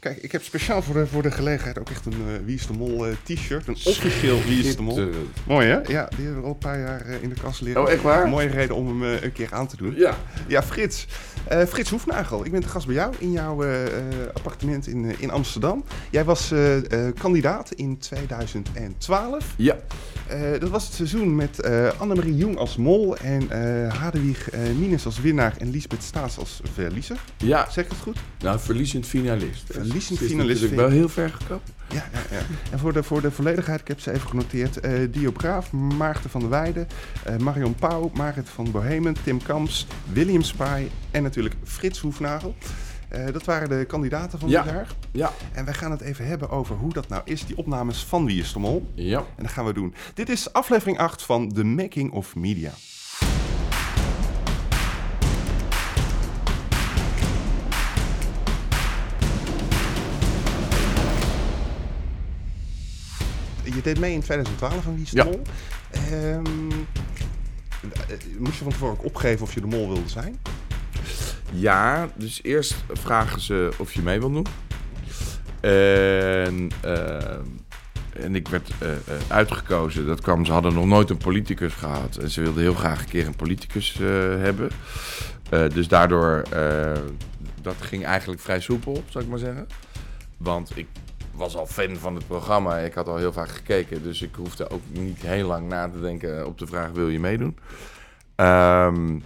Kijk, 0.00 0.16
ik 0.16 0.32
heb 0.32 0.42
speciaal 0.42 0.82
voor 0.82 0.94
de, 0.94 1.06
voor 1.06 1.22
de 1.22 1.30
gelegenheid 1.30 1.78
ook 1.78 1.90
echt 1.90 2.06
een 2.06 2.12
uh, 2.12 2.44
Wie 2.44 2.54
is 2.54 2.66
de 2.66 2.72
Mol 2.72 3.08
uh, 3.08 3.14
t-shirt. 3.22 3.66
Een 3.66 3.76
officieel 3.84 4.42
Wie 4.42 4.64
is 4.64 4.76
de 4.76 4.82
Mol. 4.82 5.08
Mooi 5.46 5.66
hè? 5.66 5.80
Ja, 5.86 6.08
die 6.16 6.24
hebben 6.24 6.36
we 6.36 6.46
al 6.46 6.52
een 6.52 6.58
paar 6.58 6.78
jaar 6.78 7.06
uh, 7.06 7.22
in 7.22 7.28
de 7.28 7.34
kast 7.42 7.60
liggen. 7.60 7.82
Oh, 7.82 7.90
echt 7.90 8.02
waar? 8.02 8.28
Mooie 8.28 8.48
reden 8.48 8.76
om 8.76 8.86
hem 8.86 9.22
een 9.22 9.32
keer 9.32 9.48
aan 9.54 9.66
te 9.66 9.76
doen. 9.76 9.94
Ja. 9.96 10.16
Ja, 10.46 10.62
Frits. 10.62 11.06
Frits 11.68 11.90
Hoefnagel, 11.90 12.44
ik 12.44 12.52
ben 12.52 12.60
te 12.60 12.68
gast 12.68 12.86
bij 12.86 12.94
jou 12.94 13.14
in 13.18 13.32
jouw 13.32 13.64
appartement 14.32 14.86
in, 14.86 15.14
in 15.18 15.30
Amsterdam. 15.30 15.84
Jij 16.10 16.24
was 16.24 16.52
kandidaat 17.18 17.72
in 17.72 17.98
2012. 17.98 19.54
Ja. 19.56 19.76
dat 20.58 20.68
was 20.68 20.84
het 20.84 20.92
seizoen 20.92 21.36
met 21.36 21.64
Annemarie 21.98 22.36
Jong 22.36 22.56
als 22.56 22.76
mol 22.76 23.16
en 23.16 23.48
Hadewig 23.88 24.48
Mines 24.78 25.06
als 25.06 25.20
winnaar 25.20 25.54
en 25.58 25.70
Lisbeth 25.70 26.02
Staats 26.02 26.38
als 26.38 26.60
verliezer. 26.72 27.16
Ja. 27.36 27.70
Zeg 27.70 27.84
ik 27.84 27.90
het 27.90 28.00
goed? 28.00 28.18
Nou, 28.40 28.58
verliezend 28.58 29.06
finalist. 29.06 29.72
Verliezend 29.90 30.18
finalist. 30.18 30.62
Ik 30.62 30.70
wel 30.70 30.88
heel 30.88 31.08
ver 31.08 31.30
gekomen. 31.30 31.62
Ja, 31.88 32.08
ja, 32.12 32.20
ja. 32.30 32.42
En 32.70 32.78
voor 32.78 32.92
de, 32.92 33.02
voor 33.02 33.20
de 33.20 33.30
volledigheid, 33.30 33.80
ik 33.80 33.88
heb 33.88 34.00
ze 34.00 34.12
even 34.12 34.28
genoteerd. 34.28 34.84
Uh, 34.84 35.12
Dio 35.12 35.30
Braaf, 35.30 35.72
Maarten 35.72 36.30
van 36.30 36.40
der 36.40 36.50
Weijden, 36.50 36.88
uh, 37.28 37.36
Marion 37.36 37.74
Pauw, 37.74 38.10
Marit 38.14 38.48
van 38.48 38.70
Bohemen, 38.70 39.14
Tim 39.24 39.42
Kamps, 39.42 39.86
William 40.12 40.42
Spy 40.42 40.86
en 41.10 41.22
natuurlijk 41.22 41.54
Frits 41.64 41.98
Hoefnagel. 41.98 42.54
Uh, 43.12 43.26
dat 43.32 43.44
waren 43.44 43.68
de 43.68 43.84
kandidaten 43.84 44.38
van 44.38 44.48
ja. 44.48 44.62
dit 44.62 44.72
jaar. 44.72 44.86
Ja. 45.10 45.32
En 45.52 45.64
wij 45.64 45.74
gaan 45.74 45.90
het 45.90 46.00
even 46.00 46.26
hebben 46.26 46.50
over 46.50 46.76
hoe 46.76 46.92
dat 46.92 47.08
nou 47.08 47.22
is, 47.24 47.46
die 47.46 47.56
opnames 47.56 48.04
van 48.04 48.26
Wie 48.26 48.40
is 48.40 48.52
de 48.52 48.58
Mol. 48.58 48.90
Ja. 48.94 49.18
En 49.18 49.42
dat 49.42 49.52
gaan 49.52 49.64
we 49.64 49.72
doen. 49.72 49.94
Dit 50.14 50.28
is 50.28 50.52
aflevering 50.52 50.98
8 50.98 51.22
van 51.22 51.52
The 51.52 51.64
Making 51.64 52.12
of 52.12 52.36
Media. 52.36 52.72
Je 63.84 63.92
deed 63.92 64.00
mee 64.00 64.12
in 64.12 64.20
2012 64.20 64.86
aan 64.86 64.94
Wie 64.94 65.04
is 65.04 65.10
de 65.10 65.16
Ja. 65.16 65.24
Mol. 65.24 65.42
Ehm, 65.90 66.66
moest 68.38 68.56
je 68.56 68.62
van 68.62 68.72
tevoren 68.72 68.98
ook 68.98 69.04
opgeven 69.04 69.42
of 69.42 69.54
je 69.54 69.60
de 69.60 69.66
mol 69.66 69.86
wilde 69.86 70.08
zijn? 70.08 70.38
Ja, 71.52 72.08
dus 72.14 72.40
eerst 72.42 72.74
vragen 72.92 73.40
ze 73.40 73.70
of 73.78 73.92
je 73.92 74.02
mee 74.02 74.18
wil 74.18 74.32
doen. 74.32 74.46
En, 75.60 76.70
eh, 76.80 77.36
en 78.12 78.34
ik 78.34 78.48
werd 78.48 78.70
eh, 78.78 78.92
eh, 78.92 78.98
uitgekozen. 79.28 80.06
Dat 80.06 80.20
kwam, 80.20 80.44
ze 80.44 80.52
hadden 80.52 80.74
nog 80.74 80.86
nooit 80.86 81.10
een 81.10 81.16
politicus 81.16 81.74
gehad. 81.74 82.16
En 82.16 82.30
ze 82.30 82.40
wilden 82.40 82.62
heel 82.62 82.74
graag 82.74 83.00
een 83.00 83.08
keer 83.08 83.26
een 83.26 83.36
politicus 83.36 84.00
eh, 84.00 84.06
hebben. 84.18 84.70
Dus 85.74 85.88
daardoor, 85.88 86.42
dat 87.62 87.74
ging 87.80 88.04
eigenlijk 88.04 88.40
vrij 88.40 88.60
soepel, 88.60 89.04
zou 89.08 89.24
ik 89.24 89.30
maar 89.30 89.38
zeggen. 89.38 89.66
Want 90.36 90.76
ik 90.76 90.86
was 91.40 91.56
al 91.56 91.66
fan 91.66 91.96
van 91.96 92.14
het 92.14 92.26
programma. 92.26 92.78
Ik 92.78 92.94
had 92.94 93.08
al 93.08 93.16
heel 93.16 93.32
vaak 93.32 93.48
gekeken. 93.48 94.02
Dus 94.02 94.22
ik 94.22 94.34
hoefde 94.34 94.70
ook 94.70 94.82
niet 94.88 95.22
heel 95.22 95.46
lang 95.46 95.68
na 95.68 95.88
te 95.88 96.00
denken 96.00 96.46
op 96.46 96.58
de 96.58 96.66
vraag: 96.66 96.90
wil 96.90 97.08
je 97.08 97.20
meedoen? 97.20 97.58
Ehm, 98.34 99.18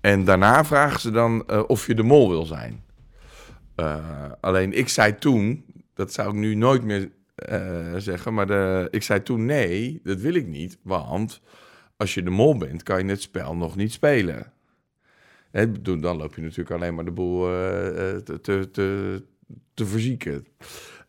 en 0.00 0.24
daarna 0.24 0.64
vragen 0.64 1.00
ze 1.00 1.10
dan 1.10 1.46
eh, 1.46 1.62
of 1.66 1.86
je 1.86 1.94
de 1.94 2.02
mol 2.02 2.28
wil 2.28 2.44
zijn. 2.44 2.84
Eh, 3.74 4.32
alleen 4.40 4.72
ik 4.72 4.88
zei 4.88 5.18
toen, 5.18 5.64
dat 5.94 6.12
zou 6.12 6.28
ik 6.28 6.34
nu 6.34 6.54
nooit 6.54 6.82
meer 6.82 7.10
eh, 7.34 7.94
zeggen, 7.96 8.34
maar 8.34 8.46
de, 8.46 8.88
ik 8.90 9.02
zei 9.02 9.22
toen 9.22 9.44
nee, 9.44 10.00
dat 10.02 10.20
wil 10.20 10.34
ik 10.34 10.46
niet. 10.46 10.78
Want 10.82 11.40
als 11.96 12.14
je 12.14 12.22
de 12.22 12.30
mol 12.30 12.56
bent, 12.56 12.82
kan 12.82 13.04
je 13.04 13.10
het 13.10 13.22
spel 13.22 13.56
nog 13.56 13.76
niet 13.76 13.92
spelen. 13.92 14.52
Dan 15.80 16.16
loop 16.16 16.34
je 16.34 16.42
natuurlijk 16.42 16.70
alleen 16.70 16.94
maar 16.94 17.04
de 17.04 17.10
boel 17.10 17.44
te, 18.24 18.68
te, 18.72 19.22
te 19.74 19.86
verzieken. 19.86 20.46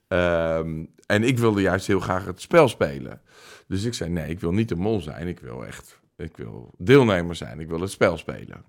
Ehm, 0.08 0.86
en 1.06 1.24
ik 1.24 1.38
wilde 1.40 1.62
juist 1.62 1.88
heel 1.88 2.00
graag 2.00 2.26
het 2.26 2.42
spel 2.42 2.68
spelen. 2.68 3.22
Dus 3.68 3.84
ik 3.84 3.94
zei: 3.94 4.10
nee, 4.10 4.30
ik 4.30 4.40
wil 4.40 4.52
niet 4.52 4.70
de 4.70 4.76
mol 4.76 5.02
zijn. 5.02 5.28
Ik 5.28 5.40
wil 5.40 5.66
echt, 5.66 6.00
ik 6.18 6.38
wil 6.38 6.74
deelnemer 6.78 7.36
zijn. 7.36 7.60
Ik 7.60 7.68
wil 7.68 7.82
het 7.82 7.92
spel 7.92 8.18
spelen. 8.18 8.64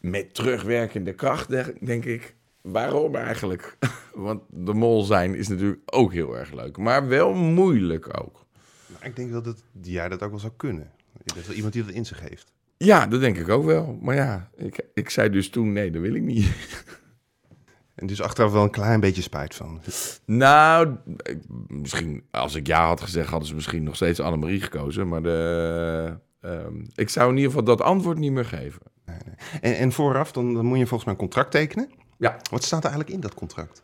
Met 0.00 0.34
terugwerkende 0.34 1.12
kracht, 1.12 1.48
de- 1.48 1.74
denk 1.80 2.04
ik. 2.04 2.34
Waarom 2.62 3.14
eigenlijk? 3.16 3.76
Want 4.14 4.42
de 4.50 4.72
mol 4.74 5.02
zijn 5.02 5.34
is 5.34 5.48
natuurlijk 5.48 5.80
ook 5.84 6.12
heel 6.12 6.36
erg 6.38 6.52
leuk. 6.52 6.76
Maar 6.76 7.08
wel 7.08 7.34
moeilijk 7.34 8.20
ook. 8.20 8.46
Nou, 8.86 9.04
ik 9.04 9.16
denk 9.16 9.32
dat 9.44 9.62
jij 9.82 10.08
dat 10.08 10.22
ook 10.22 10.30
wel 10.30 10.38
zou 10.38 10.52
kunnen. 10.56 10.90
Je 11.24 11.34
bent 11.34 11.46
wel 11.46 11.56
iemand 11.56 11.72
die 11.72 11.84
dat 11.84 11.94
in 11.94 12.06
zich 12.06 12.20
heeft. 12.20 12.52
Ja, 12.76 13.06
dat 13.06 13.20
denk 13.20 13.36
ik 13.38 13.48
ook 13.48 13.64
wel. 13.64 13.98
Maar 14.00 14.14
ja, 14.14 14.50
ik, 14.56 14.80
ik 14.94 15.10
zei 15.10 15.30
dus 15.30 15.50
toen: 15.50 15.72
nee, 15.72 15.90
dat 15.90 16.02
wil 16.02 16.14
ik 16.14 16.22
niet. 16.22 16.46
En 17.94 18.06
dus 18.06 18.22
achteraf 18.22 18.52
wel 18.52 18.62
een 18.62 18.70
klein 18.70 19.00
beetje 19.00 19.22
spijt 19.22 19.54
van. 19.54 19.80
Nou, 20.24 20.96
misschien 21.68 22.24
als 22.30 22.54
ik 22.54 22.66
ja 22.66 22.86
had 22.86 23.00
gezegd, 23.00 23.28
hadden 23.28 23.48
ze 23.48 23.54
misschien 23.54 23.82
nog 23.82 23.94
steeds 23.94 24.20
Annemarie 24.20 24.60
gekozen. 24.60 25.08
Maar 25.08 25.22
de, 25.22 26.16
ehm, 26.40 26.74
ik 26.94 27.08
zou 27.08 27.30
in 27.30 27.36
ieder 27.36 27.50
geval 27.50 27.66
dat 27.66 27.80
antwoord 27.80 28.18
niet 28.18 28.32
meer 28.32 28.44
geven. 28.44 28.82
En, 29.60 29.76
en 29.76 29.92
vooraf, 29.92 30.32
dan, 30.32 30.54
dan 30.54 30.64
moet 30.64 30.78
je 30.78 30.86
volgens 30.86 31.04
mij 31.04 31.12
een 31.12 31.20
contract 31.20 31.50
tekenen. 31.50 31.90
Ja. 32.18 32.36
Wat 32.50 32.64
staat 32.64 32.84
er 32.84 32.90
eigenlijk 32.90 33.14
in 33.14 33.20
dat 33.20 33.34
contract? 33.34 33.82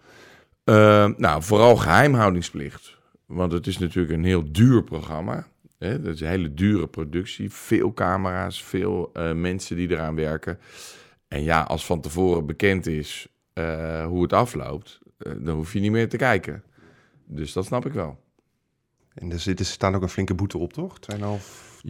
Ehm, 0.65 1.13
nou, 1.17 1.43
vooral 1.43 1.77
geheimhoudingsplicht. 1.77 2.97
Want 3.27 3.53
het 3.53 3.67
is 3.67 3.79
natuurlijk 3.79 4.15
een 4.15 4.25
heel 4.25 4.53
duur 4.53 4.83
programma. 4.83 5.47
Hè? 5.79 6.03
Dat 6.03 6.15
is 6.15 6.21
een 6.21 6.29
hele 6.29 6.55
dure 6.55 6.87
productie. 6.87 7.53
Veel 7.53 7.95
camera's, 7.95 8.65
veel 8.65 9.11
eh, 9.13 9.33
mensen 9.33 9.77
die 9.77 9.91
eraan 9.91 10.15
werken. 10.15 10.59
En 11.29 11.43
ja, 11.43 11.63
als 11.63 11.87
van 11.87 12.01
tevoren 12.01 12.47
bekend 12.47 12.87
is 12.87 13.29
eh, 13.59 14.07
hoe 14.07 14.23
het 14.23 14.33
afloopt, 14.33 14.99
eh, 15.19 15.33
dan 15.39 15.57
hoef 15.57 15.73
je 15.73 15.81
niet 15.81 15.91
meer 15.91 16.09
te 16.09 16.17
kijken. 16.17 16.63
Dus 17.27 17.53
dat 17.53 17.65
snap 17.65 17.87
ik 17.87 17.93
wel. 17.93 18.19
En 19.15 19.33
er, 19.33 19.41
zit, 19.41 19.59
er 19.59 19.65
staat 19.65 19.95
ook 19.95 20.03
een 20.03 20.09
flinke 20.09 20.35
boete 20.35 20.59
op, 20.59 20.73
toch? 20.73 20.99
2,5 21.01 21.19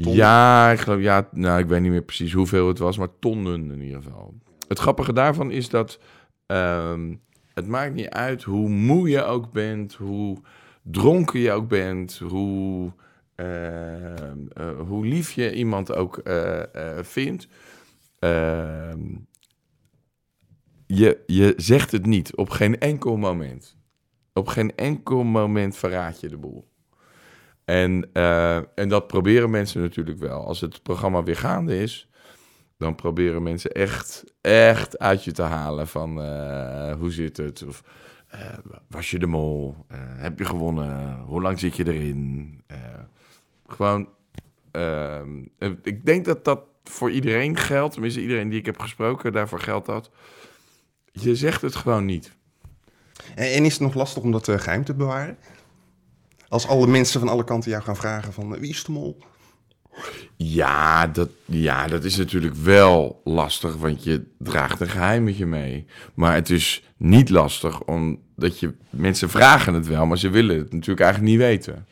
ton? 0.01 0.15
Ja, 0.15 0.71
ik 0.71 0.78
geloof, 0.78 1.01
ja, 1.01 1.28
nou, 1.33 1.61
ik 1.61 1.67
weet 1.67 1.81
niet 1.81 1.91
meer 1.91 2.03
precies 2.03 2.33
hoeveel 2.33 2.69
het 2.69 2.78
was, 2.78 2.99
maar 2.99 3.19
tonnen 3.19 3.71
in 3.71 3.81
ieder 3.81 4.03
geval. 4.03 4.34
Het 4.69 4.78
grappige 4.78 5.12
daarvan 5.12 5.51
is 5.51 5.69
dat 5.69 6.01
ehm, 6.47 7.15
het 7.55 7.67
maakt 7.67 7.95
niet 7.95 8.09
uit 8.09 8.43
hoe 8.43 8.69
moe 8.69 9.09
je 9.09 9.23
ook 9.23 9.53
bent, 9.53 9.95
hoe 9.95 10.39
dronken 10.83 11.41
je 11.41 11.53
ook 11.53 11.69
bent, 11.69 12.19
hoe, 12.19 12.93
ehm, 13.34 14.47
eh, 14.53 14.81
hoe 14.87 15.07
lief 15.07 15.33
je 15.33 15.55
iemand 15.55 15.95
ook 15.95 16.23
vindt. 17.03 17.49
Je, 20.88 21.22
je 21.26 21.54
zegt 21.56 21.93
het 21.93 22.06
niet 22.06 22.37
op 22.37 22.50
geen 22.50 22.78
enkel 22.78 23.16
moment. 23.16 23.76
Op 24.32 24.47
geen 24.47 24.75
enkel 24.76 25.22
moment 25.22 25.76
verraad 25.76 26.21
je 26.21 26.28
de 26.28 26.37
boel. 26.37 26.69
En, 27.65 28.10
eh, 28.12 28.56
en 28.56 28.88
dat 28.88 29.06
proberen 29.06 29.50
mensen 29.50 29.81
natuurlijk 29.81 30.19
wel. 30.19 30.47
Als 30.47 30.60
het 30.60 30.82
programma 30.82 31.22
weer 31.22 31.37
gaande 31.37 31.78
is, 31.78 32.09
dan 32.77 32.94
proberen 32.94 33.43
mensen 33.43 33.72
echt, 33.72 34.25
echt 34.41 34.98
uit 34.98 35.25
je 35.25 35.32
te 35.32 35.43
halen 35.43 35.88
van 35.88 36.22
eh, 36.22 36.93
hoe 36.93 37.10
zit 37.10 37.37
het? 37.37 37.65
Of 37.66 37.82
eh, 38.28 38.59
was 38.88 39.10
je 39.10 39.19
de 39.19 39.27
mol? 39.27 39.77
Heb 39.94 40.38
je 40.38 40.44
gewonnen? 40.44 41.19
Hoe 41.19 41.43
lang 41.43 41.59
zit 41.59 41.77
je 41.77 41.87
erin? 41.87 42.62
Gewoon, 43.69 44.09
ehm, 44.71 45.44
eh, 45.59 45.71
ik 45.82 46.04
denk 46.04 46.25
dat 46.25 46.44
dat 46.44 46.60
voor 46.84 47.10
iedereen 47.10 47.56
geldt. 47.56 47.93
Tenminste, 47.93 48.21
iedereen 48.21 48.48
die 48.48 48.59
ik 48.59 48.66
heb 48.66 48.78
gesproken, 48.81 49.32
daarvoor 49.32 49.60
geldt 49.60 49.87
dat. 49.87 50.10
Je 51.21 51.37
zegt 51.37 51.62
het 51.62 51.77
gewoon 51.77 52.05
niet. 52.05 52.33
En, 53.34 53.53
en 53.53 53.65
is 53.65 53.73
het 53.73 53.83
nog 53.83 53.95
lastig 53.95 54.23
om 54.23 54.33
dat 54.33 54.49
eh, 54.49 54.59
geheim 54.59 54.84
te 54.84 54.95
bewaren? 54.95 55.37
Als 56.49 56.67
alle 56.67 56.87
mensen 56.87 57.21
van 57.21 57.29
alle 57.29 57.45
kanten 57.45 57.71
jou 57.71 57.83
gaan 57.83 57.97
vragen 57.97 58.33
van 58.33 58.55
eh, 58.55 58.61
wie 58.61 58.71
is 58.71 58.84
de 58.84 58.93
mol? 58.93 59.19
Ja 60.37 61.07
dat, 61.07 61.28
ja, 61.45 61.87
dat 61.87 62.05
is 62.05 62.17
natuurlijk 62.17 62.55
wel 62.55 63.21
lastig, 63.25 63.77
want 63.77 64.05
je 64.05 64.25
draagt 64.39 64.81
een 64.81 64.89
geheim 64.89 65.25
met 65.25 65.37
je 65.37 65.47
mee. 65.47 65.87
Maar 66.15 66.34
het 66.34 66.51
is 66.51 66.84
niet 66.97 67.31
lastig, 67.31 67.83
omdat 67.83 68.59
je... 68.59 68.75
Mensen 68.91 69.31
vragen 69.31 69.75
het 69.75 69.87
wel, 69.87 70.07
maar 70.07 70.19
ze 70.19 70.28
willen 70.28 70.59
het 70.59 70.72
natuurlijk 70.72 71.01
eigenlijk 71.01 71.33
niet 71.33 71.41
weten. 71.41 71.87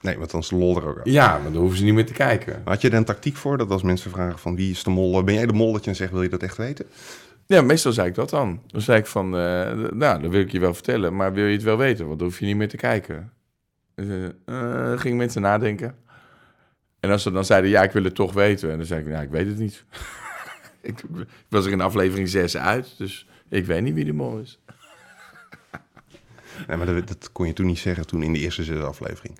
Nee, 0.00 0.18
want 0.18 0.30
dan 0.30 0.40
is 0.40 0.48
de 0.48 0.56
lol 0.56 0.76
er 0.76 0.88
ook 0.88 0.98
af. 0.98 1.04
Ja, 1.04 1.38
maar 1.42 1.52
dan 1.52 1.60
hoeven 1.60 1.78
ze 1.78 1.84
niet 1.84 1.94
meer 1.94 2.06
te 2.06 2.12
kijken. 2.12 2.62
Had 2.64 2.80
je 2.80 2.88
er 2.88 2.94
een 2.94 3.04
tactiek 3.04 3.36
voor 3.36 3.58
dat 3.58 3.70
als 3.70 3.82
mensen 3.82 4.10
vragen 4.10 4.38
van 4.38 4.56
wie 4.56 4.70
is 4.70 4.82
de 4.82 4.90
mol? 4.90 5.24
Ben 5.24 5.34
jij 5.34 5.46
de 5.46 5.52
mol 5.52 5.72
dat 5.72 5.80
je 5.80 5.86
dan 5.86 5.94
zegt 5.94 6.12
wil 6.12 6.22
je 6.22 6.28
dat 6.28 6.42
echt 6.42 6.56
weten? 6.56 6.86
Ja, 7.50 7.62
meestal 7.62 7.92
zei 7.92 8.08
ik 8.08 8.14
dat 8.14 8.30
dan. 8.30 8.62
Dan 8.66 8.80
zei 8.80 8.98
ik 8.98 9.06
van, 9.06 9.24
eh, 9.24 9.72
nou, 9.72 10.22
dat 10.22 10.30
wil 10.30 10.40
ik 10.40 10.52
je 10.52 10.60
wel 10.60 10.74
vertellen, 10.74 11.16
maar 11.16 11.32
wil 11.32 11.44
je 11.44 11.52
het 11.52 11.62
wel 11.62 11.76
weten? 11.76 12.06
Want 12.06 12.18
dan 12.18 12.28
hoef 12.28 12.38
je 12.38 12.46
niet 12.46 12.56
meer 12.56 12.68
te 12.68 12.76
kijken. 12.76 13.32
Eh, 13.94 14.24
eh, 14.24 14.98
gingen 14.98 15.16
mensen 15.16 15.42
nadenken. 15.42 15.96
En 17.00 17.10
als 17.10 17.22
ze 17.22 17.30
dan 17.30 17.44
zeiden, 17.44 17.70
ja, 17.70 17.82
ik 17.82 17.90
wil 17.90 18.04
het 18.04 18.14
toch 18.14 18.32
weten. 18.32 18.70
En 18.70 18.76
dan 18.76 18.86
zei 18.86 19.00
ik, 19.00 19.08
ja, 19.08 19.20
ik 19.20 19.30
weet 19.30 19.46
het 19.46 19.58
niet. 19.58 19.84
ik, 20.80 21.02
was 21.48 21.66
er 21.66 21.72
in 21.72 21.80
aflevering 21.80 22.28
6 22.28 22.56
uit, 22.56 22.94
dus 22.98 23.26
ik 23.48 23.66
weet 23.66 23.82
niet 23.82 23.94
wie 23.94 24.04
de 24.04 24.12
mol 24.12 24.38
is. 24.38 24.60
Nee, 26.66 26.76
maar 26.76 26.86
dat, 26.86 27.08
dat 27.08 27.32
kon 27.32 27.46
je 27.46 27.52
toen 27.52 27.66
niet 27.66 27.78
zeggen 27.78 28.06
toen 28.06 28.22
in 28.22 28.32
de 28.32 28.38
eerste 28.38 28.64
zes 28.64 28.80
aflevering. 28.80 29.38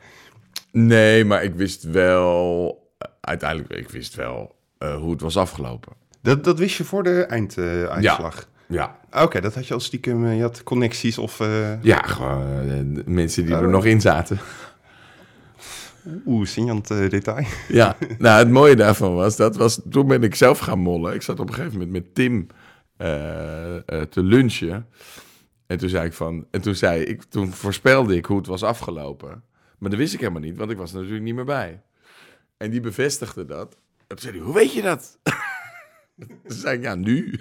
Nee, 0.73 1.25
maar 1.25 1.45
ik 1.45 1.55
wist 1.55 1.83
wel, 1.83 2.93
uiteindelijk, 3.21 3.73
ik 3.73 3.89
wist 3.89 4.15
wel 4.15 4.57
eh, 4.79 4.97
hoe 4.97 5.11
het 5.11 5.21
was 5.21 5.37
afgelopen. 5.37 6.00
Dat, 6.23 6.45
dat 6.45 6.59
wist 6.59 6.77
je 6.77 6.85
voor 6.85 7.03
de 7.03 7.23
einduitslag. 7.25 8.49
Ja. 8.69 8.99
Oké, 9.13 9.41
dat 9.41 9.55
had 9.55 9.67
je 9.67 9.75
al 9.75 9.81
stiekem, 9.81 10.27
eh, 10.27 10.37
je 10.37 10.43
had 10.43 10.63
connecties 10.63 11.19
of... 11.19 11.41
eh, 11.41 11.83
Ja, 11.83 12.03
gewoon 12.03 12.69
eh, 12.71 13.05
mensen 13.07 13.45
die 13.47 13.55
er 13.55 13.65
Oh. 13.65 13.71
nog 13.71 13.85
in 13.85 14.01
zaten. 14.01 14.39
Oeh, 16.27 16.47
signant 16.47 16.91
eh, 16.91 17.09
detail. 17.09 17.47
Ja, 17.69 17.97
nou 18.19 18.39
het 18.39 18.51
mooie 18.51 18.77
daarvan 18.77 19.15
was, 19.15 19.37
dat 19.37 19.57
was, 19.57 19.81
toen 19.91 20.07
ben 20.09 20.23
ik 20.23 20.35
zelf 20.35 20.59
gaan 20.59 20.79
mollen. 20.79 21.15
Ik 21.15 21.23
zat 21.23 21.41
op 21.41 21.49
een 21.49 21.55
gegeven 21.55 21.79
moment 21.79 21.93
met 21.93 22.15
Tim 22.15 22.47
eh, 22.97 23.77
eh, 23.77 23.83
te 24.11 24.23
lunchen. 24.23 24.87
En 25.67 25.79
toen 25.79 25.89
zei 25.89 26.07
ik 26.07 26.13
van, 26.13 26.47
en 26.51 26.61
toen 26.61 26.75
zei 26.75 27.03
ik, 27.03 27.23
toen 27.23 27.53
voorspelde 27.53 28.17
ik 28.17 28.25
hoe 28.25 28.37
het 28.37 28.47
was 28.47 28.63
afgelopen. 28.63 29.43
Maar 29.79 29.91
dat 29.91 29.99
wist 29.99 30.15
ik 30.15 30.21
helemaal 30.21 30.41
niet, 30.43 30.57
want 30.57 30.71
ik 30.71 30.77
was 30.77 30.91
er 30.91 30.97
natuurlijk 30.97 31.25
niet 31.25 31.35
meer 31.35 31.45
bij. 31.45 31.83
En 32.57 32.71
die 32.71 32.81
bevestigde 32.81 33.45
dat. 33.45 33.77
En 33.99 34.07
toen 34.17 34.19
zei 34.19 34.33
hij, 34.37 34.45
hoe 34.45 34.55
weet 34.55 34.73
je 34.73 34.83
dat? 34.83 35.19
Zei 36.45 36.77
ik, 36.77 36.83
ja, 36.83 36.95
nu. 36.95 37.31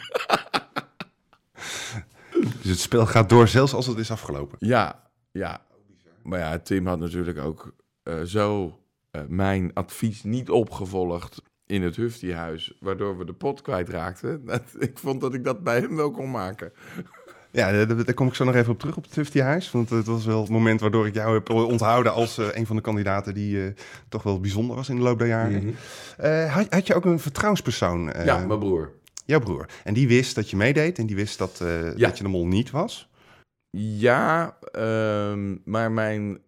Dus 2.62 2.70
het 2.70 2.80
spel 2.80 3.06
gaat 3.06 3.30
door, 3.30 3.48
zelfs 3.48 3.74
als 3.74 3.88
het 3.88 3.98
is 3.98 4.12
afgelopen. 4.12 4.58
Ja, 4.60 5.10
ja. 5.32 5.66
Maar 6.24 6.40
ja, 6.40 6.60
Tim 6.60 6.88
had 6.88 7.00
natuurlijk 7.00 7.38
ook 7.38 7.74
eh, 8.04 8.22
zo 8.22 8.80
eh, 9.12 9.22
mijn 9.28 9.74
advies 9.74 10.24
niet 10.24 10.50
opgevolgd 10.50 11.42
in 11.66 11.82
het 11.82 11.96
Hufti-huis, 11.96 12.78
waardoor 12.80 13.18
we 13.18 13.26
de 13.26 13.34
pot 13.34 13.62
kwijtraakten. 13.62 14.42
Dat, 14.46 14.64
ik 14.80 14.98
vond 14.98 15.22
dat 15.22 15.34
ik 15.34 15.44
dat 15.44 15.64
bij 15.64 15.80
hem 15.80 15.96
wel 15.96 16.12
kon 16.12 16.32
maken. 16.32 16.72
Ja, 17.52 17.72
daar, 17.86 18.06
daar 18.06 18.14
kom 18.14 18.28
ik 18.28 18.34
zo 18.34 18.44
nog 18.44 18.56
even 18.56 18.72
op 18.72 18.80
terug 18.80 18.98
op 18.98 19.04
het 19.04 19.14
Tufty 19.14 19.40
Huis. 19.40 19.72
Want 19.72 19.90
het 19.90 20.06
was 20.06 20.26
wel 20.26 20.42
het 20.42 20.50
moment 20.50 20.82
waardoor 20.82 21.08
ik 21.08 21.14
jou 21.14 21.34
heb 21.34 21.50
onthouden 21.50 22.14
als 22.14 22.38
eh, 22.38 22.48
een 22.52 22.66
van 22.66 22.76
de 22.76 22.82
kandidaten 22.82 23.34
die 23.34 23.64
eh, 23.66 23.72
toch 24.10 24.24
wel 24.24 24.40
bijzonder 24.40 24.76
was 24.76 24.90
in 24.90 24.96
de 24.96 25.02
loop 25.02 25.20
der 25.20 25.28
jaren. 25.28 25.76
Eh, 26.18 26.54
had, 26.54 26.74
had 26.74 26.88
je 26.88 26.94
ook 26.96 27.06
een 27.06 27.20
vertrouwenspersoon? 27.20 28.12
ja, 28.24 28.46
mijn 28.46 28.60
broer. 28.60 28.92
Jouw 29.26 29.40
broer. 29.40 29.66
En 29.84 29.94
die 29.94 30.08
wist 30.08 30.36
dat 30.36 30.50
je 30.50 30.56
meedeed 30.58 30.98
en 30.98 31.06
die 31.06 31.16
wist 31.16 31.38
dat, 31.38 31.58
Ja. 31.96 32.08
dat 32.08 32.18
je 32.18 32.24
de 32.24 32.30
mol 32.30 32.48
niet 32.48 32.72
was? 32.72 33.10
Ja, 33.78 34.58
ehm, 34.72 35.56
maar 35.66 35.92
mijn 35.92 36.40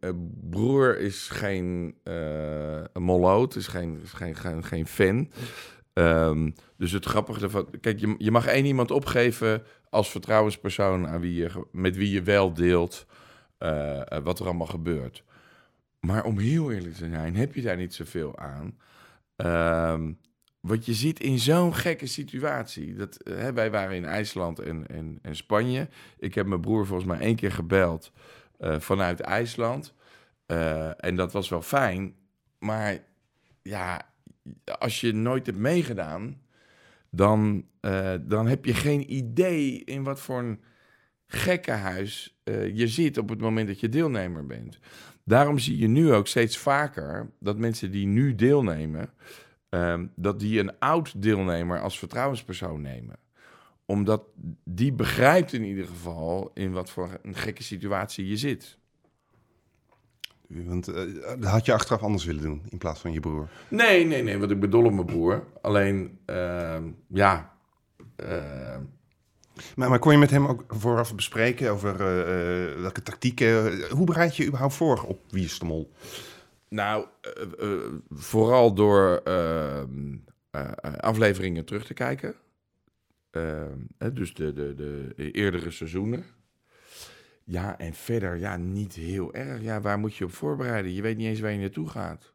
broer 0.50 1.00
is 1.00 1.28
geen 1.32 1.96
een 2.04 3.04
moloot, 3.04 3.56
is 3.56 3.68
geen, 3.68 4.00
is 4.04 4.12
geen, 4.12 4.36
geen, 4.36 4.64
geen 4.64 4.88
fan. 4.88 5.30
Ehm, 5.94 6.50
dus 6.78 6.92
het 6.92 7.06
grappige 7.06 7.42
ervan... 7.42 7.68
Kijk, 7.82 8.00
je, 8.00 8.16
je 8.18 8.32
mag 8.32 8.46
één 8.46 8.66
iemand 8.66 8.92
opgeven 8.92 9.64
als 9.92 10.10
vertrouwenspersoon... 10.12 11.08
Aan 11.08 11.20
wie 11.20 11.34
je, 11.34 11.68
met 11.72 11.96
wie 11.96 12.12
je 12.12 12.22
wel 12.22 12.54
deelt 12.54 13.06
eh, 13.58 14.12
eh, 14.12 14.24
wat 14.24 14.40
er 14.40 14.46
allemaal 14.46 14.68
gebeurt. 14.68 15.24
Maar 16.00 16.24
om 16.24 16.40
heel 16.40 16.72
eerlijk 16.72 16.96
te 16.96 17.10
zijn, 17.10 17.36
heb 17.36 17.54
je 17.54 17.62
daar 17.62 17.78
niet 17.78 17.94
zoveel 17.94 18.38
aan. 18.38 18.78
Ehm 19.36 20.12
want 20.62 20.86
je 20.86 20.94
ziet 20.94 21.20
in 21.20 21.40
zo'n 21.40 21.76
gekke 21.76 22.06
situatie... 22.06 22.94
Dat, 22.94 23.16
eh, 23.16 23.38
hè, 23.38 23.54
wij 23.54 23.72
waren 23.72 23.96
in 23.96 24.06
IJsland 24.06 24.60
en, 24.60 24.88
en, 24.88 25.20
en 25.22 25.36
Spanje... 25.36 25.90
Ik 26.18 26.36
heb 26.36 26.46
mijn 26.46 26.62
broer 26.62 26.86
volgens 26.86 27.08
mij 27.08 27.20
één 27.20 27.36
keer 27.36 27.52
gebeld 27.52 28.12
vanuit 28.60 29.20
IJsland. 29.20 29.94
En 30.98 31.16
dat 31.16 31.32
was 31.32 31.50
wel 31.50 31.62
fijn. 31.62 32.16
Maar 32.60 33.04
ja, 33.62 34.02
als 34.80 35.02
je 35.02 35.14
nooit 35.14 35.46
hebt 35.46 35.58
meegedaan, 35.58 36.42
dan, 37.12 37.66
eh, 37.80 38.14
dan 38.22 38.48
heb 38.48 38.66
je 38.66 38.74
geen 38.74 39.14
idee 39.14 39.84
in 39.84 40.04
wat 40.04 40.20
voor 40.20 40.40
een 40.40 40.62
gekkenhuis 41.26 42.40
eh 42.44 42.76
je 42.76 42.88
zit 42.88 43.18
op 43.18 43.30
het 43.30 43.40
moment 43.40 43.68
dat 43.68 43.80
je 43.80 43.90
deelnemer 43.90 44.46
bent. 44.46 44.80
Daarom 45.24 45.60
zie 45.60 45.78
je 45.78 45.88
nu 45.88 46.14
ook 46.14 46.28
steeds 46.28 46.58
vaker 46.58 47.32
dat 47.40 47.58
mensen 47.58 47.92
die 47.92 48.08
nu 48.08 48.36
deelnemen, 48.36 49.10
ehm, 49.70 50.08
dat 50.16 50.40
die 50.40 50.60
een 50.60 50.80
oud 50.80 51.22
deelnemer 51.22 51.82
als 51.82 52.00
vertrouwenspersoon 52.00 52.82
nemen 52.82 53.20
omdat 53.92 54.24
die 54.64 54.94
begrijpt 54.94 55.54
in 55.54 55.64
ieder 55.64 55.86
geval 55.86 56.52
in 56.54 56.72
wat 56.72 56.90
voor 56.90 57.20
een 57.22 57.36
gekke 57.36 57.64
situatie 57.64 58.28
je 58.28 58.38
zit. 58.38 58.78
Want 60.66 60.88
eh, 60.88 61.04
dat 61.40 61.50
had 61.50 61.66
je 61.66 61.74
achteraf 61.74 62.02
anders 62.02 62.26
willen 62.26 62.42
doen 62.42 62.62
in 62.70 62.78
plaats 62.78 63.00
van 63.00 63.14
je 63.14 63.20
broer. 63.20 63.50
Nee, 63.68 64.06
nee, 64.06 64.24
nee, 64.24 64.38
want 64.38 64.52
ik 64.52 64.60
bedoel 64.60 64.86
op 64.86 64.94
mijn 64.94 65.06
broer. 65.06 65.44
Alleen, 65.62 66.20
ehm, 66.26 66.84
ja. 67.08 67.54
ehm, 68.16 68.82
Maar, 69.76 69.90
maar 69.90 70.00
kon 70.00 70.12
je 70.12 70.18
met 70.18 70.30
hem 70.30 70.46
ook 70.48 70.64
vooraf 70.68 71.16
bespreken 71.16 71.72
over 71.72 72.02
eh, 72.02 72.72
eh, 72.74 72.80
welke 72.82 73.04
tactieken... 73.04 73.82
Hoe 73.90 74.06
bereid 74.06 74.36
je 74.36 74.46
überhaupt 74.46 74.74
voor 74.74 75.04
op 75.04 75.20
Wie 75.30 75.46
is 75.46 75.60
de 75.60 75.66
Mol? 75.66 75.92
nou, 76.70 77.06
eh, 77.22 77.72
eh, 77.74 77.80
vooral 78.10 78.74
door 78.74 79.22
ehm, 79.24 80.16
eh, 80.52 80.72
eh, 80.82 80.94
afleveringen 80.94 81.66
terug 81.66 81.86
te 81.86 81.94
kijken. 81.94 82.36
Ehm, 83.32 83.78
dus 84.14 84.34
de, 84.34 84.54
de, 84.54 84.74
de 84.76 85.32
eerdere 85.32 85.72
seizoenen. 85.72 86.24
Ja, 87.44 87.78
en 87.78 87.94
verder, 87.94 88.38
ja, 88.38 88.58
niet 88.58 88.94
heel 88.94 89.34
erg. 89.34 89.62
Ja, 89.62 89.82
waar 89.82 90.00
moet 90.00 90.16
je 90.16 90.26
op 90.26 90.34
voorbereiden? 90.34 90.94
Je 90.94 91.02
weet 91.02 91.18
niet 91.18 91.28
eens 91.28 91.40
waar 91.40 91.52
je 91.52 91.60
naartoe 91.60 91.90
gaat. 91.90 92.34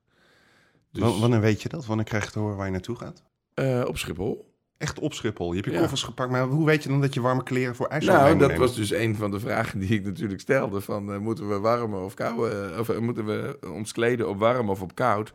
Dus, 0.92 1.02
Wa- 1.02 1.18
Wanneer 1.18 1.40
weet 1.40 1.62
je 1.62 1.68
dat? 1.68 1.86
Wanneer 1.86 2.04
krijg 2.06 2.24
je 2.24 2.30
te 2.30 2.38
horen 2.38 2.56
waar 2.56 2.66
je 2.66 2.72
naartoe 2.72 2.96
gaat? 2.96 3.22
eh, 3.54 3.82
op 3.86 3.98
Schiphol. 3.98 4.54
Echt 4.78 4.98
op 4.98 5.12
Schiphol. 5.14 5.48
Je 5.48 5.54
hebt 5.54 5.66
je 5.66 5.72
Ja. 5.72 5.78
koffers 5.78 6.02
gepakt, 6.02 6.30
maar 6.30 6.42
hoe 6.42 6.66
weet 6.66 6.82
je 6.82 6.88
dan 6.88 7.00
dat 7.00 7.14
je 7.14 7.20
warme 7.20 7.42
kleren 7.42 7.74
voor 7.74 7.86
IJsland 7.86 8.18
Nou, 8.18 8.38
dat 8.38 8.48
nemen? 8.48 8.66
was 8.66 8.76
dus 8.76 8.90
een 8.90 9.16
van 9.16 9.30
de 9.30 9.40
vragen 9.40 9.78
die 9.78 9.88
ik 9.88 10.04
natuurlijk 10.04 10.40
stelde. 10.40 10.80
Van, 10.80 11.12
eh, 11.12 11.18
moeten 11.18 11.48
we 11.48 11.58
warm 11.58 11.94
of 11.94 12.14
koud, 12.14 12.52
eh, 12.52 12.78
of 12.78 12.98
moeten 13.00 13.24
we 13.26 13.58
ons 13.72 13.92
kleden 13.92 14.28
op 14.28 14.38
warm 14.38 14.70
of 14.70 14.82
op 14.82 14.94
koud? 14.94 15.32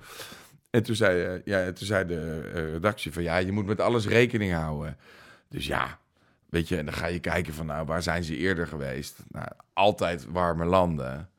En 0.69 0.83
toen 0.83 0.95
zei, 0.95 1.41
ja, 1.45 1.71
toen 1.71 1.87
zei 1.87 2.05
de 2.05 2.39
redactie 2.71 3.13
van, 3.13 3.23
ja, 3.23 3.37
je 3.37 3.51
moet 3.51 3.65
met 3.65 3.79
alles 3.79 4.07
rekening 4.07 4.53
houden. 4.53 4.97
Dus 5.49 5.67
ja, 5.67 5.99
weet 6.51 6.67
je, 6.67 6.77
en 6.77 6.85
dan 6.85 6.93
ga 6.93 7.05
je 7.05 7.19
kijken 7.19 7.53
van, 7.53 7.65
nou, 7.65 7.85
waar 7.85 8.03
zijn 8.03 8.23
ze 8.23 8.37
eerder 8.37 8.67
geweest? 8.67 9.23
Nou, 9.27 9.47
altijd 9.73 10.25
warme 10.29 10.65
landen. 10.65 11.29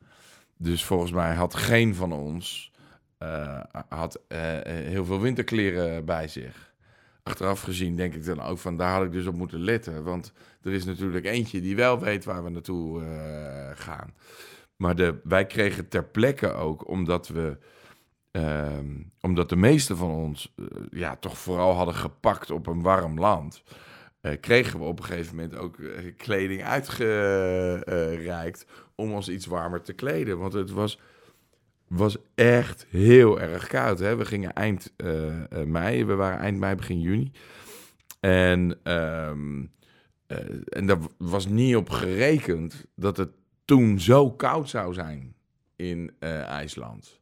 Dus 0.57 0.83
volgens 0.83 1.11
mij 1.11 1.33
had 1.33 1.55
geen 1.55 1.95
van 1.95 2.11
ons 2.11 2.73
eh, 3.23 3.59
had, 3.89 4.19
eh, 4.27 4.57
eh, 4.57 4.87
heel 4.87 5.05
veel 5.05 5.19
winterkleren 5.19 6.05
bij 6.05 6.27
zich. 6.27 6.73
Achteraf 7.23 7.61
gezien 7.61 7.95
denk 7.95 8.13
ik 8.13 8.25
dan 8.25 8.41
ook 8.41 8.57
van, 8.57 8.77
daar 8.77 8.93
had 8.93 9.03
ik 9.03 9.11
dus 9.11 9.25
op 9.25 9.35
moeten 9.35 9.59
letten. 9.59 10.03
Want 10.03 10.33
er 10.61 10.71
is 10.71 10.85
natuurlijk 10.85 11.25
eentje 11.25 11.61
die 11.61 11.75
wel 11.75 11.99
weet 11.99 12.25
waar 12.25 12.43
we 12.43 12.49
naartoe 12.49 13.01
gaan. 13.75 14.13
Maar 14.75 14.95
de, 14.95 15.19
wij 15.23 15.45
kregen 15.45 15.87
ter 15.87 16.03
plekke 16.03 16.51
ook, 16.51 16.87
omdat 16.87 17.27
we... 17.27 17.57
ehm, 18.31 18.91
omdat 19.21 19.49
de 19.49 19.55
meeste 19.55 19.95
van 19.95 20.09
ons 20.09 20.53
ja, 20.91 21.15
toch 21.15 21.37
vooral 21.37 21.73
hadden 21.73 21.95
gepakt 21.95 22.51
op 22.51 22.67
een 22.67 22.81
warm 22.81 23.19
land... 23.19 23.63
eh, 24.23 24.39
kregen 24.39 24.79
we 24.79 24.85
op 24.85 24.99
een 24.99 25.05
gegeven 25.05 25.35
moment 25.35 25.55
ook 25.55 25.79
eh, 25.79 26.13
kleding 26.17 26.63
uitgereikt... 26.63 28.65
om 28.95 29.13
ons 29.13 29.29
iets 29.29 29.45
warmer 29.45 29.81
te 29.81 29.93
kleden. 29.93 30.37
Want 30.37 30.53
het 30.53 30.71
was, 30.71 30.99
was 31.87 32.17
echt 32.35 32.85
heel 32.89 33.41
erg 33.41 33.67
koud. 33.67 33.99
Hè? 33.99 34.15
We 34.15 34.25
gingen 34.25 34.53
eind 34.53 34.93
eh, 34.95 35.63
mei, 35.65 36.05
we 36.05 36.15
waren 36.15 36.39
eind 36.39 36.59
mei, 36.59 36.75
begin 36.75 37.01
juni... 37.01 37.31
En, 38.19 38.79
eh, 38.83 39.29
en 40.69 40.85
daar 40.85 40.99
was 41.17 41.47
niet 41.47 41.75
op 41.75 41.89
gerekend 41.89 42.85
dat 42.95 43.17
het 43.17 43.29
toen 43.65 43.99
zo 43.99 44.31
koud 44.31 44.69
zou 44.69 44.93
zijn 44.93 45.35
in 45.75 46.11
eh, 46.19 46.41
IJsland. 46.41 47.21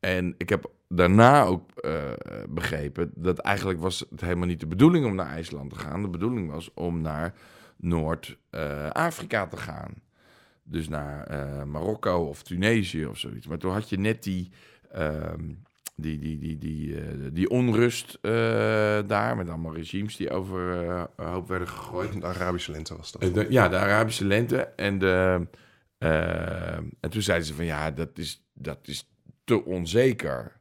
En 0.00 0.34
ik 0.36 0.48
heb 0.48 0.70
daarna 0.88 1.44
ook 1.44 1.70
eh, 1.80 2.02
begrepen 2.48 3.10
dat 3.14 3.38
eigenlijk 3.38 3.80
was 3.80 4.04
het 4.10 4.20
helemaal 4.20 4.46
niet 4.46 4.60
de 4.60 4.66
bedoeling 4.66 5.06
om 5.06 5.14
naar 5.14 5.26
IJsland 5.30 5.70
te 5.72 5.78
gaan. 5.78 6.02
De 6.02 6.08
bedoeling 6.08 6.50
was 6.50 6.70
om 6.74 7.00
naar 7.00 7.34
Noord-Afrika 7.76 9.46
te 9.46 9.56
gaan. 9.56 9.94
Dus 10.62 10.88
naar 10.88 11.26
eh, 11.26 11.62
Marokko 11.64 12.24
of 12.28 12.42
Tunesië 12.42 13.06
of 13.06 13.18
zoiets. 13.18 13.46
Maar 13.46 13.58
toen 13.58 13.72
had 13.72 13.88
je 13.88 13.98
net 13.98 14.22
die, 14.22 14.50
ehm, 14.92 15.44
die, 15.96 16.18
die, 16.18 16.38
die, 16.38 16.58
die, 16.58 17.00
eh, 17.00 17.02
die 17.32 17.50
onrust 17.50 18.18
eh, 18.20 18.30
daar, 19.06 19.36
met 19.36 19.48
allemaal 19.48 19.74
regimes 19.74 20.16
die 20.16 20.30
over 20.30 20.86
eh, 20.88 21.04
hoop 21.16 21.48
werden 21.48 21.68
gegooid. 21.68 22.12
De 22.20 22.26
Arabische 22.26 22.72
lente 22.72 22.96
was 22.96 23.12
dat. 23.12 23.22
Eh, 23.22 23.32
de- 23.34 23.46
ja, 23.50 23.68
de 23.68 23.76
Arabische 23.76 24.24
lente. 24.24 24.56
En, 24.56 24.98
de, 24.98 25.46
eh, 25.98 26.76
en 26.76 27.10
toen 27.10 27.22
zeiden 27.22 27.46
ze 27.46 27.54
van 27.54 27.64
ja, 27.64 27.90
dat 27.90 28.18
is, 28.18 28.44
dat 28.54 28.78
is 28.82 29.08
te 29.44 29.64
onzeker. 29.64 30.56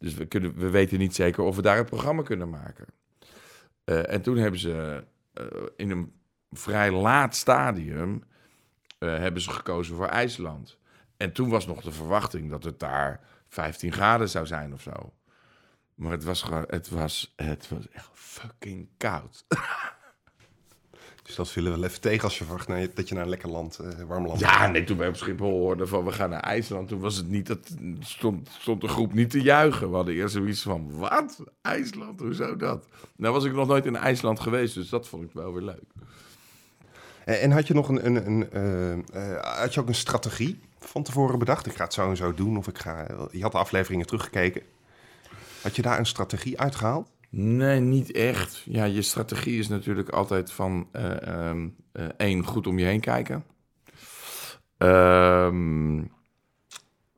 Dus 0.00 0.14
we, 0.14 0.26
kunnen, 0.26 0.54
we 0.54 0.70
weten 0.70 0.98
niet 0.98 1.14
zeker 1.14 1.44
of 1.44 1.56
we 1.56 1.62
daar 1.62 1.78
een 1.78 1.84
programma 1.84 2.22
kunnen 2.22 2.50
maken. 2.50 2.86
Eh, 3.84 4.12
en 4.12 4.22
toen 4.22 4.36
hebben 4.36 4.60
ze 4.60 5.04
eh, 5.32 5.44
in 5.76 5.90
een 5.90 6.12
vrij 6.50 6.90
laat 6.90 7.36
stadium 7.36 8.22
eh, 8.98 9.08
hebben 9.08 9.42
ze 9.42 9.50
gekozen 9.50 9.96
voor 9.96 10.06
IJsland. 10.06 10.78
En 11.16 11.32
toen 11.32 11.48
was 11.48 11.66
nog 11.66 11.82
de 11.82 11.92
verwachting 11.92 12.50
dat 12.50 12.64
het 12.64 12.78
daar 12.78 13.20
15 13.48 13.92
graden 13.92 14.28
zou 14.28 14.46
zijn 14.46 14.72
of 14.72 14.82
zo. 14.82 15.14
Maar 15.94 16.12
het 16.12 16.24
was 16.24 16.44
het 16.66 16.88
was, 16.88 17.32
het 17.36 17.68
was 17.68 17.88
echt 17.88 18.10
fucking 18.12 18.88
koud. 18.96 19.44
Dus 21.30 21.38
dat 21.38 21.50
vielen 21.50 21.72
we 21.72 21.78
wel 21.78 21.88
even 21.88 22.00
tegen 22.00 22.24
als 22.24 22.38
je 22.38 22.44
verwacht 22.44 22.96
dat 22.96 23.08
je 23.08 23.14
naar 23.14 23.22
een 23.22 23.28
lekker 23.28 23.48
land, 23.48 23.78
eh, 23.78 23.88
warm 24.06 24.26
land 24.26 24.40
Ja, 24.40 24.66
nee, 24.66 24.84
toen 24.84 24.96
wij 24.96 25.08
op 25.08 25.16
Schiphol 25.16 25.50
hoorden 25.50 25.88
van 25.88 26.04
we 26.04 26.12
gaan 26.12 26.30
naar 26.30 26.40
IJsland, 26.40 26.88
toen 26.88 27.00
was 27.00 27.16
het 27.16 27.28
niet 27.28 27.46
dat 27.46 27.58
stond, 28.00 28.48
stond 28.58 28.80
de 28.80 28.88
groep 28.88 29.12
niet 29.12 29.30
te 29.30 29.42
juichen. 29.42 29.90
We 29.90 29.96
hadden 29.96 30.14
eerst 30.14 30.34
zoiets 30.34 30.62
van 30.62 30.90
wat 30.98 31.44
IJsland, 31.62 32.20
hoezo 32.20 32.56
dat? 32.56 32.86
Nou 33.16 33.34
was 33.34 33.44
ik 33.44 33.52
nog 33.52 33.66
nooit 33.66 33.86
in 33.86 33.96
IJsland 33.96 34.40
geweest, 34.40 34.74
dus 34.74 34.88
dat 34.88 35.08
vond 35.08 35.22
ik 35.22 35.30
wel 35.32 35.52
weer 35.52 35.62
leuk. 35.62 35.82
En, 37.24 37.40
en 37.40 37.50
had 37.50 37.66
je 37.66 37.74
nog 37.74 37.88
een, 37.88 38.06
een, 38.06 38.26
een 38.26 38.50
eh, 38.50 39.32
eh, 39.32 39.60
had 39.60 39.74
je 39.74 39.80
ook 39.80 39.88
een 39.88 39.94
strategie 39.94 40.60
van 40.78 41.02
tevoren 41.02 41.38
bedacht? 41.38 41.66
Ik 41.66 41.74
ga 41.74 41.84
het 41.84 41.94
zo 41.94 42.10
en 42.10 42.16
zo 42.16 42.34
doen, 42.34 42.56
of 42.56 42.68
ik 42.68 42.78
ga. 42.78 43.06
Je 43.30 43.42
had 43.42 43.52
de 43.52 43.58
afleveringen 43.58 44.06
teruggekeken. 44.06 44.62
Had 45.62 45.76
je 45.76 45.82
daar 45.82 45.98
een 45.98 46.06
strategie 46.06 46.60
uitgehaald? 46.60 47.08
Nee, 47.30 47.80
niet 47.80 48.12
echt. 48.12 48.62
Ja, 48.64 48.84
je 48.84 49.02
strategie 49.02 49.58
is 49.58 49.68
natuurlijk 49.68 50.08
altijd 50.08 50.52
van 50.52 50.88
eh, 50.92 51.26
ehm, 51.26 51.68
eh, 51.92 52.06
één, 52.16 52.44
goed 52.44 52.66
om 52.66 52.78
je 52.78 52.84
heen 52.84 53.00
kijken. 53.00 53.44
Ehm, 54.76 56.02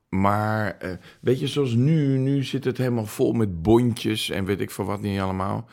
maar 0.09 0.79
eh, 0.79 0.97
weet 1.21 1.41
je, 1.41 1.47
zoals 1.47 1.75
nu, 1.75 2.19
nu 2.19 2.45
zit 2.45 2.65
het 2.65 2.79
helemaal 2.79 3.07
vol 3.07 3.33
met 3.33 3.63
bondjes 3.63 4.31
en 4.31 4.45
weet 4.45 4.61
ik 4.61 4.71
veel 4.71 4.85
wat 4.85 5.01
niet 5.01 5.21
allemaal. 5.21 5.69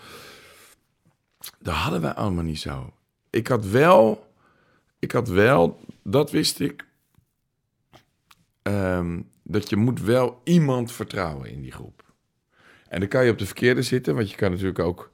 Dat 1.59 1.73
hadden 1.73 2.01
wij 2.01 2.13
allemaal 2.13 2.43
niet 2.43 2.59
zo. 2.59 2.93
Ik 3.29 3.47
had 3.47 3.65
wel, 3.65 4.27
ik 4.99 5.11
had 5.11 5.27
wel, 5.27 5.79
dat 6.03 6.31
wist 6.31 6.59
ik, 6.59 6.85
ehm, 8.61 9.21
dat 9.43 9.69
je 9.69 9.75
moet 9.75 10.01
wel 10.01 10.41
iemand 10.43 10.91
vertrouwen 10.91 11.49
in 11.49 11.61
die 11.61 11.71
groep. 11.71 12.08
En 12.89 12.99
dan 12.99 13.09
kan 13.09 13.25
je 13.25 13.31
op 13.31 13.37
de 13.37 13.45
verkeerde 13.45 13.81
zitten, 13.81 14.15
want 14.15 14.29
je 14.29 14.35
kan 14.35 14.51
natuurlijk 14.51 14.79
ook 14.79 15.11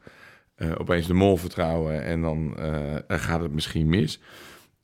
eh, 0.55 0.71
opeens 0.77 1.07
de 1.07 1.13
mol 1.13 1.37
vertrouwen 1.37 2.03
en 2.03 2.21
dan 2.21 2.57
eh, 2.57 3.19
gaat 3.19 3.41
het 3.41 3.51
misschien 3.51 3.89
mis. 3.89 4.19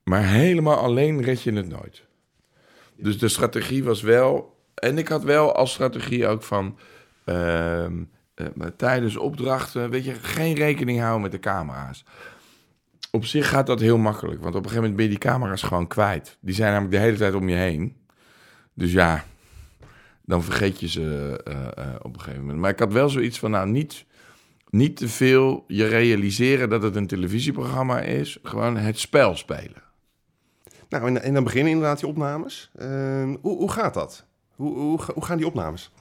Maar 0.03 0.23
helemaal 0.23 0.77
alleen 0.77 1.21
red 1.21 1.41
je 1.41 1.53
het 1.53 1.69
nooit. 1.69 2.03
Dus 2.95 3.17
de 3.17 3.27
strategie 3.27 3.83
was 3.83 4.01
wel, 4.01 4.57
en 4.75 4.97
ik 4.97 5.07
had 5.07 5.23
wel 5.23 5.55
als 5.55 5.71
strategie 5.71 6.27
ook 6.27 6.43
van 6.43 6.77
ehm, 7.23 8.03
eh, 8.33 8.45
tijdens 8.77 9.17
opdrachten, 9.17 9.89
weet 9.89 10.05
je, 10.05 10.13
geen 10.13 10.55
rekening 10.55 10.99
houden 10.99 11.21
met 11.21 11.31
de 11.31 11.39
camera's. 11.39 12.05
Op 13.11 13.25
zich 13.25 13.49
gaat 13.49 13.67
dat 13.67 13.79
heel 13.79 13.97
makkelijk, 13.97 14.41
want 14.41 14.55
op 14.55 14.63
een 14.63 14.69
gegeven 14.69 14.81
moment 14.81 14.95
ben 14.95 15.05
je 15.05 15.19
die 15.19 15.29
camera's 15.29 15.61
gewoon 15.61 15.87
kwijt. 15.87 16.37
Die 16.41 16.55
zijn 16.55 16.71
namelijk 16.71 16.95
de 16.95 17.01
hele 17.01 17.17
tijd 17.17 17.33
om 17.33 17.49
je 17.49 17.55
heen. 17.55 17.95
Dus 18.73 18.91
ja, 18.91 19.23
dan 20.31 20.43
vergeet 20.43 20.79
je 20.79 20.87
ze 20.87 21.41
uh, 21.47 21.53
uh, 21.53 21.95
op 22.01 22.13
een 22.13 22.19
gegeven 22.19 22.41
moment. 22.41 22.59
Maar 22.59 22.69
ik 22.69 22.79
had 22.79 22.93
wel 22.93 23.09
zoiets 23.09 23.39
van, 23.39 23.51
nou, 23.51 23.69
niet, 23.69 24.05
niet 24.69 24.97
te 24.97 25.09
veel 25.09 25.63
je 25.67 25.85
realiseren 25.85 26.69
dat 26.69 26.81
het 26.81 26.95
een 26.95 27.07
televisieprogramma 27.07 27.99
is. 27.99 28.39
Gewoon 28.43 28.77
het 28.77 28.99
spel 28.99 29.35
spelen. 29.35 29.83
Nou, 30.89 31.07
en, 31.07 31.21
en 31.21 31.33
dan 31.33 31.43
beginnen 31.43 31.71
inderdaad 31.71 31.99
die 31.99 32.09
opnames. 32.09 32.71
Uh, 32.75 33.33
hoe, 33.41 33.57
hoe 33.57 33.71
gaat 33.71 33.93
dat? 33.93 34.25
Hoe, 34.55 34.77
hoe, 34.77 34.99
hoe 35.13 35.25
gaan 35.25 35.37
die 35.37 35.47
opnames? 35.47 35.91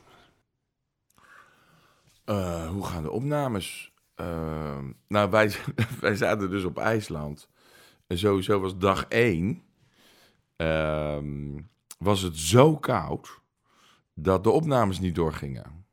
hoe 2.70 2.84
gaan 2.84 3.02
de 3.02 3.10
opnames? 3.10 3.92
Ehm, 4.14 4.84
nou, 5.08 5.30
wij, 5.30 5.52
wij 6.00 6.16
zaten 6.16 6.50
dus 6.50 6.64
op 6.64 6.78
IJsland. 6.78 7.48
En 8.06 8.18
sowieso 8.18 8.60
was 8.60 8.78
dag 8.78 9.04
één... 9.08 9.62
Ehm, 10.56 11.58
was 11.98 12.22
het 12.22 12.36
zo 12.36 12.76
koud 12.76 13.39
dat 14.22 14.44
de 14.44 14.50
opnames 14.50 15.00
niet 15.00 15.14
doorgingen. 15.14 15.84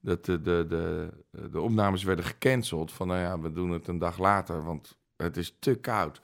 Dat 0.00 0.24
de, 0.24 0.40
de, 0.40 0.66
de, 0.68 1.10
de 1.50 1.60
opnames 1.60 2.02
werden 2.02 2.24
gecanceld. 2.24 2.92
Van 2.92 3.06
nou 3.06 3.20
ja, 3.20 3.40
we 3.40 3.52
doen 3.52 3.70
het 3.70 3.88
een 3.88 3.98
dag 3.98 4.18
later, 4.18 4.64
want 4.64 4.98
het 5.16 5.36
is 5.36 5.56
te 5.58 5.74
koud. 5.74 6.20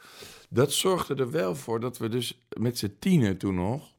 Dat 0.48 0.72
zorgde 0.72 1.14
er 1.14 1.30
wel 1.30 1.54
voor 1.54 1.80
dat 1.80 1.98
we 1.98 2.08
dus 2.08 2.46
met 2.58 2.78
z'n 2.78 2.96
tienen 2.98 3.36
toen 3.36 3.54
nog... 3.54 3.98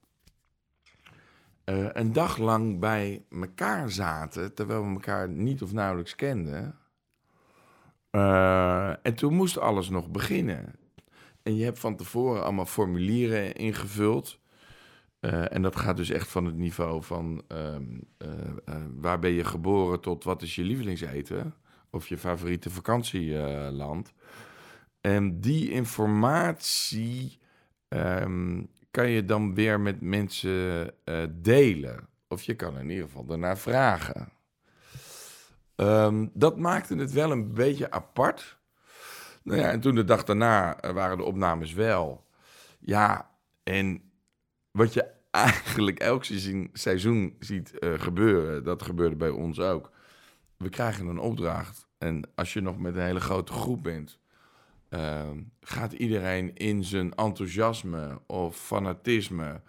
Uh, 1.65 1.87
een 1.91 2.13
dag 2.13 2.37
lang 2.37 2.79
bij 2.79 3.25
elkaar 3.29 3.91
zaten, 3.91 4.53
terwijl 4.53 4.85
we 4.85 4.93
elkaar 4.93 5.29
niet 5.29 5.61
of 5.61 5.73
nauwelijks 5.73 6.15
kenden. 6.15 6.75
Uh, 8.11 8.89
en 9.05 9.15
toen 9.15 9.33
moest 9.33 9.57
alles 9.57 9.89
nog 9.89 10.09
beginnen. 10.09 10.75
En 11.43 11.55
je 11.55 11.63
hebt 11.63 11.79
van 11.79 11.95
tevoren 11.95 12.43
allemaal 12.43 12.65
formulieren 12.65 13.55
ingevuld. 13.55 14.39
Uh, 15.21 15.53
en 15.53 15.61
dat 15.61 15.75
gaat 15.75 15.97
dus 15.97 16.09
echt 16.09 16.27
van 16.27 16.45
het 16.45 16.55
niveau 16.55 17.03
van 17.03 17.43
uh, 17.47 17.75
uh, 18.17 18.29
waar 18.95 19.19
ben 19.19 19.31
je 19.31 19.43
geboren 19.43 19.99
tot 19.99 20.23
wat 20.23 20.41
is 20.41 20.55
je 20.55 20.63
lievelingseten 20.63 21.55
of 21.89 22.07
je 22.07 22.17
favoriete 22.17 22.69
vakantieland. 22.69 24.13
en 25.01 25.39
die 25.39 25.71
informatie 25.71 27.39
um, 27.87 28.69
kan 28.91 29.09
je 29.09 29.25
dan 29.25 29.55
weer 29.55 29.79
met 29.79 30.01
mensen 30.01 30.93
delen. 31.41 32.07
Of 32.27 32.43
je 32.43 32.55
kan 32.55 32.77
in 32.77 32.89
ieder 32.89 33.05
geval 33.05 33.25
daarna 33.25 33.57
vragen. 33.57 34.31
Um, 35.75 36.31
dat 36.33 36.57
maakte 36.57 36.95
het 36.95 37.11
wel 37.11 37.31
een 37.31 37.53
beetje 37.53 37.91
apart. 37.91 38.59
Nou 39.43 39.59
ja, 39.59 39.71
en 39.71 39.79
toen 39.79 39.95
de 39.95 40.03
dag 40.03 40.23
daarna 40.23 40.77
waren 40.93 41.17
de 41.17 41.23
opnames 41.23 41.73
wel. 41.73 42.27
Ja, 42.79 43.31
en 43.63 44.10
wat 44.71 44.93
je 44.93 45.05
eigenlijk 45.31 45.99
elk 45.99 46.23
seizoen 46.73 47.35
ziet 47.39 47.73
uh, 47.79 47.99
gebeuren, 47.99 48.63
dat 48.63 48.81
gebeurde 48.81 49.15
bij 49.15 49.29
ons 49.29 49.59
ook. 49.59 49.91
We 50.57 50.69
krijgen 50.69 51.07
een 51.07 51.19
opdracht 51.19 51.87
en 51.97 52.29
als 52.35 52.53
je 52.53 52.61
nog 52.61 52.77
met 52.77 52.95
een 52.95 53.01
hele 53.01 53.19
grote 53.19 53.51
groep 53.51 53.83
bent, 53.83 54.19
uh, 54.89 55.29
gaat 55.61 55.93
iedereen 55.93 56.55
in 56.55 56.83
zijn 56.83 57.13
enthousiasme 57.13 58.21
of 58.27 58.57
fanatisme, 58.57 59.61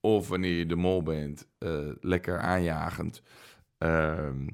of 0.00 0.28
wanneer 0.28 0.58
je 0.58 0.66
de 0.66 0.76
mol 0.76 1.02
bent, 1.02 1.46
uh, 1.58 1.92
lekker 2.00 2.38
aanjagend, 2.38 3.22
ehm, 3.78 4.48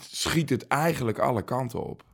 schiet 0.00 0.50
het 0.50 0.66
eigenlijk 0.66 1.18
alle 1.18 1.42
kanten 1.42 1.82
op. 1.82 2.04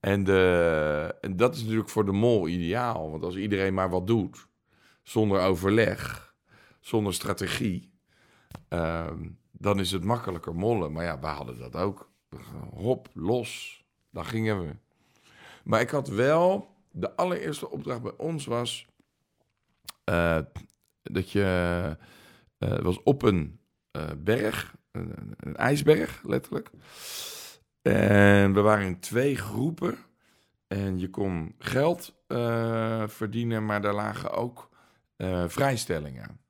En, 0.00 0.24
de, 0.24 1.14
en 1.20 1.36
dat 1.36 1.54
is 1.54 1.60
natuurlijk 1.60 1.88
voor 1.88 2.04
de 2.04 2.12
mol 2.12 2.48
ideaal, 2.48 3.10
want 3.10 3.22
als 3.22 3.36
iedereen 3.36 3.74
maar 3.74 3.90
wat 3.90 4.06
doet 4.06 4.46
zonder 5.02 5.40
overleg, 5.40 6.34
zonder 6.80 7.14
strategie, 7.14 7.92
uh, 8.68 9.10
dan 9.52 9.80
is 9.80 9.90
het 9.90 10.04
makkelijker 10.04 10.54
mollen. 10.54 10.92
Maar 10.92 11.04
ja, 11.04 11.18
we 11.18 11.26
hadden 11.26 11.58
dat 11.58 11.76
ook. 11.76 12.10
Hop, 12.70 13.08
los, 13.12 13.84
daar 14.10 14.24
gingen 14.24 14.66
we. 14.66 14.76
Maar 15.64 15.80
ik 15.80 15.90
had 15.90 16.08
wel, 16.08 16.74
de 16.90 17.16
allereerste 17.16 17.70
opdracht 17.70 18.02
bij 18.02 18.16
ons 18.16 18.46
was 18.46 18.86
uh, 20.10 20.38
dat 21.02 21.30
je 21.30 21.96
uh, 22.58 22.78
was 22.78 23.02
op 23.02 23.22
een 23.22 23.60
uh, 23.96 24.02
berg, 24.18 24.74
een, 24.90 25.56
ijsberg 25.56 26.22
letterlijk. 26.22 26.70
En 27.82 28.52
we 28.52 28.60
waren 28.60 28.86
in 28.86 29.00
twee 29.00 29.36
groepen. 29.36 29.98
En 30.66 30.98
je 30.98 31.10
kon 31.10 31.54
geld 31.58 32.14
verdienen, 33.06 33.66
maar 33.66 33.80
daar 33.80 33.94
lagen 33.94 34.30
ook 34.30 34.70
uh, 35.22 35.44
vrijstellingen. 35.46 36.40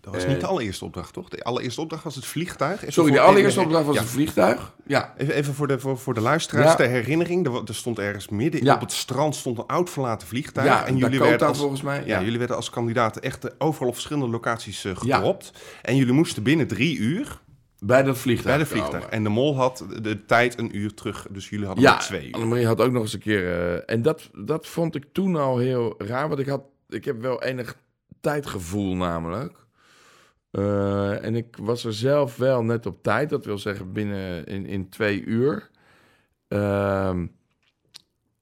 Dat 0.00 0.14
was 0.14 0.26
niet 0.26 0.40
de 0.40 0.46
allereerste 0.46 0.84
opdracht, 0.84 1.12
toch? 1.12 1.28
De 1.28 1.42
allereerste 1.42 1.80
opdracht 1.80 2.04
was 2.04 2.14
het 2.14 2.26
vliegtuig. 2.26 2.80
Even 2.80 2.92
Sorry, 2.92 3.12
de 3.12 3.20
allereerste 3.20 3.60
opdracht 3.60 3.86
was 3.86 3.94
ja. 3.94 4.00
het 4.00 4.10
vliegtuig. 4.10 4.74
Ja. 4.86 5.14
Even, 5.16 5.34
even 5.34 5.54
voor, 5.54 5.68
de, 5.68 5.78
voor, 5.78 5.98
voor 5.98 6.14
de 6.14 6.20
luisteraars, 6.20 6.78
ja. 6.78 6.88
herinnering. 6.88 7.46
Er, 7.46 7.62
er, 7.64 7.74
stond 7.74 7.98
ergens 7.98 8.28
midden 8.28 8.64
ja. 8.64 8.74
op 8.74 8.80
het 8.80 8.92
strand 8.92 9.36
stond 9.36 9.58
een 9.58 9.66
oud 9.66 9.90
verlaten 9.90 10.28
vliegtuig. 10.28 10.66
Ja, 10.66 10.86
en 10.86 10.96
jullie 10.96 11.18
werden 11.18 11.48
als, 11.48 11.58
volgens 11.58 11.82
mij. 11.82 12.02
Ja. 12.06 12.22
jullie 12.22 12.38
werden 12.38 12.56
als 12.56 12.70
kandidaten 12.70 13.22
echt 13.22 13.60
overal 13.60 13.88
op 13.88 13.94
verschillende 13.94 14.28
locaties 14.28 14.84
uh, 14.84 14.96
gedropt. 14.96 15.52
En 15.82 15.96
jullie 15.96 16.12
moesten 16.12 16.42
binnen 16.42 16.66
drie 16.66 16.96
uur... 16.96 17.40
Bij 17.78 18.02
dat 18.02 18.18
vliegtuig. 18.18 18.56
Bij 18.56 18.64
de 18.64 18.70
vliegtuig. 18.70 19.02
Komen. 19.02 19.16
En 19.16 19.22
de 19.22 19.28
mol 19.28 19.56
had 19.56 19.84
de 20.02 20.24
tijd 20.24 20.58
een 20.58 20.76
uur 20.76 20.94
terug. 20.94 21.26
Dus 21.30 21.48
jullie 21.48 21.66
hadden 21.66 21.84
ja, 21.84 21.96
twee 21.96 22.26
uur. 22.26 22.34
Annemarie 22.34 22.66
had 22.66 22.80
ook 22.80 22.92
nog 22.92 23.02
eens 23.02 23.12
een 23.12 23.20
keer... 23.20 23.42
Uh, 23.42 23.82
en 23.86 24.02
dat, 24.02 24.30
dat 24.32 24.66
vond 24.66 24.94
ik 24.94 25.04
toen 25.12 25.36
al 25.36 25.58
heel 25.58 25.94
raar. 25.98 26.28
Want 26.28 26.40
ik 26.40 26.46
had 26.46 26.62
ik 26.88 27.04
heb 27.04 27.20
wel 27.20 27.42
enig 27.42 27.76
tijdgevoel 28.20 28.96
namelijk. 28.96 29.66
Uh, 30.52 31.24
en 31.24 31.34
ik 31.34 31.56
was 31.56 31.84
er 31.84 31.92
zelf 31.92 32.36
wel 32.36 32.62
net 32.62 32.86
op 32.86 33.02
tijd. 33.02 33.30
Dat 33.30 33.44
wil 33.44 33.58
zeggen 33.58 33.92
binnen 33.92 34.46
in, 34.46 34.66
in 34.66 34.88
twee 34.88 35.24
uur. 35.24 35.70
Uh, 36.48 37.20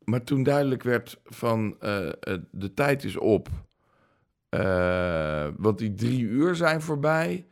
maar 0.04 0.24
toen 0.24 0.42
duidelijk 0.42 0.82
werd 0.82 1.20
van 1.24 1.76
uh, 1.80 2.10
de 2.50 2.74
tijd 2.74 3.04
is 3.04 3.16
op. 3.16 3.48
want 5.56 5.78
die 5.78 5.94
drie 5.94 6.20
uur 6.20 6.54
zijn 6.54 6.82
voorbij. 6.82 7.46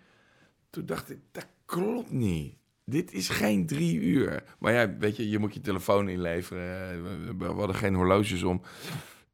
Toen 0.71 0.87
dacht 0.87 1.11
ik, 1.11 1.19
dat 1.31 1.47
klopt 1.65 2.11
niet. 2.11 2.57
Dit 2.85 3.13
is 3.13 3.29
geen 3.29 3.67
drie 3.67 4.01
uur. 4.01 4.43
Maar 4.59 4.73
ja, 4.73 4.97
weet 4.99 5.17
je, 5.17 5.31
je 5.31 5.39
moet 5.39 5.55
je 5.55 5.61
telefoon 5.61 6.09
inleveren. 6.09 7.39
We 7.39 7.45
hadden 7.45 7.77
geen 7.77 7.95
horloges 7.95 8.43
om. 8.43 8.63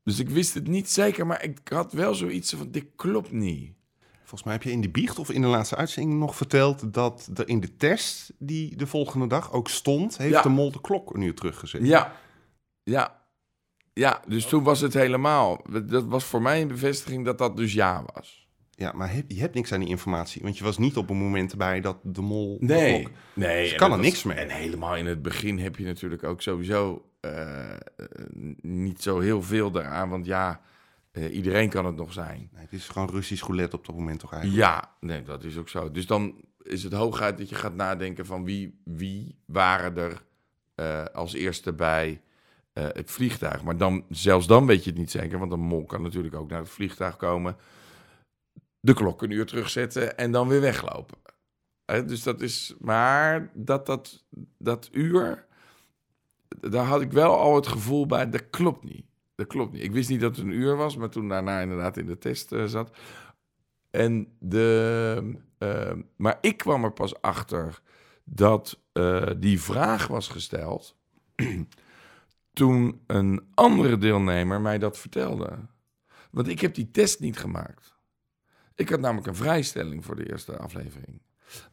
Dus 0.09 0.19
ik 0.19 0.29
wist 0.29 0.55
het 0.55 0.67
niet 0.67 0.91
zeker, 0.91 1.27
maar 1.27 1.45
ik 1.45 1.59
had 1.65 1.93
wel 1.93 2.15
zoiets 2.15 2.53
van, 2.53 2.71
dit 2.71 2.85
klopt 2.97 3.33
niet. 3.33 3.73
Volgens 4.19 4.43
mij 4.43 4.53
heb 4.53 4.62
je 4.62 4.71
in 4.71 4.81
de 4.81 4.88
biecht 4.88 5.19
of 5.19 5.31
in 5.31 5.41
de 5.41 5.47
laatste 5.47 5.77
uitzending 5.77 6.19
nog 6.19 6.37
verteld 6.37 6.93
dat 6.93 7.31
er 7.35 7.49
in 7.49 7.61
de 7.61 7.77
test 7.77 8.33
die 8.38 8.77
de 8.77 8.87
volgende 8.87 9.27
dag 9.27 9.53
ook 9.53 9.69
stond, 9.69 10.17
heeft 10.19 10.33
ja. 10.33 10.43
de 10.43 10.49
mol 10.49 10.73
de 10.73 10.81
klok 10.81 11.15
een 11.15 11.21
uur 11.21 11.35
teruggezet. 11.35 11.87
Ja, 11.87 12.12
ja, 12.83 13.23
ja. 13.93 14.23
Dus 14.29 14.47
toen 14.47 14.62
was 14.62 14.81
het 14.81 14.95
helemaal. 14.95 15.65
Dat 15.87 16.05
was 16.05 16.25
voor 16.25 16.43
mij 16.43 16.62
een 16.62 16.69
bevestiging 16.69 17.25
dat 17.25 17.38
dat 17.38 17.57
dus 17.57 17.73
ja 17.73 18.05
was. 18.15 18.49
Ja, 18.71 18.93
maar 18.93 19.12
heb, 19.12 19.25
je 19.31 19.41
hebt 19.41 19.55
niks 19.55 19.73
aan 19.73 19.81
die 19.81 19.88
informatie, 19.88 20.43
want 20.43 20.59
je 20.59 20.65
was 20.65 20.79
niet 20.79 20.97
op 20.97 21.11
een 21.11 21.17
moment 21.17 21.50
erbij 21.50 21.81
dat 21.81 21.99
de 22.03 22.23
mol. 22.23 22.57
Nee, 22.61 23.03
de 23.03 23.11
nee. 23.35 23.62
Dus 23.62 23.75
kan 23.75 23.91
er 23.91 23.97
was, 23.97 24.07
niks 24.07 24.23
mee. 24.23 24.37
En 24.37 24.50
helemaal 24.50 24.97
in 24.97 25.07
het 25.07 25.23
begin 25.23 25.59
heb 25.59 25.77
je 25.77 25.85
natuurlijk 25.85 26.25
ook 26.25 26.43
sowieso. 26.43 27.03
Eh, 27.28 27.75
eh, 27.75 27.78
niet 28.62 29.02
zo 29.02 29.18
heel 29.18 29.42
veel 29.42 29.70
daaraan, 29.70 30.08
want 30.08 30.26
ja, 30.26 30.61
eh, 31.11 31.35
iedereen 31.35 31.68
kan 31.68 31.87
het 31.87 31.97
nog 31.97 32.12
zijn. 32.12 32.49
Nee, 32.52 32.62
het 32.62 32.73
is 32.73 32.88
gewoon 32.88 33.11
Russisch 33.11 33.44
roulette 33.44 33.76
op 33.76 33.87
dat 33.87 33.94
moment 33.94 34.20
toch 34.20 34.32
eigenlijk? 34.32 34.62
Ja, 34.62 34.92
nee, 35.00 35.23
dat 35.23 35.44
is 35.44 35.56
ook 35.56 35.68
zo. 35.68 35.90
Dus 35.90 36.06
dan 36.06 36.35
is 36.62 36.82
het 36.82 36.92
hooguit 36.92 37.38
dat 37.38 37.49
je 37.49 37.54
gaat 37.54 37.75
nadenken 37.75 38.26
van 38.26 38.44
wie, 38.44 38.80
wie 38.85 39.38
waren 39.44 39.97
er 39.97 40.26
als 41.12 41.32
eerste 41.32 41.73
bij 41.73 42.20
het 42.73 43.11
vliegtuig. 43.11 43.62
Maar 43.62 43.76
dan, 43.76 44.04
zelfs 44.11 44.47
dan 44.47 44.66
weet 44.66 44.85
je 44.85 44.90
het 44.90 44.99
niet 44.99 45.11
zeker, 45.11 45.38
want 45.38 45.52
een 45.52 45.61
mol 45.61 45.85
kan 45.85 46.02
natuurlijk 46.02 46.35
ook 46.35 46.50
naar 46.50 46.61
het 46.61 46.68
vliegtuig 46.68 47.16
komen, 47.16 47.56
de 48.80 48.94
klok 48.94 49.23
een 49.23 49.30
uur 49.30 49.47
terugzetten 49.47 50.18
en 50.18 50.32
dan 50.32 50.49
weer 50.49 50.61
weglopen. 50.61 51.18
Dus 51.85 52.23
dat 52.23 52.40
is, 52.40 52.75
maar 52.78 53.50
dat, 53.54 53.87
dat, 53.87 54.25
dat 54.58 54.88
uur, 54.92 55.47
daar 56.49 56.85
had 56.85 57.00
ik 57.00 57.12
wel 57.12 57.38
al 57.38 57.55
het 57.55 57.67
gevoel 57.67 58.07
bij, 58.07 58.31
dat 58.31 58.50
klopt 58.50 58.85
niet. 58.85 59.07
Dat 59.35 59.47
klopt 59.47 59.73
niet. 59.73 59.83
Ik 59.83 59.93
wist 59.93 60.09
niet 60.09 60.21
dat 60.21 60.37
het 60.37 60.45
een 60.45 60.52
uur 60.52 60.76
was, 60.76 60.97
maar 60.97 61.09
toen 61.09 61.28
daarna 61.28 61.61
inderdaad 61.61 61.97
in 61.97 62.07
de 62.07 62.19
test 62.19 62.52
eh, 62.52 62.64
zat. 62.64 62.97
En 63.90 64.37
de, 64.38 65.35
eh, 65.59 65.93
maar 66.17 66.38
ik 66.40 66.57
kwam 66.57 66.85
er 66.85 66.93
pas 66.93 67.23
achter 67.23 67.81
dat 68.25 68.83
eh, 68.93 69.31
die 69.37 69.61
vraag 69.61 70.07
was 70.07 70.28
gesteld 70.28 70.97
toen 72.52 73.02
een 73.07 73.47
andere 73.55 73.99
deelnemer 73.99 74.61
mij 74.61 74.78
dat 74.78 74.99
vertelde. 74.99 75.59
Want 76.31 76.49
ik 76.49 76.61
heb 76.61 76.75
die 76.75 76.90
test 76.90 77.21
niet 77.21 77.38
gemaakt. 77.38 77.97
Ik 78.75 78.88
had 78.88 79.00
namelijk 79.00 79.26
een 79.26 79.35
vrijstelling 79.35 80.05
voor 80.05 80.17
de 80.17 80.31
eerste 80.31 80.57
aflevering. 80.57 81.21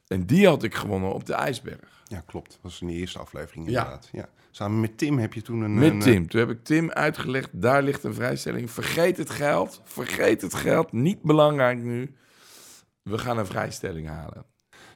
En 0.08 0.25
die 0.25 0.48
had 0.48 0.63
ik 0.63 0.75
gewonnen 0.75 1.13
op 1.13 1.25
de 1.25 1.34
ijsberg. 1.34 2.03
Ja, 2.08 2.24
klopt. 2.25 2.50
Dat 2.51 2.60
was 2.62 2.82
in 2.82 2.88
de 2.88 2.94
eerste 2.94 3.20
aflevering 3.20 3.67
inderdaad. 3.67 4.10
Ja. 4.12 4.29
Samen 4.51 4.79
met 4.79 4.98
Tim 4.98 5.17
heb 5.17 5.34
je 5.34 5.41
toen 5.41 5.62
een... 5.62 5.74
Met 5.74 5.91
een, 5.91 6.00
Tim. 6.00 6.27
Toen 6.27 6.39
heb 6.39 6.50
ik 6.50 6.63
Tim 6.63 6.91
uitgelegd, 6.91 7.50
daar 7.51 7.84
ligt 7.84 8.03
een 8.03 8.13
vrijstelling. 8.13 8.72
Vergeet 8.72 9.17
het 9.17 9.29
geld. 9.29 9.82
Vergeet 9.84 10.41
het 10.41 10.53
geld. 10.53 10.91
Niet 10.91 11.22
belangrijk 11.22 11.77
nu. 11.77 12.15
We 13.01 13.17
gaan 13.17 13.38
een 13.38 13.46
vrijstelling 13.46 14.08
halen. 14.08 14.46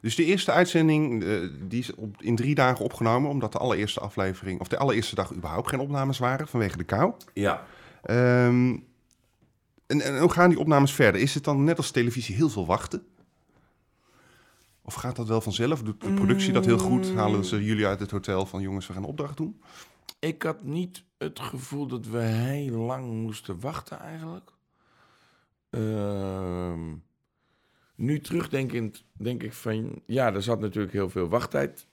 Dus 0.02 0.16
de 0.16 0.26
eerste 0.26 0.52
uitzending 0.52 1.24
eh, 1.24 1.40
die 1.62 1.80
is 1.80 1.96
op, 1.96 2.22
in 2.22 2.36
drie 2.36 2.56
dagen 2.56 2.86
opgenomen... 2.86 3.30
omdat 3.30 3.52
de 3.52 3.58
allereerste 3.58 4.00
aflevering... 4.00 4.60
of 4.60 4.68
de 4.68 4.78
allereerste 4.78 5.16
dag 5.16 5.34
überhaupt 5.34 5.70
geen 5.70 5.80
opnames 5.80 6.18
waren 6.18 6.48
vanwege 6.48 6.78
de 6.78 6.84
kou. 6.84 7.14
Ja. 7.34 7.66
Ehm, 8.04 8.78
en, 9.88 10.02
en 10.02 10.20
hoe 10.20 10.32
gaan 10.32 10.50
die 10.50 10.60
opnames 10.60 10.94
verder? 10.94 11.22
Is 11.22 11.34
het 11.34 11.44
dan 11.44 11.64
net 11.64 11.78
als 11.78 11.92
televisie 11.92 12.36
heel 12.36 12.50
veel 12.50 12.66
wachten? 12.66 13.04
Of 14.90 14.96
gaat 14.96 15.16
dat 15.16 15.28
wel 15.28 15.42
vanzelf? 15.42 15.84
Doet 15.84 16.02
de 16.02 16.14
productie 16.14 16.54
dat 16.54 16.66
heel 16.66 16.78
goed? 16.78 17.14
Halen 17.14 17.46
ze 17.46 17.64
jullie 17.64 17.88
uit 17.88 18.00
het 18.00 18.12
hotel 18.12 18.46
van 18.46 18.62
jongens, 18.62 18.88
we 18.88 18.94
gaan 18.94 19.04
opdracht 19.04 19.38
doen? 19.38 19.62
Ik 20.20 20.42
had 20.44 20.64
niet 20.64 21.04
het 21.18 21.40
gevoel 21.40 21.88
dat 21.88 22.06
we 22.06 22.20
heel 22.20 22.78
lang 22.78 23.06
moesten 23.06 23.60
wachten 23.60 24.00
eigenlijk. 24.00 24.52
Ehm, 25.70 26.96
nu 27.96 28.20
terugdenkend 28.20 29.04
denk 29.12 29.44
ik 29.44 29.54
van... 29.54 30.02
Ja, 30.06 30.34
er 30.34 30.44
zat 30.44 30.60
natuurlijk 30.60 30.94
heel 30.94 31.10
veel 31.10 31.28
wachttijd 31.28 31.88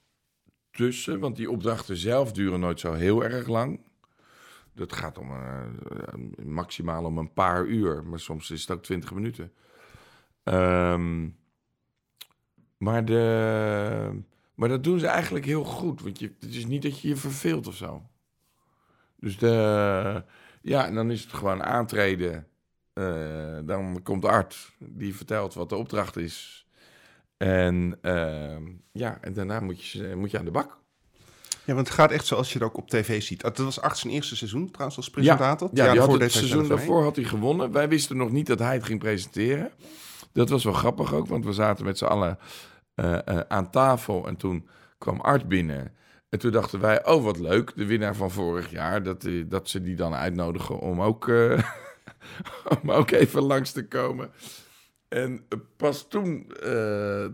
tussen. 0.71 1.19
Want 1.19 1.37
die 1.37 1.51
opdrachten 1.51 1.97
zelf 1.97 2.33
duren 2.33 2.61
nooit 2.61 2.81
zo 2.81 2.93
heel 2.93 3.25
erg 3.25 3.47
lang. 3.47 3.81
Dat 4.73 4.93
gaat 4.93 5.19
om 5.19 5.31
eh, 5.31 5.65
maximaal 6.45 7.05
om 7.05 7.19
een 7.19 7.33
paar 7.33 7.65
uur. 7.65 8.05
Maar 8.05 8.21
soms 8.21 8.51
is 8.51 8.61
het 8.61 8.71
ook 8.71 8.83
twintig 8.83 9.13
minuten. 9.15 9.53
Ehm, 10.43 11.29
maar, 12.77 13.05
de, 13.05 14.23
maar 14.55 14.69
dat 14.69 14.85
doen 14.85 14.99
ze 14.99 15.07
eigenlijk 15.07 15.45
heel 15.45 15.65
goed. 15.65 16.03
Want 16.03 16.19
je, 16.19 16.33
het 16.41 16.55
is 16.55 16.67
niet 16.67 16.83
dat 16.83 17.01
je 17.01 17.09
je 17.09 17.17
verveelt 17.17 17.67
of 17.67 17.77
zo. 17.77 18.03
Dus 19.21 19.39
de, 19.39 20.23
ja, 20.63 20.87
en 20.87 20.95
dan 20.95 21.11
is 21.11 21.23
het 21.23 21.33
gewoon 21.33 21.63
aantreden. 21.63 22.47
Eh, 22.93 23.59
dan 23.65 24.01
komt 24.03 24.25
Art, 24.25 24.73
die 24.79 25.17
vertelt 25.17 25.55
wat 25.55 25.69
de 25.69 25.77
opdracht 25.77 26.17
is. 26.17 26.67
En 27.37 27.99
ehm, 28.03 28.63
ja, 28.93 29.19
en 29.21 29.33
daarna 29.33 29.61
moet 29.61 29.85
je, 29.85 30.15
moet 30.17 30.31
je 30.31 30.39
aan 30.39 30.45
de 30.45 30.51
bak. 30.51 30.79
Ja, 31.65 31.75
want 31.75 31.87
het 31.87 31.97
gaat 31.97 32.11
echt 32.11 32.27
zoals 32.27 32.53
je 32.53 32.59
het 32.59 32.69
ook 32.69 32.77
op 32.77 32.91
tv 32.91 33.23
ziet. 33.23 33.41
Dat 33.41 33.59
was 33.59 33.81
Art 33.81 33.99
zijn 33.99 34.13
eerste 34.13 34.37
seizoen 34.37 34.71
trouwens 34.71 34.97
als 34.97 35.11
presentator. 35.11 35.69
Ja, 35.73 35.75
die 35.75 35.85
had 35.85 35.97
daarvoor 35.97 36.21
het 36.21 36.33
seizoen 36.33 36.69
daarvoor 36.69 37.03
had 37.03 37.17
hij 37.17 37.25
gewonnen. 37.25 37.73
Wij 37.73 37.89
wisten 37.89 38.17
nog 38.17 38.31
niet 38.31 38.47
dat 38.47 38.59
hij 38.59 38.75
het 38.75 38.85
ging 38.85 38.99
presenteren. 38.99 39.71
Dat 40.37 40.49
was 40.49 40.65
wel 40.65 40.73
grappig 40.73 41.15
ook, 41.15 41.27
want 41.27 41.45
we 41.45 41.53
zaten 41.53 41.85
met 41.85 41.99
z'n 41.99 42.05
allen 42.05 42.39
eh, 42.95 43.27
eh, 43.27 43.41
aan 43.49 43.71
tafel. 43.71 44.27
En 44.27 44.37
toen 44.37 44.69
kwam 44.99 45.21
Art 45.21 45.49
binnen. 45.49 45.95
En 46.29 46.39
toen 46.39 46.51
dachten 46.51 46.81
wij, 46.81 47.07
oh 47.07 47.25
wat 47.25 47.39
leuk, 47.39 47.73
de 47.77 47.87
winnaar 47.87 48.15
van 48.15 48.31
vorig 48.31 48.71
jaar. 48.71 49.03
Dat, 49.03 49.25
eh, 49.25 49.45
dat 49.49 49.69
ze 49.69 49.83
die 49.83 49.97
dan 49.97 50.15
uitnodigen 50.15 50.79
om 50.79 51.03
ook, 51.03 51.31
om 52.83 52.91
ook 52.91 53.11
even 53.11 53.43
langs 53.43 53.73
te 53.73 53.89
komen. 53.89 54.31
En 55.09 55.47
pas 55.77 56.09
toen 56.09 56.53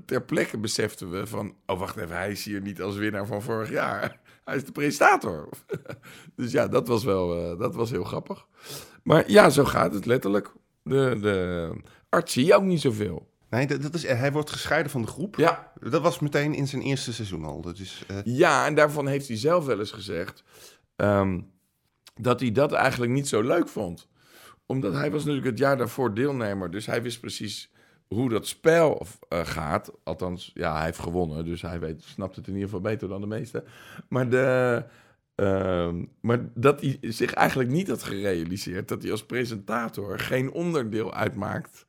ter 0.06 0.22
plekke 0.26 0.58
beseften 0.58 1.10
we 1.10 1.26
van... 1.26 1.54
oh, 1.66 1.78
wacht 1.78 1.96
even, 1.96 2.16
hij 2.16 2.30
is 2.30 2.44
hier 2.44 2.60
niet 2.60 2.82
als 2.82 2.96
winnaar 2.96 3.26
van 3.26 3.42
vorig 3.42 3.70
jaar. 3.70 4.20
Hij 4.44 4.56
is 4.56 4.64
de 4.64 4.72
presentator. 4.72 5.48
dus 6.36 6.52
ja, 6.52 6.68
dat 6.68 6.88
was 6.88 7.04
wel 7.04 7.56
dat 7.56 7.74
was 7.74 7.90
heel 7.90 8.04
grappig. 8.04 8.46
Maar 9.02 9.30
ja, 9.30 9.50
zo 9.50 9.64
gaat 9.64 9.94
het 9.94 10.06
letterlijk. 10.06 10.52
De, 10.82 11.18
de 11.20 11.70
arts 12.12 12.33
zie 12.33 12.44
je 12.44 12.55
ook 12.55 12.62
niet 12.62 12.81
zoveel. 12.81 13.31
Nee, 13.51 13.66
dat, 13.66 13.83
dat 13.83 13.94
is, 13.94 14.07
hij 14.07 14.33
wordt 14.33 14.51
gescheiden 14.51 14.92
van 14.92 15.03
de 15.03 15.09
groep. 15.09 15.37
Ja, 15.37 15.72
Dat 15.81 16.03
was 16.03 16.18
meteen 16.18 16.55
in 16.55 16.68
zijn 16.68 16.83
eerste 16.83 17.12
seizoen 17.12 17.44
al. 17.44 17.61
Dat 17.61 17.79
is, 17.79 18.05
eh, 18.09 18.16
ja 18.25 18.66
en 18.66 18.75
daarvan 18.75 19.07
heeft 19.07 19.29
hij 19.29 19.37
zelf 19.37 19.66
wel 19.66 19.79
eens 19.79 19.90
gezegd... 19.90 20.44
ehm, 20.96 21.40
dat 22.14 22.40
hij 22.40 22.53
dat 22.53 22.72
eigenlijk 22.72 23.12
niet 23.12 23.29
zo 23.29 23.42
leuk 23.42 23.68
vond. 23.68 24.09
Omdat 24.66 24.92
hij 24.92 25.11
was 25.11 25.20
natuurlijk 25.20 25.46
het 25.46 25.59
jaar 25.59 25.77
daarvoor 25.77 26.14
deelnemer. 26.14 26.70
Dus 26.70 26.87
hij 26.87 27.03
wist 27.03 27.20
precies 27.20 27.70
hoe 28.09 28.29
dat 28.29 28.46
spel 28.46 29.07
eh, 29.29 29.46
gaat. 29.46 29.92
Althans, 30.05 30.51
ja, 30.55 30.77
hij 30.77 30.85
heeft 30.85 30.98
gewonnen. 30.98 31.44
Dus 31.44 31.62
hij 31.62 31.81
weet, 31.81 32.03
snapt 32.03 32.37
het 32.37 32.46
in 32.46 32.53
ieder 32.53 32.68
geval 32.68 32.83
beter 32.83 33.09
dan 33.09 33.20
de 33.20 33.27
meesten. 33.27 33.64
Maar, 34.09 34.29
de, 34.29 34.85
ehm, 35.35 36.05
maar 36.20 36.48
dat 36.55 36.81
hij 36.81 36.98
zich 37.01 37.33
eigenlijk 37.33 37.70
niet 37.70 37.88
had 37.88 38.03
gerealiseerd... 38.03 38.88
dat 38.88 39.03
hij 39.03 39.11
als 39.11 39.27
presentator 39.27 40.18
geen 40.18 40.53
onderdeel 40.53 41.14
uitmaakt 41.14 41.87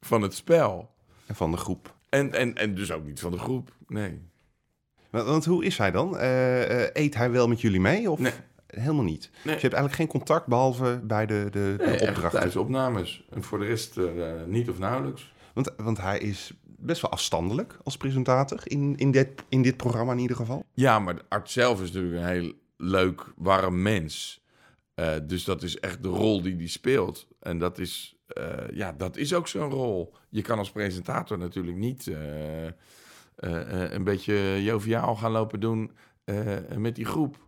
van 0.00 0.22
het 0.22 0.34
spel. 0.34 0.90
van 1.32 1.50
de 1.50 1.56
groep. 1.56 1.94
En, 2.08 2.32
en, 2.32 2.54
en 2.54 2.74
dus 2.74 2.92
ook 2.92 3.04
niet 3.04 3.20
van 3.20 3.32
de 3.32 3.38
groep, 3.38 3.70
nee. 3.86 4.20
Want, 5.10 5.26
want 5.26 5.44
hoe 5.44 5.64
is 5.64 5.78
hij 5.78 5.90
dan? 5.90 6.18
Eh, 6.18 6.82
eh, 6.84 6.90
eet 6.92 7.14
hij 7.14 7.30
wel 7.30 7.48
met 7.48 7.60
jullie 7.60 7.80
mee? 7.80 8.10
Of 8.10 8.18
Nee. 8.18 8.32
helemaal 8.66 9.04
niet? 9.04 9.30
Nee. 9.32 9.42
Dus 9.54 9.62
je 9.62 9.68
hebt 9.68 9.74
eigenlijk 9.74 9.94
geen 9.94 10.06
contact 10.06 10.46
behalve 10.46 11.00
bij 11.04 11.26
de, 11.26 11.48
de, 11.50 11.74
de 11.78 11.84
Nee, 11.84 12.00
opdrachten. 12.00 12.30
tijdens 12.30 12.56
opnames. 12.56 13.24
En 13.30 13.42
voor 13.42 13.58
de 13.58 13.64
rest 13.64 13.96
eh, 13.96 14.04
niet 14.46 14.68
of 14.70 14.78
nauwelijks. 14.78 15.32
Want, 15.52 15.72
want 15.76 15.98
hij 16.00 16.18
is 16.18 16.52
best 16.64 17.02
wel 17.02 17.10
afstandelijk 17.10 17.78
als 17.84 17.96
presentator 17.96 18.60
in, 18.64 18.96
in, 18.96 19.10
dit, 19.10 19.28
in 19.48 19.62
dit 19.62 19.76
programma 19.76 20.12
in 20.12 20.18
ieder 20.18 20.36
geval. 20.36 20.66
Ja, 20.74 20.98
maar 20.98 21.16
de 21.16 21.22
arts 21.28 21.52
zelf 21.52 21.82
is 21.82 21.92
natuurlijk 21.92 22.22
een 22.22 22.28
heel 22.28 22.52
leuk, 22.76 23.32
warm 23.36 23.82
mens. 23.82 24.42
Dus 25.22 25.44
dat 25.44 25.62
is 25.62 25.78
echt 25.80 26.02
de 26.02 26.08
rol 26.08 26.42
die 26.42 26.56
hij 26.56 26.66
speelt. 26.66 27.26
En 27.40 27.58
dat 27.58 27.78
is, 27.78 28.16
eh, 28.28 28.68
ja, 28.72 28.92
dat 28.92 29.16
is 29.16 29.34
ook 29.34 29.48
zo'n 29.48 29.70
rol. 29.70 30.14
Je 30.28 30.42
kan 30.42 30.58
als 30.58 30.70
presentator 30.70 31.38
natuurlijk 31.38 31.76
niet 31.76 32.06
eh, 32.06 32.66
eh, 32.66 32.72
een 33.92 34.04
beetje 34.04 34.62
joviaal 34.62 35.16
gaan 35.16 35.30
lopen 35.30 35.60
doen 35.60 35.90
met 36.76 36.94
die 36.94 37.04
groep. 37.04 37.46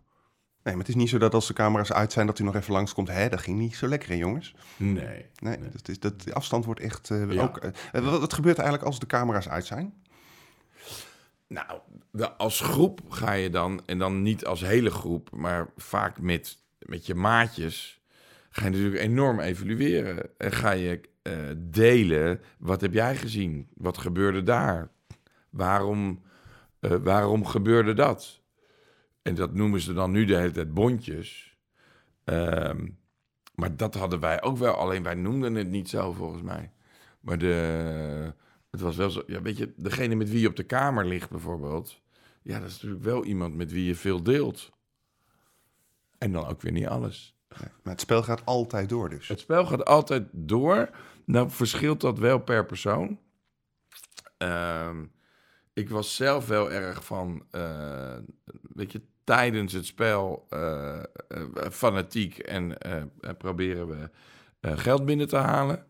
Nee, 0.63 0.73
maar 0.75 0.85
het 0.85 0.95
is 0.95 1.01
niet 1.01 1.09
zo 1.09 1.17
dat 1.17 1.33
als 1.33 1.47
de 1.47 1.53
camera's 1.53 1.91
uit 1.91 2.11
zijn 2.11 2.25
dat 2.25 2.37
hij 2.37 2.47
nog 2.47 2.55
even 2.55 2.73
langskomt. 2.73 3.07
Hé, 3.07 3.29
dat 3.29 3.39
ging 3.39 3.57
niet 3.57 3.75
zo 3.75 3.87
lekker 3.87 4.09
hè 4.09 4.15
jongens. 4.15 4.55
Nee. 4.77 5.25
Nee, 5.39 5.57
Dat 5.71 5.89
is, 5.89 5.99
dat, 5.99 6.23
die 6.23 6.33
afstand 6.33 6.65
wordt 6.65 6.79
echt 6.79 7.07
Ja. 7.07 7.41
ook... 7.43 7.59
wat, 7.91 8.19
wat 8.19 8.33
gebeurt 8.33 8.57
eigenlijk 8.57 8.87
als 8.87 8.99
de 8.99 9.05
camera's 9.05 9.49
uit 9.49 9.65
zijn? 9.65 9.93
Nou, 11.47 11.79
de, 12.11 12.31
als 12.31 12.59
groep 12.59 12.99
ga 13.09 13.31
je 13.31 13.49
dan, 13.49 13.81
en 13.85 13.97
dan 13.97 14.21
niet 14.21 14.45
als 14.45 14.61
hele 14.61 14.91
groep, 14.91 15.29
maar 15.31 15.69
vaak 15.77 16.19
met, 16.19 16.57
met 16.79 17.05
je 17.05 17.15
maatjes, 17.15 18.00
ga 18.51 18.63
je 18.65 18.69
natuurlijk 18.69 19.01
enorm 19.01 19.39
evalueren. 19.39 20.29
En 20.37 20.51
ga 20.51 20.71
je 20.71 21.01
eh, 21.21 21.33
delen, 21.57 22.41
wat 22.57 22.81
heb 22.81 22.93
jij 22.93 23.15
gezien? 23.15 23.67
Wat 23.73 23.97
gebeurde 23.97 24.43
daar? 24.43 24.91
Waarom, 25.49 26.21
eh, 26.79 26.95
waarom 26.95 27.45
gebeurde 27.45 27.93
dat? 27.93 28.41
En 29.21 29.35
dat 29.35 29.53
noemen 29.53 29.79
ze 29.79 29.93
dan 29.93 30.11
nu 30.11 30.25
de 30.25 30.35
hele 30.35 30.51
tijd 30.51 30.73
bondjes. 30.73 31.57
Ehm, 32.23 32.87
maar 33.55 33.75
dat 33.75 33.93
hadden 33.95 34.19
wij 34.19 34.41
ook 34.41 34.57
wel, 34.57 34.73
alleen 34.73 35.03
wij 35.03 35.15
noemden 35.15 35.55
het 35.55 35.69
niet 35.69 35.89
zo 35.89 36.11
volgens 36.11 36.41
mij. 36.41 36.71
Maar 37.19 37.37
de, 37.37 38.33
het 38.71 38.81
was 38.81 38.95
wel 38.95 39.09
zo, 39.09 39.23
ja, 39.27 39.41
weet 39.41 39.57
je, 39.57 39.73
degene 39.75 40.15
met 40.15 40.29
wie 40.29 40.41
je 40.41 40.47
op 40.47 40.55
de 40.55 40.63
kamer 40.63 41.05
ligt 41.05 41.29
bijvoorbeeld. 41.29 42.01
Ja, 42.41 42.59
dat 42.59 42.67
is 42.67 42.73
natuurlijk 42.73 43.03
wel 43.03 43.25
iemand 43.25 43.55
met 43.55 43.71
wie 43.71 43.85
je 43.85 43.95
veel 43.95 44.23
deelt. 44.23 44.71
En 46.17 46.31
dan 46.31 46.45
ook 46.45 46.61
weer 46.61 46.71
niet 46.71 46.87
alles. 46.87 47.35
Maar 47.59 47.93
het 47.93 48.01
spel 48.01 48.23
gaat 48.23 48.45
altijd 48.45 48.89
door 48.89 49.09
dus. 49.09 49.27
Het 49.27 49.39
spel 49.39 49.65
gaat 49.65 49.85
altijd 49.85 50.23
door. 50.31 50.89
Nou 51.25 51.49
verschilt 51.49 52.01
dat 52.01 52.19
wel 52.19 52.39
per 52.39 52.65
persoon. 52.65 53.19
Ehm, 54.37 55.05
ik 55.73 55.89
was 55.89 56.15
zelf 56.15 56.47
wel 56.47 56.71
erg 56.71 57.05
van, 57.05 57.45
eh, 57.51 58.17
weet 58.73 58.91
je, 58.91 59.01
tijdens 59.23 59.73
het 59.73 59.85
spel 59.85 60.47
uh, 60.49 61.03
uh, 61.29 61.69
fanatiek 61.71 62.37
en 62.37 62.77
proberen 63.37 63.87
we 63.87 64.09
geld 64.77 65.05
binnen 65.05 65.27
te 65.27 65.35
halen. 65.35 65.85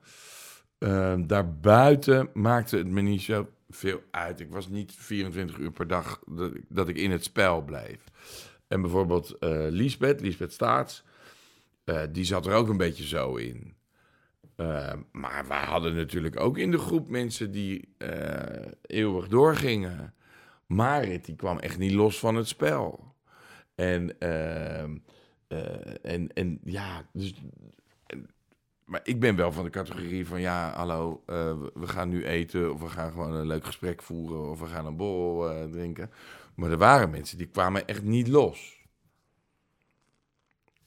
daarbuiten 1.28 2.30
maakte 2.34 2.78
het 2.78 2.88
me 2.88 3.02
niet 3.02 3.22
zo 3.22 3.50
veel 3.70 4.04
uit. 4.12 4.40
Ik 4.40 4.52
was 4.52 4.68
niet 4.68 4.94
24 4.96 5.58
uur 5.58 5.72
per 5.72 5.88
dag 5.88 6.20
dat, 6.68 6.88
ik 6.88 6.98
in 6.98 7.12
het 7.12 7.24
spel 7.24 7.62
bleef. 7.62 8.04
En 8.68 8.82
bijvoorbeeld 8.82 9.36
uh, 9.40 9.66
Lisbeth, 9.70 10.22
Lisbeth 10.22 10.54
Staats, 11.82 12.12
die 12.12 12.24
zat 12.24 12.46
er 12.46 12.54
ook 12.54 12.68
een 12.68 12.78
beetje 12.78 13.08
zo 13.08 13.36
in. 13.36 13.76
maar 15.12 15.46
wij 15.48 15.64
hadden 15.64 15.96
natuurlijk 15.96 16.40
ook 16.40 16.58
in 16.58 16.72
de 16.72 16.78
groep 16.78 17.10
mensen 17.10 17.52
die 17.52 17.96
eeuwig 18.82 19.28
doorgingen. 19.28 20.14
Marit, 20.68 21.26
die 21.26 21.36
kwam 21.36 21.60
echt 21.60 21.78
niet 21.78 21.92
los 21.92 22.20
van 22.20 22.36
het 22.36 22.48
spel. 22.48 23.16
En, 23.76 24.16
uh, 24.20 24.82
en, 26.02 26.34
en 26.34 26.60
ja, 26.64 27.06
dus. 27.14 27.34
maar 28.86 29.02
ik 29.04 29.20
ben 29.20 29.36
wel 29.36 29.52
van 29.52 29.64
de 29.64 29.70
categorie 29.70 30.28
van 30.28 30.42
ja, 30.42 30.74
hallo, 30.76 31.24
we 31.74 31.88
gaan 31.88 32.10
nu 32.10 32.26
eten 32.26 32.74
of 32.74 32.82
we 32.82 32.90
gaan 32.90 33.12
gewoon 33.12 33.34
een 33.34 33.48
leuk 33.48 33.66
gesprek 33.66 34.02
voeren 34.02 34.50
of 34.50 34.60
we 34.60 34.68
gaan 34.68 34.86
een 34.86 34.98
borrel 34.98 35.70
drinken. 35.70 36.12
Maar 36.56 36.72
er 36.72 36.78
waren 36.78 37.10
mensen 37.10 37.38
die 37.38 37.48
kwamen 37.48 37.88
echt 37.88 38.04
niet 38.04 38.28
los. 38.28 38.81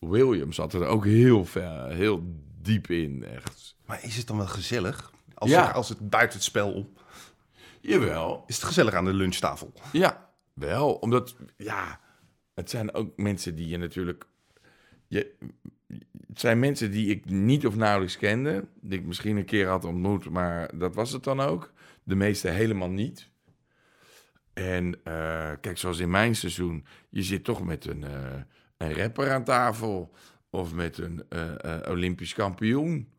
William 0.08 0.52
zat 0.52 0.72
er 0.72 0.86
ook 0.86 1.04
heel 1.04 1.44
ver, 1.44 1.90
heel 1.90 2.22
diep 2.60 2.90
in, 2.90 3.24
echt. 3.24 3.76
Maar 3.86 4.04
is 4.04 4.16
het 4.16 4.26
dan 4.26 4.36
wel 4.36 4.46
gezellig? 4.46 5.12
Als, 5.34 5.50
ja. 5.50 5.70
als 5.70 5.88
het 5.88 6.10
buiten 6.10 6.36
het 6.36 6.46
spel 6.46 6.72
om. 6.72 6.92
Jawel. 7.80 8.44
Is 8.46 8.54
het 8.54 8.64
gezellig 8.64 8.94
aan 8.94 9.04
de 9.04 9.12
lunchtafel? 9.12 9.72
Ja, 9.92 10.30
wel. 10.52 10.94
Omdat, 10.94 11.36
ja, 11.56 12.00
het 12.54 12.70
zijn 12.70 12.94
ook 12.94 13.16
mensen 13.16 13.54
die 13.54 13.68
je 13.68 13.76
natuurlijk... 13.76 14.26
Je, 15.06 15.34
het 16.26 16.40
zijn 16.40 16.58
mensen 16.58 16.90
die 16.90 17.08
ik 17.08 17.24
niet 17.24 17.66
of 17.66 17.76
nauwelijks 17.76 18.16
kende. 18.16 18.64
Die 18.80 18.98
ik 18.98 19.06
misschien 19.06 19.36
een 19.36 19.44
keer 19.44 19.68
had 19.68 19.84
ontmoet, 19.84 20.30
maar 20.30 20.78
dat 20.78 20.94
was 20.94 21.12
het 21.12 21.24
dan 21.24 21.40
ook. 21.40 21.72
De 22.02 22.14
meeste 22.14 22.48
helemaal 22.48 22.90
niet. 22.90 23.30
En 24.52 24.86
uh, 24.86 25.50
kijk, 25.60 25.78
zoals 25.78 25.98
in 25.98 26.10
mijn 26.10 26.36
seizoen, 26.36 26.86
je 27.08 27.22
zit 27.22 27.44
toch 27.44 27.64
met 27.64 27.86
een, 27.86 28.00
uh, 28.00 28.40
een 28.84 28.94
rapper 28.94 29.32
aan 29.32 29.44
tafel. 29.44 30.14
Of 30.50 30.74
met 30.74 30.98
een 30.98 31.24
uh, 31.28 31.78
Olympisch 31.88 32.34
kampioen. 32.34 33.12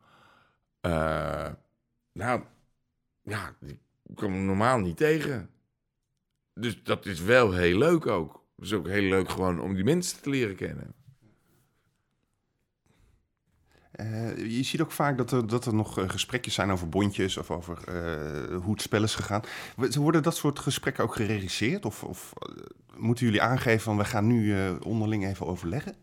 nou, 2.12 2.42
ja, 3.22 3.54
die 3.60 3.80
kom 4.14 4.34
ik 4.34 4.40
normaal 4.40 4.78
niet 4.78 4.96
tegen. 4.96 5.50
Dus 6.54 6.82
dat 6.82 7.06
is 7.06 7.20
wel 7.20 7.52
heel 7.52 7.78
leuk 7.78 8.06
ook. 8.06 8.44
Het 8.56 8.64
is 8.64 8.72
ook 8.72 8.86
heel 8.86 9.08
leuk 9.08 9.28
gewoon 9.28 9.60
om 9.60 9.74
die 9.74 9.84
mensen 9.84 10.22
te 10.22 10.30
leren 10.30 10.56
kennen. 10.56 10.94
Uh, 14.00 14.56
je 14.56 14.62
ziet 14.62 14.80
ook 14.80 14.90
vaak 14.90 15.16
dat 15.16 15.30
er, 15.30 15.46
dat 15.46 15.66
er 15.66 15.74
nog 15.74 15.98
uh, 15.98 16.08
gesprekjes 16.08 16.54
zijn 16.54 16.70
over 16.70 16.88
bondjes 16.88 17.36
of 17.36 17.50
over 17.50 17.78
uh, 17.88 18.56
hoe 18.56 18.72
het 18.72 18.82
spel 18.82 19.02
is 19.02 19.14
gegaan. 19.14 19.42
Worden 19.76 20.22
dat 20.22 20.36
soort 20.36 20.58
gesprekken 20.58 21.04
ook 21.04 21.14
geregisseerd? 21.14 21.84
Of, 21.84 22.04
of 22.04 22.32
moeten 22.96 23.24
jullie 23.24 23.42
aangeven 23.42 23.80
van 23.80 23.96
we 23.96 24.04
gaan 24.04 24.26
nu 24.26 24.70
onderling 24.78 25.26
even 25.26 25.46
overleggen? 25.46 25.94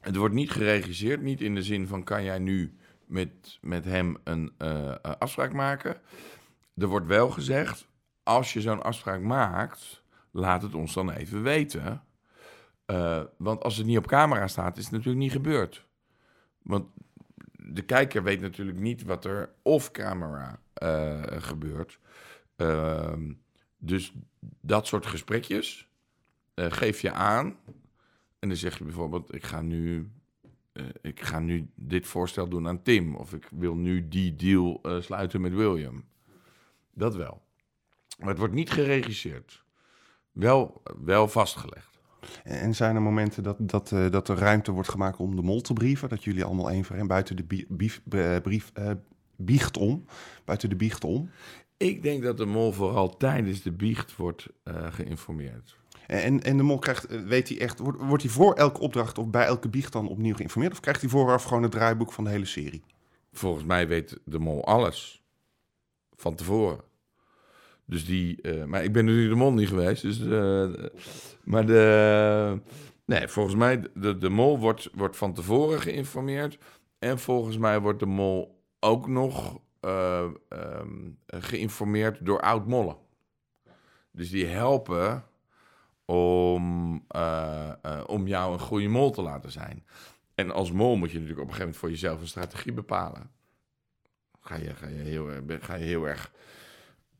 Het 0.00 0.16
wordt 0.16 0.34
niet 0.34 0.50
geregisseerd, 0.50 1.22
niet 1.22 1.40
in 1.40 1.54
de 1.54 1.62
zin 1.62 1.86
van 1.86 2.04
kan 2.04 2.24
jij 2.24 2.38
nu 2.38 2.76
met, 3.06 3.58
met 3.60 3.84
hem 3.84 4.16
een 4.24 4.52
afspraak 5.18 5.52
maken. 5.52 5.96
Er 6.76 6.86
wordt 6.86 7.06
wel 7.06 7.30
gezegd, 7.30 7.88
als 8.22 8.52
je 8.52 8.60
zo'n 8.60 8.82
afspraak 8.82 9.20
maakt, 9.20 10.02
laat 10.30 10.62
het 10.62 10.74
ons 10.74 10.94
dan 10.94 11.10
even 11.10 11.42
weten. 11.42 12.02
Want 13.38 13.62
als 13.62 13.76
het 13.76 13.86
niet 13.86 13.98
op 13.98 14.06
camera 14.06 14.46
staat, 14.46 14.76
is 14.76 14.84
het 14.84 14.92
natuurlijk 14.92 15.22
niet 15.22 15.32
gebeurd. 15.32 15.86
Want 16.62 16.86
de 17.68 17.82
kijker 17.82 18.22
weet 18.22 18.40
natuurlijk 18.40 18.78
niet 18.78 19.02
wat 19.02 19.24
er 19.24 19.50
off-camera 19.62 20.60
uh, 20.82 21.22
gebeurt. 21.26 21.98
Uh, 22.56 23.12
dus 23.78 24.12
dat 24.60 24.86
soort 24.86 25.06
gesprekjes 25.06 25.88
uh, 26.54 26.66
geef 26.68 27.00
je 27.00 27.12
aan. 27.12 27.56
En 28.38 28.48
dan 28.48 28.56
zeg 28.56 28.78
je 28.78 28.84
bijvoorbeeld, 28.84 29.34
ik 29.34 29.44
ga 29.44 29.60
nu 29.60 30.10
ik 31.00 31.20
ga 31.20 31.38
nu 31.38 31.70
dit 31.74 32.06
voorstel 32.06 32.48
doen 32.48 32.68
aan 32.68 32.82
Tim. 32.82 33.16
Of 33.16 33.32
ik 33.32 33.48
wil 33.50 33.74
nu 33.74 34.08
die 34.08 34.36
deal 34.36 34.80
sluiten 35.00 35.40
met 35.40 35.54
William. 35.54 36.04
Dat 36.94 37.16
wel. 37.16 37.42
Maar 38.18 38.28
het 38.28 38.38
wordt 38.38 38.54
niet 38.54 38.70
geregisseerd. 38.70 39.64
Wel, 40.32 40.82
wel 41.04 41.28
vastgelegd. 41.28 41.97
En 42.44 42.74
zijn 42.74 42.94
er 42.94 43.02
momenten 43.02 43.42
dat, 43.42 43.56
dat, 43.58 43.90
uh, 43.90 44.10
dat 44.10 44.28
er 44.28 44.36
ruimte 44.36 44.72
wordt 44.72 44.88
gemaakt 44.88 45.18
om 45.18 45.36
de 45.36 45.42
mol 45.42 45.60
te 45.60 45.72
brieven? 45.72 46.08
Dat 46.08 46.24
jullie 46.24 46.44
allemaal 46.44 46.70
één 46.70 46.84
voor 46.84 46.96
één 46.96 47.06
buiten 47.06 47.36
de 47.36 47.64
bief, 47.68 48.00
brief 48.42 48.72
uh, 48.78 48.90
biecht 49.36 49.76
om? 49.76 50.04
Buiten 50.44 50.68
de 50.68 50.76
biecht 50.76 51.04
om? 51.04 51.30
Ik 51.76 52.02
denk 52.02 52.22
dat 52.22 52.36
de 52.36 52.46
mol 52.46 52.72
vooral 52.72 53.16
tijdens 53.16 53.62
de 53.62 53.72
biecht 53.72 54.16
wordt 54.16 54.46
uh, 54.64 54.74
geïnformeerd. 54.92 55.76
En, 56.06 56.42
en 56.42 56.56
de 56.56 56.62
mol 56.62 56.78
krijgt, 56.78 57.24
weet 57.24 57.48
hij 57.48 57.60
echt, 57.60 57.78
wordt, 57.78 58.02
wordt 58.02 58.22
hij 58.22 58.32
voor 58.32 58.54
elke 58.54 58.80
opdracht 58.80 59.18
of 59.18 59.28
bij 59.28 59.44
elke 59.44 59.68
biecht 59.68 59.92
dan 59.92 60.08
opnieuw 60.08 60.34
geïnformeerd? 60.34 60.72
Of 60.72 60.80
krijgt 60.80 61.00
hij 61.00 61.10
vooraf 61.10 61.42
gewoon 61.44 61.62
het 61.62 61.72
draaiboek 61.72 62.12
van 62.12 62.24
de 62.24 62.30
hele 62.30 62.44
serie? 62.44 62.82
Volgens 63.32 63.64
mij 63.64 63.88
weet 63.88 64.20
de 64.24 64.38
mol 64.38 64.64
alles 64.64 65.22
van 66.16 66.34
tevoren. 66.34 66.80
Dus 67.88 68.04
die, 68.04 68.38
uh, 68.42 68.64
maar 68.64 68.84
ik 68.84 68.92
ben 68.92 69.04
natuurlijk 69.04 69.32
de 69.32 69.38
mol 69.38 69.52
niet 69.52 69.68
geweest. 69.68 70.02
Dus, 70.02 70.20
uh, 70.20 70.70
maar 71.44 71.66
de, 71.66 72.60
nee, 73.04 73.28
volgens 73.28 73.54
mij, 73.54 73.82
de, 73.94 74.18
de 74.18 74.28
mol 74.28 74.58
wordt, 74.58 74.90
wordt 74.92 75.16
van 75.16 75.32
tevoren 75.32 75.80
geïnformeerd. 75.80 76.58
En 76.98 77.18
volgens 77.18 77.58
mij 77.58 77.80
wordt 77.80 77.98
de 77.98 78.06
mol 78.06 78.62
ook 78.80 79.08
nog 79.08 79.60
uh, 79.80 80.26
um, 80.48 81.18
geïnformeerd 81.26 82.26
door 82.26 82.40
oud-mollen. 82.40 82.96
Dus 84.10 84.30
die 84.30 84.46
helpen 84.46 85.24
om, 86.04 86.94
om 88.06 88.26
jou 88.26 88.52
een 88.52 88.60
goede 88.60 88.88
mol 88.88 89.10
te 89.10 89.22
laten 89.22 89.50
zijn. 89.50 89.84
En 90.34 90.50
als 90.50 90.72
mol 90.72 90.96
moet 90.96 91.10
je 91.10 91.18
natuurlijk 91.18 91.42
op 91.42 91.48
een 91.48 91.54
gegeven 91.54 91.74
moment 91.74 91.76
voor 91.76 91.90
jezelf 91.90 92.20
een 92.20 92.26
strategie 92.26 92.72
bepalen. 92.72 93.30
Ga 94.40 94.54
je, 94.54 94.74
ga 94.74 94.86
je, 94.86 94.94
heel, 94.94 95.28
ga 95.60 95.74
je 95.74 95.84
heel 95.84 96.08
erg 96.08 96.32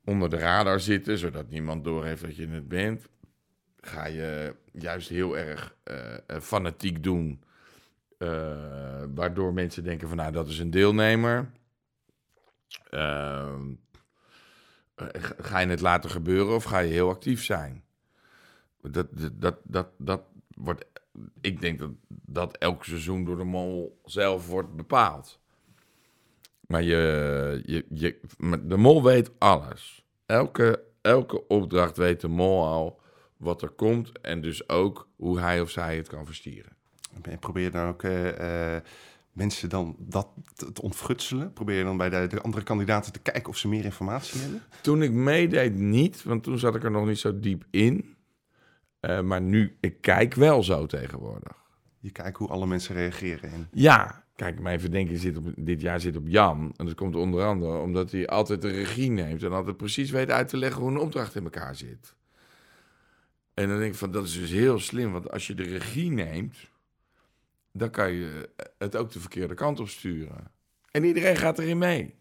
onder 0.09 0.31
de 0.31 0.39
radar 0.39 0.81
zitten, 0.81 1.19
zodat 1.19 1.51
niemand 1.51 1.85
doorheeft 1.85 2.23
dat 2.23 2.37
je 2.37 2.49
het 2.49 2.69
bent. 2.69 3.09
Ga 3.81 4.07
je 4.07 4.55
juist 4.73 5.09
heel 5.09 5.39
erg 5.39 5.75
uh, 5.85 6.41
fanatiek 6.41 7.03
doen, 7.03 7.43
uh, 8.19 8.29
waardoor 9.15 9.53
mensen 9.53 9.85
denken 9.85 10.09
van 10.09 10.17
nou 10.17 10.33
dat 10.33 10.49
is 10.49 10.59
een 10.59 10.71
deelnemer. 10.71 11.51
Ehm, 12.91 13.73
ga 15.39 15.59
je 15.59 15.67
het 15.67 15.81
laten 15.81 16.11
gebeuren 16.11 16.55
of 16.55 16.65
ga 16.65 16.79
je 16.79 16.93
heel 16.93 17.09
actief 17.09 17.45
zijn? 17.45 17.85
Dat, 18.83 19.07
dat, 19.33 19.57
dat, 19.65 19.89
dat 19.97 20.23
wordt, 20.49 20.85
ik 21.41 21.61
denk 21.61 21.79
dat 21.79 21.91
dat 22.09 22.57
elk 22.57 22.85
seizoen 22.85 23.25
door 23.25 23.37
de 23.37 23.45
mol 23.45 24.01
zelf 24.05 24.47
wordt 24.47 24.77
bepaald. 24.77 25.41
Maar 26.69 26.83
je, 26.83 27.63
je, 27.65 27.85
je, 27.89 28.21
de 28.65 28.77
mol 28.77 29.03
weet 29.03 29.31
alles. 29.39 30.07
Elke, 30.27 30.85
elke 31.01 31.47
opdracht 31.47 31.97
weet 31.97 32.21
de 32.21 32.29
mol 32.29 32.67
al 32.67 33.01
wat 33.37 33.63
er 33.63 33.69
komt 33.69 34.21
en 34.21 34.41
dus 34.41 34.69
ook 34.69 35.09
hoe 35.17 35.41
hij 35.41 35.61
of 35.61 35.71
zij 35.71 35.97
het 35.97 36.09
kan 36.09 36.27
verstieren. 36.27 36.77
En 37.23 37.39
probeer 37.39 37.71
dan 37.71 37.89
ook 37.89 38.03
uh, 38.03 38.77
mensen 39.33 39.69
dan 39.69 39.97
dat 39.99 40.29
te 40.57 40.83
ontfrutselen? 40.83 41.53
Probeer 41.53 41.77
je 41.79 41.85
dan 41.85 41.97
bij 41.97 42.09
de, 42.09 42.27
de, 42.27 42.41
andere 42.41 42.65
kandidaten 42.65 43.13
te 43.13 43.19
kijken 43.19 43.49
of 43.49 43.57
ze 43.57 43.69
meer 43.69 43.85
informatie 43.85 44.41
hebben? 44.41 44.63
Toen 44.81 45.03
ik 45.03 45.13
meedeed 45.13 45.75
niet, 45.75 46.23
want 46.23 46.43
toen 46.43 46.59
zat 46.59 46.75
ik 46.75 46.85
er 46.85 46.91
nog 46.91 47.07
niet 47.07 47.19
zo 47.19 47.41
diep 47.41 47.65
in. 47.71 48.17
Uh, 49.01 49.21
maar 49.21 49.41
nu, 49.41 49.77
ik 49.81 50.01
kijk 50.01 50.35
wel 50.35 50.63
zo 50.63 50.87
tegenwoordig. 50.87 51.57
Je 51.99 52.11
kijkt 52.11 52.39
hoe 52.39 52.49
alle 52.49 52.67
mensen 52.67 52.95
reageren. 52.95 53.53
En... 53.53 53.69
Ja, 53.73 54.25
Kijk, 54.39 54.61
mijn 54.61 54.81
verdenking 54.81 55.19
zit 55.19 55.37
op, 55.37 55.53
dit 55.57 55.81
jaar 55.81 56.01
zit 56.01 56.17
op 56.17 56.29
Jan. 56.29 56.73
En 56.77 56.87
dat 56.87 56.95
komt 56.95 57.17
onder 57.17 57.45
andere 57.45 57.79
omdat 57.79 58.11
hij 58.11 58.27
altijd 58.27 58.63
de 58.63 58.71
regie 58.71 59.11
neemt. 59.11 59.43
En 59.43 59.53
altijd 59.53 59.77
precies 59.77 60.11
weet 60.11 60.31
uit 60.31 60.49
te 60.49 60.57
leggen 60.57 60.83
hoe 60.83 60.91
een 60.91 60.99
opdracht 60.99 61.35
in 61.35 61.45
elkaar 61.45 61.75
zit. 61.75 62.15
En 63.55 63.69
dan 63.69 63.79
denk 63.79 63.93
ik 63.93 63.99
van, 63.99 64.11
dat 64.11 64.25
is 64.25 64.39
dus 64.39 64.51
heel 64.51 64.79
slim. 64.79 65.13
Want 65.13 65.31
als 65.31 65.47
je 65.47 65.55
de 65.55 65.63
regie 65.63 66.11
neemt, 66.11 66.57
dan 67.73 67.91
kan 67.91 68.13
je 68.13 68.49
het 68.79 68.97
ook 68.97 69.13
de 69.13 69.21
verkeerde 69.21 69.55
kant 69.55 69.81
op 69.81 69.89
sturen. 69.89 70.51
En 70.91 71.05
iedereen 71.05 71.37
gaat 71.37 71.59
erin 71.59 71.79
mee. 71.79 72.15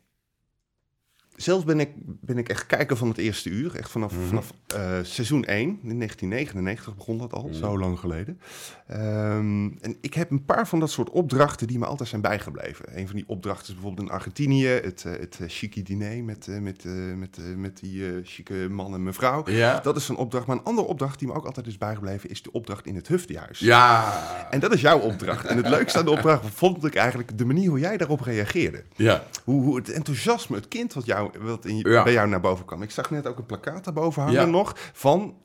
Zelf 1.38 1.66
ben 1.66 1.80
ik, 1.80 1.90
ben 2.22 2.38
ik 2.38 2.50
echt 2.50 2.66
kijker 2.66 2.98
van 2.98 3.08
het 3.08 3.18
eerste 3.18 3.50
uur. 3.50 3.76
Echt 3.76 3.90
vanaf, 3.92 4.14
Mhm. 4.14 4.26
vanaf 4.28 4.52
eh, 4.68 4.92
seizoen 5.02 5.44
1, 5.46 5.80
in 5.84 5.98
1999 5.98 6.96
begon 6.96 7.18
dat 7.18 7.34
al, 7.34 7.44
Mhm. 7.48 7.54
zo 7.54 7.78
lang 7.80 8.00
geleden. 8.00 8.40
Ehm, 8.88 9.70
en 9.82 9.98
ik 10.02 10.14
heb 10.14 10.32
een 10.32 10.46
paar 10.46 10.68
van 10.68 10.80
dat 10.80 10.92
soort 10.92 11.10
opdrachten 11.10 11.68
die 11.68 11.80
me 11.80 11.86
altijd 11.86 12.10
zijn 12.10 12.22
bijgebleven. 12.22 12.98
Een 13.00 13.08
van 13.08 13.16
die 13.16 13.28
opdrachten 13.28 13.68
is 13.68 13.74
bijvoorbeeld 13.74 14.08
in 14.08 14.14
Argentinië, 14.14 14.68
het, 14.68 15.04
eh, 15.06 15.12
het 15.20 15.38
eh, 15.42 15.48
chique 15.50 15.82
diner 15.84 16.24
met, 16.24 16.48
met, 16.62 16.84
met, 17.18 17.38
met 17.58 17.80
die 17.80 18.22
chique 18.24 18.70
man 18.70 18.94
en 18.94 19.04
mevrouw. 19.04 19.50
Ja. 19.50 19.80
Dat 19.80 19.96
is 19.98 20.08
een 20.10 20.16
opdracht. 20.16 20.46
Maar 20.48 20.56
een 20.58 20.64
andere 20.64 20.88
opdracht 20.88 21.20
die 21.20 21.28
me 21.28 21.34
ook 21.34 21.46
altijd 21.46 21.68
is 21.68 21.78
bijgebleven, 21.78 22.30
is 22.30 22.42
de 22.42 22.52
opdracht 22.52 22.86
in 22.86 22.96
het 22.96 23.08
Huftehuis. 23.08 23.60
Ja. 23.60 24.14
En 24.52 24.60
dat 24.60 24.74
is 24.74 24.82
jouw 24.82 25.00
opdracht. 25.00 25.46
En 25.46 25.58
het 25.58 25.68
leukste 25.70 26.00
aan 26.00 26.06
de 26.06 26.12
opdracht 26.12 26.46
vond 26.54 26.86
ik 26.86 26.96
eigenlijk 26.96 27.38
de 27.38 27.46
manier 27.46 27.70
hoe 27.70 27.80
jij 27.80 27.98
daarop 27.98 28.22
reageerde. 28.22 28.84
Ja. 28.96 29.24
Hoe, 29.44 29.64
hoe 29.64 29.76
het 29.76 29.90
enthousiasme, 29.90 30.56
het 30.56 30.68
kind 30.68 30.94
wat, 30.94 31.06
jou, 31.06 31.27
wat 31.40 31.66
in 31.66 31.78
Ja. 31.78 32.04
bij 32.04 32.14
jou 32.14 32.28
naar 32.28 32.40
boven 32.40 32.66
kwam. 32.66 32.82
Ik 32.82 32.92
zag 32.92 33.12
net 33.12 33.28
ook 33.28 33.38
een 33.38 33.46
plakkaat 33.46 33.84
daarboven 33.84 34.22
hangen 34.22 34.40
Ja. 34.40 34.46
nog 34.46 34.74
van, 34.94 35.36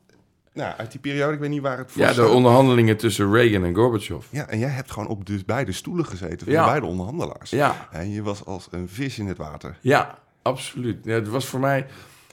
nou, 0.53 0.73
uit 0.77 0.91
die 0.91 0.99
periode, 0.99 1.33
ik 1.33 1.39
weet 1.39 1.49
niet 1.49 1.61
waar 1.61 1.77
het 1.77 1.91
voor 1.91 2.01
Ja, 2.01 2.13
de 2.13 2.27
onderhandelingen 2.27 2.97
tussen 2.97 3.31
Reagan 3.33 3.63
en 3.63 3.75
Gorbachev. 3.75 4.25
Ja, 4.31 4.47
en 4.47 4.59
jij 4.59 4.69
hebt 4.69 4.91
gewoon 4.91 5.07
op 5.07 5.25
de 5.25 5.43
beide 5.45 5.71
stoelen 5.71 6.05
gezeten 6.05 6.39
van 6.39 6.51
Ja. 6.53 6.63
de 6.63 6.69
beide 6.69 6.85
onderhandelaars. 6.85 7.49
Ja. 7.49 7.87
En 7.91 8.09
je 8.09 8.23
was 8.23 8.45
als 8.45 8.67
een 8.71 8.89
vis 8.89 9.19
in 9.19 9.27
het 9.27 9.37
water. 9.37 9.77
Ja, 9.81 10.19
absoluut. 10.41 11.05
Ja, 11.05 11.13
het 11.13 11.27
was 11.29 11.45
voor 11.45 11.59
mij... 11.59 11.85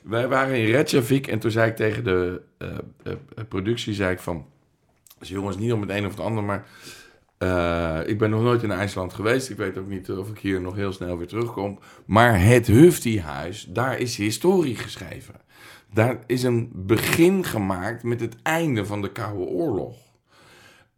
Wij 0.03 0.29
waren 0.29 0.55
in 0.55 0.71
Reykjavik 0.71 1.27
en 1.27 1.39
toen 1.39 1.51
zei 1.51 1.71
ik 1.71 1.77
tegen 1.77 2.05
de 2.05 2.41
eh, 2.59 2.69
eh, 3.03 3.13
eh, 3.37 3.45
productie, 3.49 3.95
zei 3.95 4.13
ik 4.13 4.19
van... 4.21 4.47
Dus 5.19 5.29
jongens, 5.29 5.57
niet 5.57 5.73
om 5.73 5.81
het 5.81 5.91
een 5.91 6.05
of 6.07 6.11
het 6.11 6.21
ander, 6.21 6.45
maar... 6.45 6.67
eh, 7.41 7.99
ik 8.05 8.19
ben 8.19 8.31
nog 8.31 8.43
nooit 8.43 8.63
in 8.63 8.71
IJsland 8.71 9.13
geweest. 9.13 9.51
Ik 9.51 9.57
weet 9.57 9.79
ook 9.79 9.89
niet 9.89 10.11
of 10.11 10.31
ik 10.31 10.39
hier 10.39 10.61
nog 10.61 10.75
heel 10.75 10.93
snel 10.93 11.19
weer 11.19 11.27
terugkom. 11.27 11.79
Maar 12.05 12.43
het 12.43 12.67
Hufti-huis, 12.67 13.67
daar 13.69 13.99
is 13.99 14.17
historie 14.17 14.77
geschreven. 14.77 15.35
Daar 15.93 16.19
is 16.27 16.43
een 16.43 16.71
begin 16.75 17.45
gemaakt 17.45 18.03
met 18.03 18.21
het 18.21 18.37
einde 18.43 18.87
van 18.87 19.03
de 19.03 19.13
Koude 19.13 19.45
Oorlog. 19.45 19.97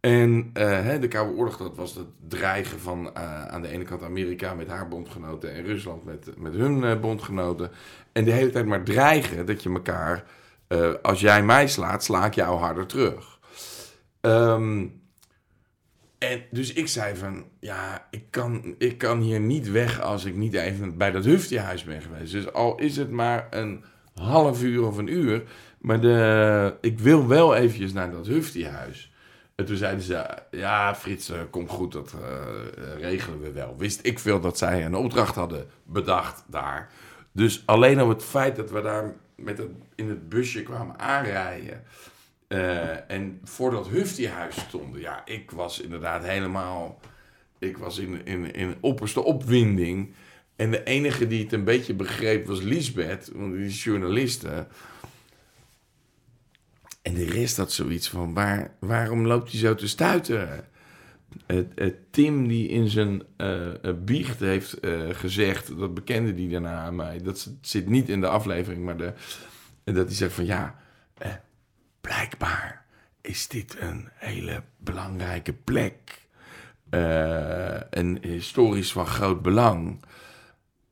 En 0.00 0.50
eh, 0.52 1.00
de 1.00 1.08
Koude 1.08 1.36
Oorlog, 1.36 1.56
dat 1.56 1.76
was 1.76 1.94
het 1.94 2.08
dreigen 2.28 2.80
van 2.80 3.14
eh, 3.14 3.46
aan 3.46 3.62
de 3.62 3.68
ene 3.68 3.84
kant 3.84 4.02
Amerika 4.02 4.54
met 4.54 4.68
haar 4.68 4.88
bondgenoten 4.88 5.54
en 5.54 5.64
Rusland 5.64 6.04
met, 6.04 6.38
met 6.38 6.54
hun 6.54 7.00
bondgenoten. 7.00 7.70
En 8.12 8.24
de 8.24 8.32
hele 8.32 8.50
tijd 8.50 8.66
maar 8.66 8.84
dreigen 8.84 9.46
dat 9.46 9.62
je 9.62 9.70
elkaar, 9.70 10.24
als 11.02 11.20
jij 11.20 11.42
mij 11.42 11.68
slaat, 11.68 12.04
sla 12.04 12.26
ik 12.26 12.34
jou 12.34 12.58
harder 12.58 12.86
terug. 12.86 13.38
Ehm, 14.20 14.86
en 16.22 16.42
dus 16.50 16.72
ik 16.72 16.88
zei 16.88 17.16
van, 17.16 17.44
ja, 17.60 18.06
ik 18.10 18.24
kan, 18.30 18.74
ik 18.78 18.98
kan 18.98 19.20
hier 19.20 19.40
niet 19.40 19.70
weg 19.70 20.00
als 20.00 20.24
ik 20.24 20.34
niet 20.34 20.54
even 20.54 20.96
bij 20.96 21.10
dat 21.10 21.24
Huftiehuis 21.24 21.84
ben 21.84 22.02
geweest. 22.02 22.32
Dus 22.32 22.52
al 22.52 22.78
is 22.78 22.96
het 22.96 23.10
maar 23.10 23.46
een 23.50 23.84
half 24.14 24.62
uur 24.62 24.86
of 24.86 24.96
een 24.96 25.12
uur, 25.12 25.42
maar 25.80 26.00
de, 26.00 26.74
ik 26.80 26.98
wil 26.98 27.28
wel 27.28 27.54
eventjes 27.54 27.92
naar 27.92 28.10
dat 28.10 28.26
Huftiehuis. 28.26 29.12
En 29.54 29.64
toen 29.64 29.76
zeiden 29.76 30.04
ze, 30.04 30.24
ja 30.50 30.94
Frits, 30.94 31.28
eh, 31.28 31.38
komt 31.50 31.70
goed, 31.70 31.92
dat 31.92 32.14
eh, 32.22 32.30
eh, 32.30 33.00
regelen 33.00 33.40
we 33.40 33.52
wel. 33.52 33.74
Wist 33.78 34.00
ik 34.02 34.18
veel 34.18 34.40
dat 34.40 34.58
zij 34.58 34.84
een 34.84 34.94
opdracht 34.94 35.34
hadden 35.34 35.66
bedacht 35.84 36.44
daar. 36.46 36.90
Dus 37.32 37.62
alleen 37.66 38.02
op 38.02 38.08
het 38.08 38.24
feit 38.24 38.56
dat 38.56 38.70
we 38.70 38.80
daar 38.80 39.14
met 39.36 39.58
het, 39.58 39.70
in 39.94 40.08
het 40.08 40.28
busje 40.28 40.62
kwamen 40.62 40.98
aanrijden... 40.98 41.82
eh, 42.52 43.10
en 43.10 43.40
voor 43.44 43.70
dat 43.70 43.88
Huftiehuis 43.88 44.60
stonden, 44.60 45.00
ja, 45.00 45.22
ik 45.24 45.50
was 45.50 45.80
inderdaad 45.80 46.24
helemaal... 46.24 47.00
Ik 47.58 47.76
was 47.76 47.98
in, 47.98 48.26
in, 48.26 48.54
in 48.54 48.74
opperste 48.80 49.22
opwinding. 49.22 50.14
En 50.56 50.70
de 50.70 50.82
enige 50.84 51.26
die 51.26 51.42
het 51.42 51.52
een 51.52 51.64
beetje 51.64 51.94
begreep 51.94 52.46
was 52.46 52.60
Lisbeth, 52.60 53.30
want 53.34 53.52
die 53.54 53.64
is 53.64 53.84
journaliste... 53.84 54.66
En 57.02 57.14
de 57.14 57.24
rest 57.24 57.56
had 57.56 57.72
zoiets 57.72 58.08
van, 58.08 58.34
waar, 58.34 58.74
waarom 58.78 59.26
loopt 59.26 59.50
hij 59.50 59.60
zo 59.60 59.74
te 59.74 59.88
stuiteren? 59.88 60.64
Het, 61.46 61.94
Tim 62.10 62.48
die 62.48 62.68
in 62.68 62.88
zijn 62.88 63.22
eh, 63.36 63.84
eh, 63.84 63.94
biecht 64.04 64.40
heeft 64.40 64.76
gezegd, 65.10 65.78
dat 65.78 65.94
bekende 65.94 66.34
die 66.34 66.48
daarna 66.48 66.78
aan 66.78 66.96
mij, 66.96 67.22
dat 67.22 67.50
zit- 67.60 67.88
niet 67.88 68.08
in 68.08 68.20
de 68.20 68.28
aflevering, 68.28 68.84
maar 68.84 68.96
de, 68.96 69.12
dat 69.84 70.06
hij 70.06 70.14
zegt 70.14 70.32
van 70.32 70.44
ja, 70.44 70.80
blijkbaar 72.06 72.84
is 73.20 73.48
dit 73.48 73.76
een 73.80 74.08
hele 74.14 74.62
belangrijke 74.76 75.52
plek. 75.52 76.20
Eh, 76.90 77.94
en 77.94 78.18
historisch 78.22 78.92
van 78.92 79.06
groot 79.06 79.42
belang. 79.42 80.04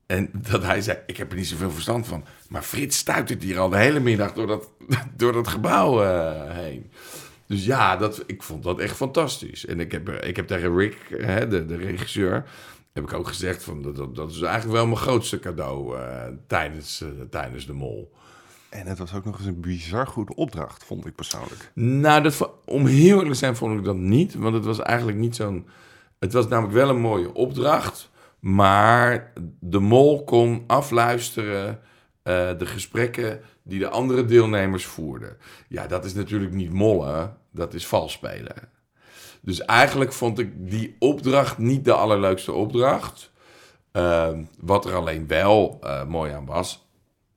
En 0.06 0.30
dat 0.32 0.62
hij 0.62 0.80
zei, 0.80 0.98
ik 1.06 1.16
heb 1.16 1.30
er 1.30 1.36
niet 1.36 1.46
zoveel 1.46 1.70
verstand 1.70 2.06
van. 2.06 2.24
Maar 2.48 2.62
Frits 2.62 2.98
stuitert 2.98 3.42
hier 3.42 3.58
al 3.58 3.68
de 3.68 3.76
hele 3.76 4.00
middag 4.00 4.32
door 4.32 4.46
dat, 4.46 4.68
door 5.16 5.32
dat 5.32 5.48
gebouw 5.48 6.02
eh, 6.02 6.54
heen. 6.54 6.90
Dus 7.46 7.64
ja, 7.64 7.96
dat, 7.96 8.22
ik 8.26 8.42
vond 8.42 8.62
dat 8.62 8.78
echt 8.78 8.96
fantastisch. 8.96 9.66
En 9.66 9.80
ik 9.80 9.92
heb, 9.92 10.08
er- 10.08 10.24
ik 10.24 10.36
heb 10.36 10.46
tegen 10.46 10.76
Rick, 10.76 10.96
hè, 11.08 11.48
de, 11.48 11.66
de 11.66 11.76
regisseur, 11.76 12.44
heb 12.92 13.04
ik 13.04 13.12
ook 13.12 13.28
gezegd... 13.28 13.62
Van, 13.62 13.82
dat, 13.82 14.14
dat, 14.16 14.30
is 14.30 14.40
eigenlijk 14.40 14.72
wel 14.76 14.86
mijn 14.86 14.98
grootste 14.98 15.38
cadeau 15.38 15.98
eh, 15.98 16.26
tijdens, 16.46 17.00
eh, 17.00 17.08
tijdens 17.30 17.66
de 17.66 17.72
mol. 17.72 18.12
En 18.70 18.86
het 18.86 18.98
was 18.98 19.14
ook 19.14 19.24
nog 19.24 19.38
eens 19.38 19.46
een 19.46 19.60
bizar 19.60 20.06
goede 20.06 20.34
opdracht, 20.34 20.84
vond 20.84 21.06
ik 21.06 21.14
persoonlijk. 21.14 21.70
Nou, 21.74 22.22
dat, 22.22 22.50
om 22.64 22.86
heel 22.86 23.16
eerlijk 23.16 23.30
te 23.30 23.38
zijn 23.38 23.56
vond 23.56 23.78
ik 23.78 23.84
dat 23.84 23.96
niet. 23.96 24.34
Want 24.34 24.54
het 24.54 24.64
was 24.64 24.78
eigenlijk 24.78 25.18
niet 25.18 25.36
zo'n... 25.36 25.68
Het 26.18 26.32
was 26.32 26.48
namelijk 26.48 26.74
wel 26.74 26.88
een 26.88 27.00
mooie 27.00 27.34
opdracht. 27.34 28.10
Maar 28.40 29.32
de 29.60 29.78
mol 29.78 30.24
kon 30.24 30.64
afluisteren 30.66 31.80
eh, 32.22 32.58
de 32.58 32.66
gesprekken 32.66 33.40
die 33.62 33.78
de 33.78 33.88
andere 33.88 34.24
deelnemers 34.24 34.84
voerden. 34.84 35.36
Ja, 35.68 35.86
dat 35.86 36.04
is 36.04 36.14
natuurlijk 36.14 36.52
niet 36.52 36.72
mollen. 36.72 37.36
Dat 37.50 37.74
is 37.74 37.86
vals 37.86 38.12
spelen. 38.12 38.56
Dus 39.40 39.60
eigenlijk 39.60 40.12
vond 40.12 40.38
ik 40.38 40.70
die 40.70 40.96
opdracht 40.98 41.58
niet 41.58 41.84
de 41.84 41.92
allerleukste 41.92 42.52
opdracht. 42.52 43.30
Ehm, 43.92 44.42
wat 44.60 44.84
er 44.84 44.94
alleen 44.94 45.26
wel 45.26 45.78
eh, 45.80 46.06
mooi 46.06 46.32
aan 46.32 46.46
was... 46.46 46.88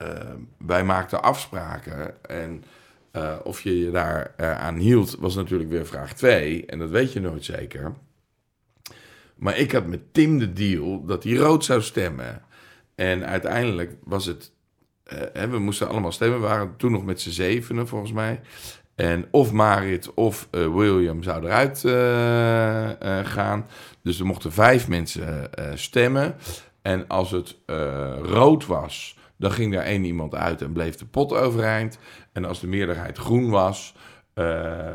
ehm, 0.04 0.38
wij 0.58 0.84
maakten 0.84 1.24
afspraken 1.24 2.26
en... 2.26 2.64
Uh, 3.16 3.36
of 3.44 3.62
je 3.62 3.80
je 3.80 3.92
daar 3.92 4.34
uh, 4.40 4.60
aan 4.60 4.76
hield, 4.76 5.16
was 5.20 5.36
natuurlijk 5.36 5.70
weer 5.70 5.86
vraag 5.86 6.14
2. 6.14 6.66
En 6.66 6.80
dat 6.80 6.90
weet 6.90 7.14
je 7.14 7.20
nooit 7.20 7.46
zeker. 7.46 7.94
Maar 9.36 9.58
ik 9.58 9.72
had 9.72 9.86
met 9.86 10.14
Tim 10.14 10.40
de 10.40 10.54
deal 10.54 11.06
dat 11.06 11.24
hij 11.24 11.34
rood 11.34 11.66
zou 11.66 11.82
stemmen. 11.82 12.42
En 12.96 13.26
uiteindelijk 13.26 13.96
was 14.04 14.26
het. 14.26 14.52
Uh, 15.14 15.20
hè, 15.34 15.48
we 15.48 15.60
moesten 15.60 15.88
allemaal 15.88 16.12
stemmen. 16.12 16.42
We 16.42 16.48
waren 16.48 16.76
toen 16.78 16.92
nog 16.92 17.06
met 17.06 17.22
z'n 17.22 17.30
zevenen, 17.30 17.88
volgens 17.88 18.12
mij. 18.12 18.42
En 18.96 19.26
of 19.32 19.52
Marit 19.52 20.14
of 20.14 20.48
William 20.52 21.24
zou 21.24 21.46
eruit 21.46 21.80
gaan. 23.28 23.68
Dus 24.04 24.20
er 24.20 24.26
mochten 24.26 24.52
vijf 24.52 24.88
mensen 24.88 25.50
stemmen. 25.74 26.36
En 26.82 27.08
als 27.08 27.32
het 27.32 27.58
rood 28.22 28.66
was, 28.66 29.18
dan 29.38 29.52
ging 29.52 29.76
er 29.76 29.82
één 29.82 30.04
iemand 30.04 30.36
uit 30.36 30.62
en 30.62 30.72
bleef 30.72 30.96
de 30.96 31.06
pot 31.06 31.34
overeind. 31.34 31.98
En 32.32 32.46
als 32.46 32.60
de 32.60 32.68
meerderheid 32.68 33.18
groen 33.18 33.50
was, 33.50 33.96
uh, 34.36 34.88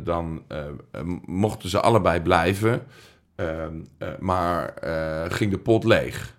dan 0.00 0.42
uh, 0.52 0.58
mochten 1.24 1.68
ze 1.68 1.80
allebei 1.80 2.20
blijven. 2.20 2.86
Uh, 3.36 3.64
maar 4.18 4.74
ging 5.28 5.50
de 5.50 5.58
pot 5.58 5.84
leeg. 5.84 6.36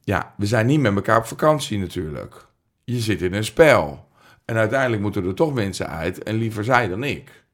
Ja, 0.00 0.34
we 0.36 0.46
zijn 0.46 0.66
niet 0.66 0.80
met 0.80 0.94
elkaar 0.94 1.18
op 1.18 1.24
vakantie 1.24 1.78
natuurlijk. 1.78 2.46
Je 2.84 2.98
zit 2.98 3.22
in 3.22 3.34
een 3.34 3.44
spel. 3.44 4.08
En 4.44 4.56
uiteindelijk 4.56 5.02
moeten 5.02 5.26
er 5.26 5.34
toch 5.34 5.54
mensen 5.54 5.88
uit. 5.88 6.22
En 6.22 6.34
liever 6.34 6.64
zij 6.64 6.88
dan 6.88 7.04
ik. 7.04 7.44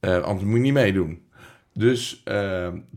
Anders 0.00 0.42
moet 0.42 0.54
je 0.54 0.60
niet 0.60 0.72
meedoen. 0.72 1.28
Dus 1.72 2.22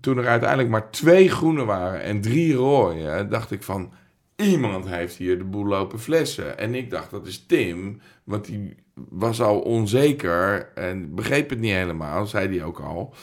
toen 0.01 0.17
er 0.17 0.27
uiteindelijk 0.27 0.69
maar 0.69 0.91
twee 0.91 1.29
groene 1.29 1.65
waren 1.65 2.01
en 2.01 2.21
drie 2.21 2.53
rode, 2.53 3.27
dacht 3.27 3.51
ik 3.51 3.63
van 3.63 3.93
iemand 4.41 4.87
heeft 4.87 5.15
hier 5.15 5.37
de 5.37 5.43
boel 5.43 5.65
lopen 5.65 5.99
flessen. 5.99 6.57
En 6.57 6.75
ik 6.75 6.89
dacht, 6.89 7.11
dat 7.11 7.27
is 7.27 7.45
Tim, 7.45 8.01
want 8.23 8.45
die 8.45 8.75
was 9.09 9.41
al 9.41 9.59
onzeker 9.59 10.71
en 10.75 11.15
begreep 11.15 11.49
het 11.49 11.59
niet 11.59 11.71
helemaal, 11.71 12.25
zei 12.25 12.57
hij 12.57 12.65
ook 12.65 12.79
al. 12.79 13.13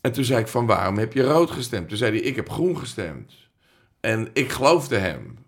En 0.00 0.12
toen 0.12 0.24
zei 0.24 0.40
ik 0.40 0.48
van, 0.48 0.66
waarom 0.66 0.98
heb 0.98 1.12
je 1.12 1.22
rood 1.22 1.50
gestemd? 1.50 1.88
Toen 1.88 1.98
zei 1.98 2.10
hij, 2.10 2.20
ik 2.20 2.36
heb 2.36 2.50
groen 2.50 2.78
gestemd. 2.78 3.32
En 4.00 4.28
ik 4.32 4.50
geloofde 4.50 4.96
hem. 4.96 5.38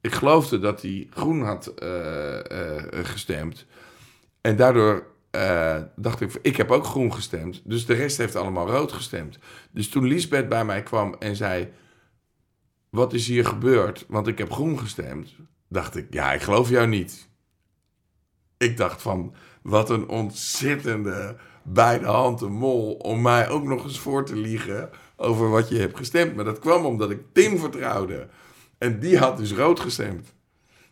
Ik 0.00 0.12
geloofde 0.12 0.58
dat 0.58 0.82
hij 0.82 1.06
groen 1.10 1.42
had 1.42 1.72
uh, 1.82 1.88
uh, 2.52 2.82
gestemd. 3.02 3.66
En 4.40 4.56
daardoor 4.56 5.06
uh, 5.36 5.76
dacht 5.96 6.20
ik, 6.20 6.38
ik 6.42 6.56
heb 6.56 6.70
ook 6.70 6.84
groen 6.84 7.14
gestemd. 7.14 7.62
Dus 7.64 7.86
de 7.86 7.94
rest 7.94 8.16
heeft 8.16 8.36
allemaal 8.36 8.68
rood 8.68 8.92
gestemd. 8.92 9.38
Dus 9.70 9.88
toen 9.88 10.06
Lisbeth 10.06 10.48
bij 10.48 10.64
mij 10.64 10.82
kwam 10.82 11.16
en 11.18 11.36
zei 11.36 11.68
wat 12.90 13.12
is 13.12 13.26
hier 13.26 13.44
gebeurd? 13.46 14.04
Want 14.08 14.26
ik 14.26 14.38
heb 14.38 14.52
groen 14.52 14.78
gestemd. 14.78 15.30
Dacht 15.68 15.96
ik, 15.96 16.06
ja, 16.10 16.32
ik 16.32 16.40
geloof 16.42 16.68
jou 16.68 16.86
niet. 16.86 17.28
Ik 18.56 18.76
dacht 18.76 19.02
van, 19.02 19.34
wat 19.62 19.90
een 19.90 20.08
ontzettende 20.08 21.36
bij 21.62 21.98
de 21.98 22.06
hand 22.06 22.40
mol 22.48 22.92
om 22.94 23.22
mij 23.22 23.48
ook 23.48 23.64
nog 23.64 23.84
eens 23.84 23.98
voor 23.98 24.24
te 24.24 24.36
liegen 24.36 24.90
over 25.16 25.50
wat 25.50 25.68
je 25.68 25.78
hebt 25.78 25.96
gestemd. 25.96 26.34
Maar 26.36 26.44
dat 26.44 26.58
kwam 26.58 26.84
omdat 26.84 27.10
ik 27.10 27.20
Tim 27.32 27.58
vertrouwde. 27.58 28.28
En 28.78 29.00
die 29.00 29.18
had 29.18 29.36
dus 29.36 29.52
rood 29.52 29.80
gestemd. 29.80 30.34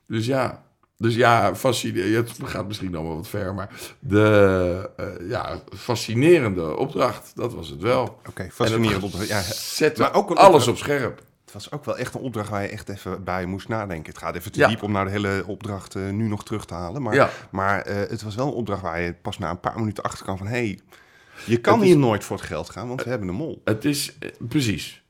Dus 0.07 0.27
ja, 0.27 0.65
dus 0.97 1.15
ja, 1.15 1.55
fascinerend. 1.55 2.37
Het 2.39 2.49
gaat 2.49 2.67
misschien 2.67 2.95
allemaal 2.95 3.17
wat 3.17 3.29
ver, 3.29 3.55
maar 3.55 3.81
de 3.99 4.91
eh, 4.97 5.29
ja, 5.29 5.63
fascinerende 5.77 6.77
opdracht, 6.77 7.33
dat 7.35 7.55
was 7.55 7.69
het 7.69 7.81
wel. 7.83 8.21
Oké, 8.29 8.49
fascinerend. 8.53 8.89
En 8.91 8.95
het 8.95 9.05
opdracht. 9.05 9.29
Ja, 9.29 9.43
Zette 9.53 10.01
Maar 10.01 10.15
ook 10.15 10.31
een 10.31 10.37
alles 10.37 10.67
opdracht- 10.67 10.69
op 10.69 10.77
scherp. 10.77 11.23
Het 11.53 11.57
was 11.57 11.71
ook 11.73 11.85
wel 11.85 11.99
echt 11.99 12.15
een 12.15 12.21
opdracht 12.21 12.49
waar 12.49 12.63
je 12.63 12.69
echt 12.69 12.89
even 12.89 13.25
bij 13.25 13.47
moest 13.47 13.69
nadenken. 13.69 14.13
Het 14.13 14.23
gaat 14.23 14.35
even 14.37 14.53
te 14.53 14.59
Ja. 14.59 14.69
diep 14.69 14.83
om 14.83 14.93
naar 14.93 15.05
de 15.05 15.11
hele 15.11 15.43
opdracht 15.47 15.95
eh, 15.95 16.09
nu 16.11 16.29
nog 16.29 16.45
terug 16.45 16.65
te 16.65 16.75
halen. 16.75 17.03
Maar, 17.03 17.15
Ja. 17.15 17.31
maar 17.51 17.81
eh, 17.81 17.97
het 17.97 18.23
was 18.23 18.35
wel 18.35 18.47
een 18.47 18.53
opdracht 18.53 18.83
waar 18.83 19.01
je 19.01 19.15
pas 19.23 19.39
na 19.39 19.51
een 19.51 19.61
paar 19.61 19.79
minuten 19.79 20.03
achter 20.05 20.25
kan 20.25 20.39
van... 20.39 20.47
hé, 20.47 20.53
hey, 20.53 20.79
je 21.47 21.57
kan 21.61 21.81
is- 21.81 21.87
hier 21.87 21.99
nooit 21.99 22.25
voor 22.25 22.37
het 22.37 22.47
geld 22.47 22.71
gaan, 22.71 22.89
want 22.89 23.03
we 23.05 23.11
hebben 23.11 23.29
een 23.29 23.35
mol. 23.35 23.61
Het 23.65 23.85
is 23.85 24.19
eh, 24.19 24.29
precies. 24.39 25.03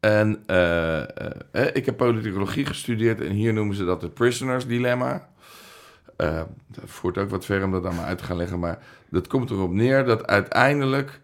En 0.00 0.42
eh, 0.46 0.98
eh, 1.00 1.06
eh, 1.52 1.66
ik 1.72 1.86
heb 1.86 1.96
politicologie 1.96 2.66
gestudeerd 2.66 3.20
en 3.20 3.30
hier 3.32 3.52
noemen 3.52 3.76
ze 3.76 3.84
dat 3.84 4.02
het 4.02 4.14
prisoners 4.14 4.66
dilemma. 4.66 5.28
Eh, 6.16 6.42
dat 6.66 6.84
voert 6.86 7.18
ook 7.18 7.30
wat 7.30 7.44
ver 7.44 7.64
om 7.64 7.70
dat 7.72 7.84
allemaal 7.84 8.04
uit 8.04 8.18
te 8.18 8.24
gaan 8.24 8.36
leggen, 8.36 8.58
maar 8.58 8.78
dat 9.10 9.26
komt 9.26 9.50
erop 9.50 9.72
neer 9.72 10.04
dat 10.04 10.26
uiteindelijk 10.26 11.20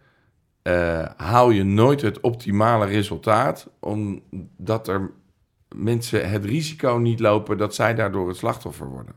eh, 0.68 1.04
haal 1.16 1.50
je 1.50 1.64
nooit 1.64 2.00
het 2.00 2.20
optimale 2.20 2.87
resultaat, 2.87 3.68
omdat 3.78 4.88
er 4.88 5.11
mensen 5.74 6.31
het 6.31 6.44
risico 6.44 6.96
niet 6.96 7.20
lopen 7.20 7.59
dat 7.59 7.74
zij 7.74 7.94
daardoor 7.94 8.28
het 8.28 8.37
slachtoffer 8.37 8.87
worden. 8.88 9.14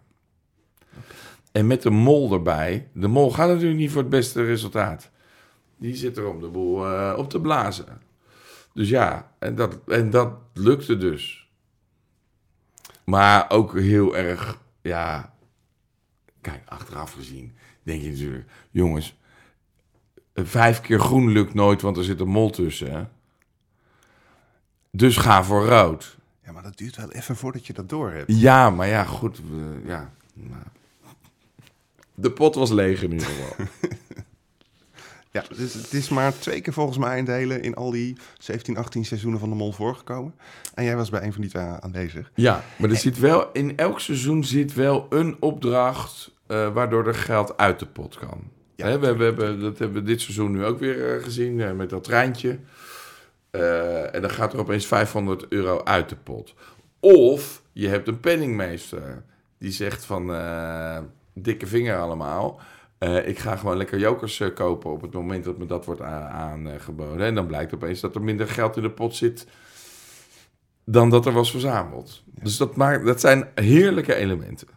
En 1.52 1.68
met 1.68 1.82
de 1.82 1.90
mol 1.90 2.34
erbij, 2.34 2.90
de 2.94 3.08
mol 3.08 3.32
gaat 3.32 3.48
natuurlijk 3.48 3.80
niet 3.80 3.92
voor 3.92 4.02
het 4.02 4.10
beste 4.10 4.46
resultaat. 4.46 5.10
Die 5.78 5.96
zit 5.96 6.18
er 6.18 6.28
om 6.28 6.40
de 6.40 6.48
boel 6.48 6.86
eh, 6.86 7.14
op 7.18 7.30
te 7.30 7.42
blazen. 7.42 8.02
Dus 8.74 8.90
ja, 8.90 9.32
en 9.40 9.56
dat, 9.56 9.80
en 9.88 10.10
dat 10.10 10.34
lukte 10.54 10.98
dus. 10.98 11.50
Maar 13.04 13.50
ook 13.50 13.80
heel 13.80 14.18
erg, 14.18 14.58
ja. 14.82 15.34
Kijk, 16.42 16.62
achteraf 16.66 17.14
gezien 17.14 17.56
denk 17.84 18.02
je 18.02 18.10
natuurlijk, 18.10 18.46
jongens, 18.70 19.20
vijf 20.48 20.82
keer 20.82 21.00
groen 21.00 21.30
lukt 21.30 21.54
nooit, 21.54 21.82
want 21.82 21.98
er 21.98 22.04
zit 22.04 22.20
een 22.20 22.28
mol 22.28 22.50
tussen. 22.50 22.92
Hè? 22.92 23.04
Dus 24.92 25.18
ga 25.18 25.44
voor 25.44 25.66
rood. 25.66 26.18
Ja, 26.46 26.52
maar 26.52 26.64
dat 26.64 26.78
duurt 26.78 26.96
wel 26.96 27.12
even 27.12 27.36
voordat 27.36 27.68
je 27.68 27.74
dat 27.74 27.90
door 27.90 28.12
hebt. 28.12 28.32
Ja, 28.40 28.70
maar 28.70 28.88
ja, 28.88 29.04
goed. 29.04 29.42
ja. 29.86 30.14
De 32.14 32.32
pot 32.32 32.56
was 32.56 32.70
leeg 32.70 33.04
in 33.04 33.12
ieder 33.12 33.28
geval. 33.28 33.66
Ja, 35.34 35.44
dus 35.58 35.74
het 35.74 35.94
is 35.94 36.10
maar 36.10 36.40
twee 36.40 36.62
keer 36.62 36.74
volgens 36.74 36.98
mij 36.98 37.18
in 37.18 37.26
delen 37.26 37.62
in 37.62 37.76
al 37.76 37.92
die 37.92 38.18
17, 38.38 38.78
18 38.78 39.06
seizoenen 39.06 39.40
van 39.40 39.50
de 39.50 39.56
mol 39.56 39.72
voorgekomen. 39.72 40.36
En 40.74 40.84
jij 40.84 40.96
was 40.96 41.10
bij 41.10 41.24
een 41.24 41.32
van 41.34 41.42
die 41.42 41.50
twee 41.50 41.64
aanwezig. 41.64 42.32
Ja, 42.36 42.64
maar 42.78 42.90
er 42.90 42.96
zit 42.96 43.20
wel, 43.20 43.52
in 43.52 43.78
elk 43.78 44.00
seizoen 44.00 44.44
zit 44.44 44.74
wel 44.74 45.06
een 45.10 45.38
opdracht 45.40 46.32
eh, 46.48 46.74
waardoor 46.74 47.08
er 47.08 47.16
geld 47.16 47.58
uit 47.58 47.80
de 47.80 47.86
pot 47.86 48.18
kan. 48.18 48.51
Ja, 48.76 49.00
we, 49.00 49.16
we 49.16 49.24
hebben, 49.24 49.60
dat 49.60 49.80
hebben 49.80 50.02
we 50.02 50.08
dit 50.08 50.22
seizoen 50.22 50.52
nu 50.52 50.66
ook 50.66 50.80
weer 50.80 51.16
eh, 51.16 51.24
gezien 51.24 51.62
eh, 51.62 51.72
met 51.72 51.90
dat 51.90 52.04
treintje. 52.04 52.60
Eh, 53.50 54.16
en 54.16 54.22
dan 54.22 54.30
gaat 54.30 54.54
er 54.54 54.60
opeens 54.60 54.86
500 54.86 55.46
euro 55.50 55.84
uit 55.84 56.10
de 56.10 56.16
pot. 56.16 56.54
Of 57.00 57.62
je 57.72 57.88
hebt 57.88 58.08
een 58.08 58.20
penningmeester 58.20 59.24
die 59.58 59.72
zegt 59.72 60.06
van 60.06 60.32
dikke 61.34 61.68
vinger 61.68 62.00
allemaal. 62.00 62.60
Ik 63.26 63.40
ga 63.40 63.56
gewoon 63.56 63.78
lekker 63.78 64.00
jokers 64.00 64.44
kopen 64.54 64.92
op 64.92 65.02
het 65.02 65.14
moment 65.14 65.44
dat 65.44 65.58
me 65.58 65.66
dat 65.66 65.86
wordt 65.86 66.02
aangeboden. 66.02 67.26
En 67.26 67.36
dan 67.36 67.48
blijkt 67.48 67.74
opeens 67.74 68.00
dat 68.00 68.16
er 68.16 68.22
minder 68.22 68.48
geld 68.48 68.76
in 68.76 68.82
de 68.82 68.92
pot 68.92 69.16
zit 69.16 69.48
dan 70.86 71.10
dat 71.10 71.26
er 71.26 71.32
was 71.32 71.52
verzameld. 71.52 72.24
Dus 72.26 72.58
dat, 72.58 72.76
maakt, 72.76 73.06
dat 73.06 73.20
zijn 73.20 73.48
heerlijke 73.56 74.16
elementen. 74.16 74.68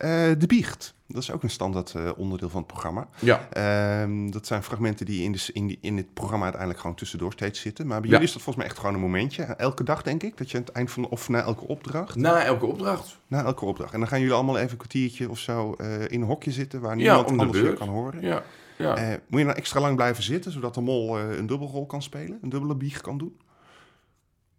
Eh, 0.00 0.08
de 0.38 0.46
biecht, 0.46 0.94
dat 1.06 1.22
is 1.22 1.30
ook 1.30 1.42
een 1.42 1.50
standaard 1.50 1.94
eh, 1.94 2.10
onderdeel 2.16 2.48
van 2.48 2.58
het 2.58 2.66
programma. 2.66 3.08
Ja, 3.18 3.48
Ehm, 3.52 4.30
dat 4.30 4.46
zijn 4.46 4.62
fragmenten 4.62 5.06
die 5.06 5.22
in, 5.22 5.32
de, 5.32 5.48
in, 5.52 5.66
die, 5.66 5.78
in 5.80 5.96
het 5.96 6.14
programma 6.14 6.42
uiteindelijk 6.42 6.80
gewoon 6.80 6.96
tussendoor 6.96 7.32
steeds 7.32 7.60
zitten. 7.60 7.86
Maar 7.86 7.96
bij 8.00 8.06
Ja. 8.08 8.12
jullie 8.12 8.26
is 8.28 8.32
dat 8.32 8.42
volgens 8.42 8.64
mij 8.64 8.74
echt 8.74 8.80
gewoon 8.84 8.94
een 8.94 9.00
momentje. 9.10 9.42
Elke 9.42 9.84
dag 9.84 10.02
denk 10.02 10.22
ik, 10.22 10.36
dat 10.36 10.50
je 10.50 10.56
aan 10.56 10.62
het 10.64 10.72
eind 10.72 10.90
van, 10.90 11.08
of 11.08 11.28
na 11.28 11.42
elke 11.42 11.66
opdracht, 11.66 12.16
na 12.16 12.44
elke 12.44 12.66
opdracht. 12.66 13.18
na 13.26 13.44
elke 13.44 13.64
opdracht. 13.64 13.92
En 13.92 13.98
dan 13.98 14.08
gaan 14.08 14.20
jullie 14.20 14.34
allemaal 14.34 14.56
even 14.58 14.70
een 14.70 14.76
kwartiertje 14.76 15.30
of 15.30 15.38
zo 15.38 15.74
eh, 15.74 16.00
in 16.00 16.20
een 16.20 16.26
hokje 16.26 16.50
zitten 16.52 16.80
waar 16.80 16.96
niemand 16.96 17.26
de 17.28 17.32
anders 17.32 17.58
je 17.58 17.62
beurt. 17.64 17.78
kan 17.78 17.88
horen. 17.88 18.20
Ja, 18.22 18.42
ja. 18.78 19.18
Moet 19.28 19.40
je 19.40 19.46
dan 19.46 19.54
extra 19.54 19.80
lang 19.80 19.96
blijven 19.96 20.22
zitten, 20.22 20.52
zodat 20.52 20.74
de 20.74 20.80
mol 20.80 21.18
een 21.18 21.46
dubbelrol 21.46 21.86
kan 21.86 22.02
spelen? 22.02 22.38
Een 22.42 22.48
dubbele 22.48 22.74
biecht 22.76 23.00
kan 23.00 23.18
doen? 23.18 23.36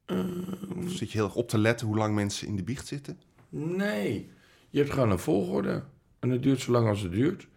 Ehm, 0.05 0.85
Of 0.85 0.91
zit 0.91 1.11
je 1.11 1.17
heel 1.17 1.25
erg 1.25 1.35
op 1.35 1.49
te 1.49 1.57
letten 1.57 1.87
hoe 1.87 1.97
lang 1.97 2.15
mensen 2.15 2.47
in 2.47 2.55
de 2.55 2.63
biecht 2.63 2.87
zitten? 2.87 3.19
nee, 3.49 4.29
je 4.71 4.79
hebt 4.79 4.91
gewoon 4.91 5.11
een 5.11 5.19
volgorde. 5.19 5.83
En 6.19 6.29
het 6.29 6.43
duurt 6.43 6.59
zo 6.59 6.71
lang 6.71 6.87
als 6.87 7.01
het 7.01 7.11
duurt. 7.11 7.47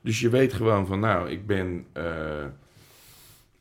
Dus 0.00 0.20
je 0.20 0.28
weet 0.28 0.52
gewoon 0.52 0.86
van, 0.86 1.00
nou, 1.00 1.30
ik 1.30 1.46
ben 1.46 1.86
eh, 1.92 2.46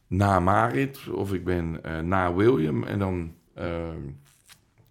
na 0.08 0.40
Marit 0.40 1.08
of 1.10 1.34
ik 1.34 1.44
ben 1.44 1.84
eh, 1.84 2.00
na 2.00 2.34
William. 2.34 2.84
En 2.84 3.00
dan, 3.00 3.36
eh, 3.54 3.96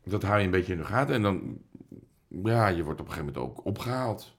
dat 0.05 0.23
hou 0.23 0.39
je 0.39 0.45
een 0.45 0.51
beetje 0.51 0.73
in 0.73 0.79
de 0.79 0.85
gaten. 0.85 1.15
En 1.15 1.23
dan, 1.23 1.59
ja, 2.29 2.69
je 2.69 2.83
wordt 2.83 3.01
op 3.01 3.07
een 3.07 3.13
gegeven 3.13 3.35
moment 3.35 3.51
ook 3.59 3.65
opgehaald. 3.65 4.37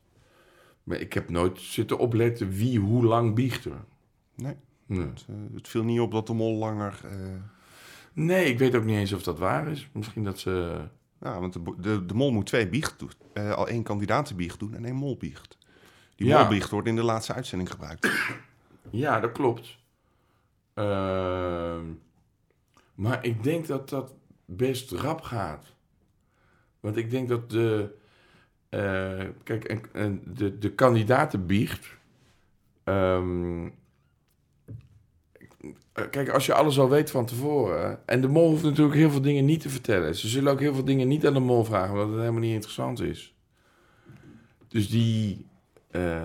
Maar 0.83 0.99
ik 0.99 1.13
heb 1.13 1.29
nooit 1.29 1.59
zitten 1.59 1.97
opletten 1.97 2.49
wie 2.49 2.79
hoe 2.79 3.03
lang 3.03 3.35
biecht 3.35 3.65
er. 3.65 3.85
Nee. 4.35 4.55
Nee. 4.85 5.05
Het, 5.05 5.25
het 5.53 5.67
viel 5.67 5.83
niet 5.83 5.99
op 5.99 6.11
dat 6.11 6.27
de 6.27 6.33
mol 6.33 6.57
langer... 6.57 6.99
Nee, 8.13 8.45
ik 8.45 8.59
weet 8.59 8.75
ook 8.75 8.83
niet 8.83 8.97
eens 8.97 9.13
of 9.13 9.23
dat 9.23 9.39
waar 9.39 9.67
is. 9.67 9.89
Misschien 9.93 10.23
dat 10.23 10.39
ze. 10.39 10.81
Ja, 11.23 11.39
want 11.39 11.53
de, 11.53 11.75
de, 11.77 12.05
de 12.05 12.13
mol 12.13 12.31
moet 12.31 12.45
twee 12.45 12.69
biecht 12.69 12.99
doen. 12.99 13.11
Eh, 13.33 13.51
al 13.51 13.67
één 13.67 13.83
kandidatenbiecht 13.83 14.59
doen 14.59 14.73
en 14.75 14.85
één 14.85 14.95
molbiecht. 14.95 15.57
Die 16.15 16.27
Ja. 16.27 16.39
molbiecht 16.39 16.69
wordt 16.69 16.87
in 16.87 16.95
de 16.95 17.03
laatste 17.03 17.33
uitzending 17.33 17.71
gebruikt. 17.71 18.09
Ja, 18.89 19.19
dat 19.19 19.31
klopt. 19.31 19.77
Ehm, 20.73 21.85
maar 22.95 23.25
ik 23.25 23.43
denk 23.43 23.67
dat 23.67 23.89
dat 23.89 24.13
best 24.45 24.91
rap 24.91 25.21
gaat. 25.21 25.65
Want 26.79 26.97
ik 26.97 27.09
denk 27.09 27.29
dat 27.29 27.49
de. 27.49 27.95
eh, 28.69 29.27
kijk, 29.43 29.63
en, 29.63 29.81
en 29.93 30.21
de, 30.25 30.57
de 30.57 30.71
kandidatenbiecht. 30.73 31.95
eh, 32.83 33.65
kijk, 36.09 36.29
als 36.29 36.45
je 36.45 36.53
alles 36.53 36.79
al 36.79 36.89
weet 36.89 37.11
van 37.11 37.25
tevoren. 37.25 37.99
En 38.05 38.21
de 38.21 38.27
mol 38.27 38.49
hoeft 38.49 38.63
natuurlijk 38.63 38.95
heel 38.95 39.11
veel 39.11 39.21
dingen 39.21 39.45
niet 39.45 39.61
te 39.61 39.69
vertellen. 39.69 40.15
Ze 40.15 40.27
zullen 40.27 40.51
ook 40.51 40.59
heel 40.59 40.73
veel 40.73 40.85
dingen 40.85 41.07
niet 41.07 41.27
aan 41.27 41.33
de 41.33 41.39
mol 41.39 41.63
vragen, 41.63 41.91
omdat 41.91 42.07
het 42.07 42.17
helemaal 42.19 42.41
niet 42.41 42.53
interessant 42.53 43.01
is. 43.01 43.35
Dus 44.67 44.89
die. 44.89 45.45
eh, 45.91 46.21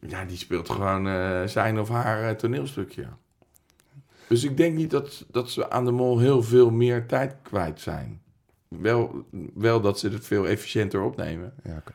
ja, 0.00 0.24
die 0.24 0.36
speelt 0.36 0.70
gewoon 0.70 1.08
eh, 1.08 1.42
zijn 1.44 1.80
of 1.80 1.88
haar 1.88 2.28
eh, 2.28 2.34
toneelstukje. 2.34 3.06
Dus 4.28 4.44
ik 4.44 4.56
denk 4.56 4.76
niet 4.76 4.90
dat, 4.90 5.24
dat 5.30 5.50
ze 5.50 5.70
aan 5.70 5.84
de 5.84 5.90
mol 5.90 6.18
heel 6.18 6.42
veel 6.42 6.70
meer 6.70 7.06
tijd 7.06 7.36
kwijt 7.42 7.80
zijn. 7.80 8.20
Wel, 8.68 9.24
wel 9.54 9.80
dat 9.80 9.98
ze 9.98 10.08
het 10.08 10.26
veel 10.26 10.46
efficiënter 10.48 11.02
opnemen. 11.02 11.54
Ja, 11.64 11.76
oké. 11.76 11.92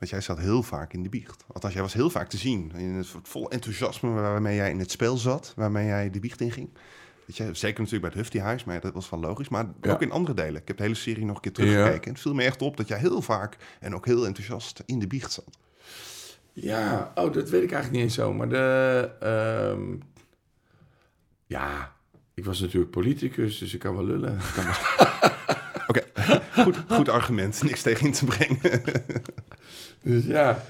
Want 0.00 0.12
jij 0.12 0.20
zat 0.20 0.38
heel 0.38 0.62
vaak 0.62 0.92
in 0.92 1.02
de 1.02 1.08
biecht. 1.08 1.44
Althans, 1.52 1.72
jij 1.74 1.82
was 1.82 1.92
heel 1.92 2.10
vaak 2.10 2.28
te 2.28 2.36
zien. 2.36 2.72
In 2.76 2.94
het 2.94 3.06
vol 3.22 3.50
enthousiasme 3.50 4.10
waarmee 4.10 4.56
jij 4.56 4.70
in 4.70 4.78
het 4.78 4.90
spel 4.90 5.16
zat. 5.16 5.52
Waarmee 5.56 5.86
jij 5.86 6.10
de 6.10 6.20
biecht 6.20 6.40
inging. 6.40 6.68
Weet 7.26 7.36
je, 7.36 7.54
zeker 7.54 7.82
natuurlijk 7.82 8.00
bij 8.00 8.10
het 8.10 8.18
Hufty-huis, 8.20 8.64
maar 8.64 8.80
dat 8.80 8.92
was 8.94 9.10
wel 9.10 9.20
logisch. 9.20 9.48
Maar 9.48 9.66
Ja. 9.82 9.92
ook 9.92 10.02
in 10.02 10.10
andere 10.10 10.34
delen. 10.34 10.60
Ik 10.60 10.68
heb 10.68 10.76
de 10.76 10.82
hele 10.82 10.94
serie 10.94 11.24
nog 11.24 11.34
een 11.36 11.42
keer 11.42 11.52
teruggekeken. 11.52 12.04
En 12.04 12.12
het 12.12 12.20
viel 12.20 12.34
me 12.34 12.42
echt 12.42 12.62
op 12.62 12.76
dat 12.76 12.88
jij 12.88 12.98
heel 12.98 13.22
vaak 13.22 13.56
en 13.80 13.94
ook 13.94 14.06
heel 14.06 14.26
enthousiast 14.26 14.82
in 14.86 14.98
de 14.98 15.06
biecht 15.06 15.32
zat. 15.32 15.58
Ja, 16.52 17.12
oh, 17.14 17.32
dat 17.32 17.48
weet 17.50 17.62
ik 17.62 17.72
eigenlijk 17.72 17.90
niet 17.92 18.02
eens 18.02 18.14
zo. 18.14 18.32
Maar 18.32 18.48
de. 18.48 19.10
ehm, 19.20 19.96
ja, 21.46 21.92
ik 22.34 22.44
was 22.44 22.60
natuurlijk 22.60 22.90
politicus, 22.92 23.58
dus 23.58 23.74
ik 23.74 23.80
kan 23.80 23.94
wel 23.94 24.04
lullen. 24.04 24.38
Oké, 25.90 26.02
goed, 26.62 26.76
goed 26.88 27.08
argument. 27.08 27.62
Niks 27.62 27.82
tegen 27.82 28.06
in 28.06 28.12
te 28.12 28.24
brengen. 28.24 28.60
Dus 30.02 30.24
ja. 30.24 30.64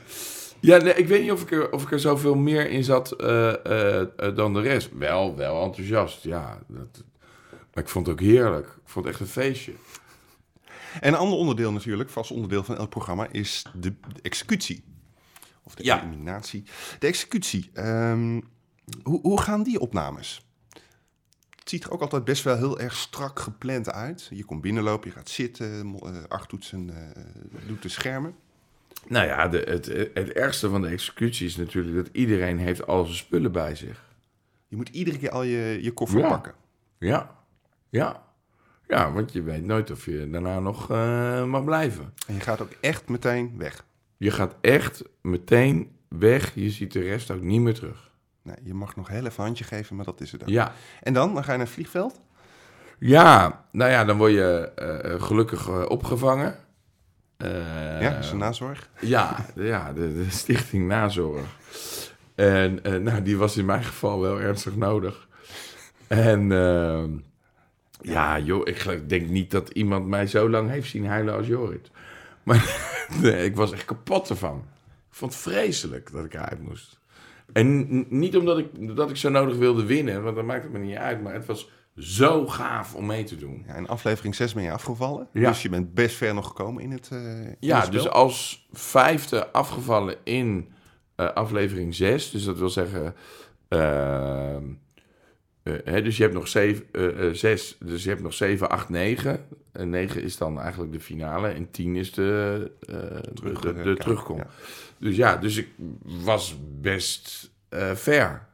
Ja, 0.61 0.77
nee, 0.77 0.95
ik 0.95 1.07
weet 1.09 1.23
niet 1.23 1.33
of 1.33 1.43
ik 1.43 1.51
er, 1.53 1.73
of 1.73 1.83
ik 1.83 1.93
er 1.93 2.01
zoveel 2.01 2.35
meer 2.35 2.71
in 2.71 2.85
zat 2.85 3.13
eh, 3.13 3.65
eh, 3.67 4.01
eh, 4.17 4.37
dan 4.37 4.55
de 4.55 4.61
rest. 4.61 4.89
Wel, 4.93 5.37
wel 5.37 5.63
enthousiast, 5.65 6.23
ja. 6.25 6.59
Dat, 6.69 7.03
maar 7.75 7.85
ik 7.85 7.89
vond 7.91 8.07
het 8.07 8.15
ook 8.15 8.21
heerlijk. 8.21 8.67
Ik 8.67 8.73
vond 8.85 9.05
het 9.05 9.15
echt 9.15 9.23
een 9.25 9.33
feestje. 9.43 9.73
En 11.01 11.13
een 11.13 11.19
ander 11.19 11.39
onderdeel 11.39 11.73
natuurlijk, 11.73 12.11
vast 12.11 12.31
onderdeel 12.31 12.65
van 12.65 12.77
elk 12.77 12.91
programma, 12.91 13.27
is 13.31 13.65
de, 13.75 13.95
de 14.15 14.21
executie. 14.23 14.85
Of 15.63 15.75
de 15.75 15.85
Ja. 15.85 16.03
eliminatie. 16.03 16.64
De 16.99 17.07
executie. 17.07 17.71
ehm, 17.75 18.41
hoe, 19.03 19.21
hoe 19.23 19.41
gaan 19.41 19.62
die 19.62 19.81
opnames? 19.81 20.47
Het 21.61 21.69
ziet 21.69 21.85
er 21.85 21.91
ook 21.91 22.01
altijd 22.01 22.25
best 22.25 22.45
wel 22.45 22.57
heel 22.57 22.81
erg 22.81 22.97
strak 22.97 23.39
gepland 23.41 23.91
uit. 23.93 24.27
Je 24.31 24.45
komt 24.45 24.61
binnenlopen, 24.61 25.09
je 25.09 25.15
gaat 25.17 25.29
zitten. 25.29 25.87
eh 25.87 26.47
doet, 26.47 26.65
zijn, 26.65 26.91
eh, 26.91 27.23
doet 27.67 27.83
de 27.83 27.89
schermen. 27.89 28.35
Nou 29.09 29.27
ja, 29.27 29.49
de, 29.49 29.59
het, 29.59 29.87
het 30.15 30.33
ergste 30.33 30.69
van 30.71 30.83
de 30.83 30.89
executie 30.89 31.47
is 31.47 31.57
natuurlijk 31.57 31.97
dat 31.97 32.09
iedereen 32.13 32.59
heeft 32.59 32.87
al 32.87 33.05
zijn 33.05 33.17
spullen 33.17 33.53
bij 33.53 33.75
zich. 33.75 34.05
Je 34.69 34.77
moet 34.77 34.89
iedere 34.89 35.19
keer 35.19 35.31
al 35.31 35.43
je, 35.43 35.79
je 35.83 35.93
koffer 35.93 36.19
Ja. 36.21 36.29
pakken. 36.29 36.55
Ja, 36.99 37.35
ja. 37.89 38.29
Ja, 38.89 39.13
want 39.13 39.33
je 39.33 39.43
weet 39.43 39.65
nooit 39.65 39.91
of 39.91 40.05
je 40.05 40.29
daarna 40.31 40.61
nog 40.61 40.91
eh, 40.91 41.45
mag 41.45 41.65
blijven. 41.65 42.15
En 42.27 42.35
je 42.35 42.41
gaat 42.41 42.61
ook 42.61 42.73
echt 42.81 43.09
meteen 43.09 43.55
weg. 43.59 43.85
Je 44.17 44.31
gaat 44.31 44.55
echt 44.61 45.03
meteen 45.23 45.91
weg. 46.09 46.55
Je 46.55 46.71
ziet 46.71 46.93
de 46.93 47.01
rest 47.01 47.31
ook 47.31 47.43
niet 47.43 47.61
meer 47.61 47.75
terug. 47.75 48.10
Nee, 48.43 48.57
je 48.62 48.74
mag 48.74 48.97
nog 48.97 49.09
heel 49.09 49.26
even 49.26 49.45
handje 49.45 49.64
geven, 49.64 49.97
maar 49.97 50.05
dat 50.05 50.20
is 50.20 50.32
het 50.32 50.43
ook. 50.43 50.49
Ja, 50.49 50.72
En 51.03 51.12
dan? 51.12 51.34
Dan 51.34 51.45
ga 51.45 51.51
je 51.53 51.57
naar 51.59 51.66
het 51.66 51.74
vliegveld? 51.74 52.20
ja 52.99 53.64
nou 53.72 53.91
ja, 53.91 54.05
dan 54.05 54.16
word 54.16 54.32
je 54.32 54.72
eh, 54.74 55.22
gelukkig 55.22 55.68
eh, 55.68 55.84
opgevangen. 55.88 56.57
Eh, 57.36 58.01
ja, 58.01 58.16
is 58.18 58.30
een 58.30 58.38
nazorg. 58.38 58.88
Ja, 59.01 59.47
de- 59.55 59.64
ja 59.64 59.93
de, 59.93 60.14
de 60.14 60.30
stichting 60.30 60.88
Nazorg. 60.88 61.45
En 62.34 62.84
eh, 62.84 62.95
nou, 62.95 63.22
die 63.22 63.36
was 63.36 63.57
in 63.57 63.64
mijn 63.64 63.84
geval 63.84 64.20
wel 64.20 64.41
ernstig 64.41 64.76
nodig. 64.76 65.28
En 66.07 66.53
ehm, 66.53 67.11
ja, 68.01 68.38
joh, 68.38 68.66
ik 68.68 69.09
denk 69.09 69.28
niet 69.28 69.51
dat 69.51 69.68
iemand 69.68 70.07
mij 70.07 70.26
zo 70.26 70.51
lang 70.51 70.70
heeft 70.70 70.91
zien 70.91 71.07
huilen 71.07 71.34
als 71.34 71.47
Jorrit. 71.47 71.91
Maar 72.43 72.76
nee, 73.22 73.45
ik 73.45 73.57
was 73.57 73.72
echt 73.72 73.84
kapot 73.84 74.30
ervan. 74.30 74.64
Ik 75.11 75.16
vond 75.16 75.32
het 75.32 75.43
vreselijk 75.43 76.12
dat 76.12 76.24
ik 76.24 76.34
eruit 76.34 76.62
moest. 76.62 76.99
En 77.53 78.07
niet 78.18 78.36
omdat 78.36 78.59
ik, 78.59 78.96
dat 78.96 79.11
ik 79.11 79.16
zo 79.16 79.28
nodig 79.30 79.57
wilde 79.57 79.84
winnen, 79.84 80.22
want 80.22 80.36
dat 80.36 80.44
maakt 80.44 80.62
het 80.62 80.72
me 80.72 80.78
niet 80.78 80.96
uit. 80.96 81.22
Maar 81.22 81.34
het 81.34 81.46
was 81.46 81.68
zo 81.96 82.46
gaaf 82.46 82.94
om 82.94 83.07
mee 83.07 83.24
te 83.24 83.36
doen. 83.36 83.64
Ja, 83.66 83.74
in 83.74 83.88
aflevering 83.88 84.34
6 84.34 84.55
ben 84.55 84.62
je 84.62 84.72
afgevallen. 84.72 85.28
Ja. 85.32 85.48
Dus 85.48 85.62
je 85.62 85.68
bent 85.68 85.94
best 85.94 86.16
ver 86.16 86.34
nog 86.34 86.46
gekomen 86.46 86.82
in 86.82 86.90
het, 86.90 87.09
in 87.11 87.57
Ja, 87.61 87.80
het 87.80 87.92
dus 87.92 88.09
als 88.09 88.68
vijfde 88.72 89.53
afgevallen 89.53 90.14
in 90.24 90.68
eh, 91.16 91.26
aflevering 91.32 91.94
6. 91.94 92.30
Dus 92.30 92.44
dat 92.44 92.59
wil 92.59 92.68
zeggen. 92.70 93.14
ehm, 93.68 94.64
eh, 95.63 95.75
hè, 95.85 96.03
dus 96.03 96.17
je 96.17 96.23
hebt 96.23 96.35
nog 96.35 96.49
zeven, 96.49 96.85
eh, 96.93 97.27
eh, 97.29 97.35
zes, 97.35 97.77
dus 97.81 98.03
je 98.03 98.09
hebt 98.09 98.23
nog 98.23 98.35
7, 98.35 98.71
8, 98.71 98.89
9. 98.89 99.47
En 99.73 99.91
9 99.91 100.23
is 100.23 100.37
dan 100.37 100.61
eigenlijk 100.61 100.93
de 100.93 101.01
finale. 101.01 101.49
En 101.49 101.71
10 101.71 101.97
is 101.97 102.13
de, 102.13 102.71
Terug- 103.35 103.61
de, 103.61 103.73
de, 103.75 103.83
de 103.83 103.89
ja, 103.89 103.95
terugkom. 103.95 104.37
ja. 104.37 104.47
Dus 104.99 105.17
ja, 105.17 105.37
dus 105.37 105.57
ik 105.57 105.69
was 106.03 106.57
best 106.81 107.51
ver. 107.95 108.49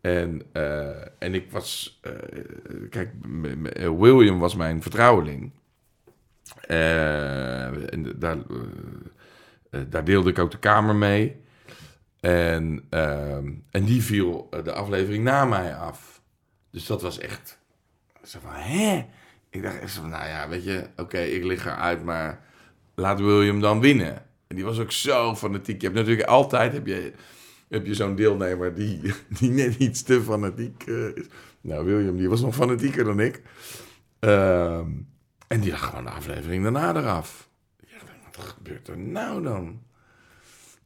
En, 0.00 0.42
eh, 0.52 0.88
en 1.18 1.34
ik 1.34 1.50
was. 1.50 2.00
kijk, 2.90 3.10
William 3.98 4.38
was 4.38 4.54
mijn 4.56 4.82
vertrouweling. 4.82 5.52
En 6.66 8.12
daar, 8.16 8.36
daar 9.88 10.04
deelde 10.04 10.30
ik 10.30 10.38
ook 10.38 10.50
de 10.50 10.58
kamer 10.58 10.94
mee. 10.94 11.36
En, 12.26 12.84
ehm, 12.90 13.52
en 13.70 13.84
die 13.84 14.02
viel 14.02 14.46
eh, 14.50 14.64
de 14.64 14.72
aflevering 14.72 15.24
na 15.24 15.44
mij 15.44 15.74
af. 15.74 16.22
Dus 16.70 16.86
dat 16.86 17.02
was 17.02 17.18
echt. 17.18 17.58
Zo 18.22 18.38
van, 18.42 18.52
hè? 18.52 19.04
Ik 19.50 19.62
dacht 19.62 19.92
van, 19.92 20.08
nou 20.08 20.26
ja, 20.26 20.48
weet 20.48 20.64
je, 20.64 20.86
oké, 20.96 21.18
ik 21.18 21.44
lig 21.44 21.66
eruit, 21.66 22.04
maar 22.04 22.40
laat 22.94 23.20
William 23.20 23.60
dan 23.60 23.80
winnen. 23.80 24.14
En 24.46 24.56
die 24.56 24.64
was 24.64 24.78
ook 24.78 24.92
zo 24.92 25.34
fanatiek. 25.34 25.80
Je 25.80 25.86
hebt 25.86 25.98
natuurlijk 25.98 26.28
altijd 26.28 26.72
heb 26.72 26.86
je, 26.86 27.12
heb 27.68 27.86
je 27.86 27.94
zo'n 27.94 28.14
deelnemer 28.14 28.74
die, 28.74 29.00
die 29.38 29.50
net 29.50 29.74
iets 29.74 30.02
te 30.02 30.22
fanatiek 30.22 30.82
eh, 30.86 31.16
is. 31.16 31.26
Nou, 31.60 31.84
William, 31.84 32.16
die 32.16 32.28
was 32.28 32.40
nog 32.40 32.54
fanatieker 32.54 33.04
dan 33.04 33.20
ik. 33.20 33.42
Ehm, 34.18 34.90
en 35.46 35.60
die 35.60 35.70
lag 35.70 35.84
gewoon 35.84 36.04
de 36.04 36.10
aflevering 36.10 36.62
daarna 36.62 36.96
eraf. 36.96 37.48
Ja, 37.86 37.96
wat 38.36 38.44
gebeurt 38.44 38.88
er 38.88 38.98
nou 38.98 39.42
dan? 39.42 39.80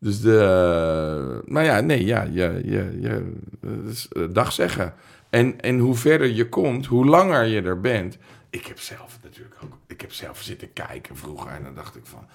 Dus 0.00 0.20
de. 0.20 1.42
Nou 1.46 1.66
ja, 1.66 1.80
nee, 1.80 2.04
ja, 2.04 2.22
je, 2.22 2.60
je, 2.64 2.98
je, 3.00 3.32
dus, 3.60 4.08
eh, 4.08 4.24
dag 4.30 4.52
zeggen. 4.52 4.94
En, 5.30 5.60
en 5.60 5.78
hoe 5.78 5.94
verder 5.94 6.26
je 6.26 6.48
komt, 6.48 6.86
hoe 6.86 7.06
langer 7.06 7.44
je 7.44 7.62
er 7.62 7.80
bent. 7.80 8.18
Ik 8.50 8.66
heb 8.66 8.78
zelf 8.78 9.18
natuurlijk 9.22 9.56
ook. 9.64 9.78
Ik 9.86 10.00
heb 10.00 10.12
zelf 10.12 10.42
zitten 10.42 10.72
kijken 10.72 11.16
vroeger. 11.16 11.50
En 11.50 11.62
dan 11.62 11.74
dacht 11.74 11.96
ik 11.96 12.06
van. 12.06 12.26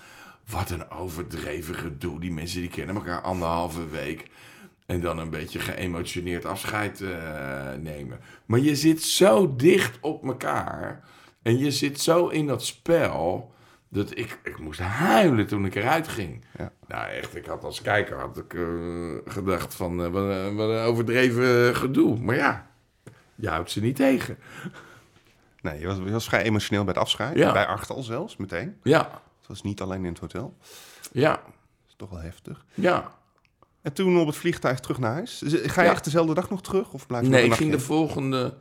Wat 0.49 0.69
een 0.69 0.89
overdreven 0.89 1.75
gedoe. 1.75 2.19
Die 2.19 2.31
mensen 2.31 2.61
die 2.61 2.69
kennen 2.69 2.95
elkaar 2.95 3.21
anderhalve 3.21 3.89
week. 3.89 4.29
En 4.85 5.01
dan 5.01 5.19
een 5.19 5.29
beetje 5.29 5.59
geëmotioneerd 5.59 6.45
afscheid 6.45 7.01
eh, 7.01 7.73
nemen. 7.79 8.19
Maar 8.45 8.59
je 8.59 8.75
zit 8.75 9.03
zo 9.03 9.55
dicht 9.55 9.97
op 10.01 10.23
elkaar. 10.23 11.03
En 11.41 11.57
je 11.57 11.71
zit 11.71 12.01
zo 12.01 12.27
in 12.27 12.47
dat 12.47 12.65
spel. 12.65 13.53
Dat 13.89 14.17
ik, 14.17 14.39
ik 14.43 14.59
moest 14.59 14.79
huilen 14.79 15.47
toen 15.47 15.65
ik 15.65 15.75
eruit 15.75 16.07
ging. 16.07 16.45
Ja. 16.57 16.71
Nou 16.87 17.07
echt, 17.09 17.35
ik 17.35 17.45
had 17.45 17.63
als 17.63 17.81
kijker 17.81 18.19
had 18.19 18.37
ik, 18.37 18.53
eh, 18.53 18.63
gedacht 19.33 19.75
van 19.75 20.03
eh, 20.03 20.09
wat, 20.11 20.23
een- 20.23 20.55
wat 20.55 20.69
een 20.69 20.77
overdreven 20.83 21.75
gedoe. 21.75 22.19
Maar 22.19 22.35
ja, 22.35 22.67
je 23.35 23.47
houdt 23.49 23.71
ze 23.71 23.81
niet 23.81 23.95
tegen. 23.95 24.37
Nee, 25.61 25.79
je 25.79 25.87
was, 25.87 25.97
je 25.97 26.11
was 26.11 26.25
vrij 26.25 26.43
emotioneel 26.43 26.83
bij 26.83 26.93
het 26.93 27.01
afscheid. 27.03 27.37
Ja. 27.37 27.51
Bij 27.51 27.65
Achtel 27.65 28.03
zelfs, 28.03 28.37
meteen. 28.37 28.77
Ja, 28.83 29.21
Het 29.39 29.47
was 29.47 29.61
niet 29.61 29.81
alleen 29.81 30.05
in 30.05 30.11
het 30.11 30.19
hotel. 30.19 30.57
ja, 31.11 31.31
Dat 31.31 31.43
is 31.87 31.93
toch 31.97 32.09
wel 32.09 32.19
heftig. 32.21 32.65
ja. 32.73 33.13
En 33.81 33.93
toen 33.93 34.19
op 34.19 34.27
het 34.27 34.35
vliegtuig 34.35 34.79
terug 34.79 34.97
naar 34.99 35.11
huis. 35.13 35.41
Eh, 35.43 35.69
Ga 35.71 35.81
je 35.81 35.87
Ja. 35.87 35.93
echt 35.93 36.03
dezelfde 36.03 36.33
dag 36.33 36.49
nog 36.49 36.61
terug? 36.61 36.93
Of 36.93 37.07
blijf 37.07 37.23
je 37.23 37.29
Nee, 37.29 37.45
ik 37.45 37.53
ging 37.53 37.71
de 37.71 37.79
volgende 37.79 38.57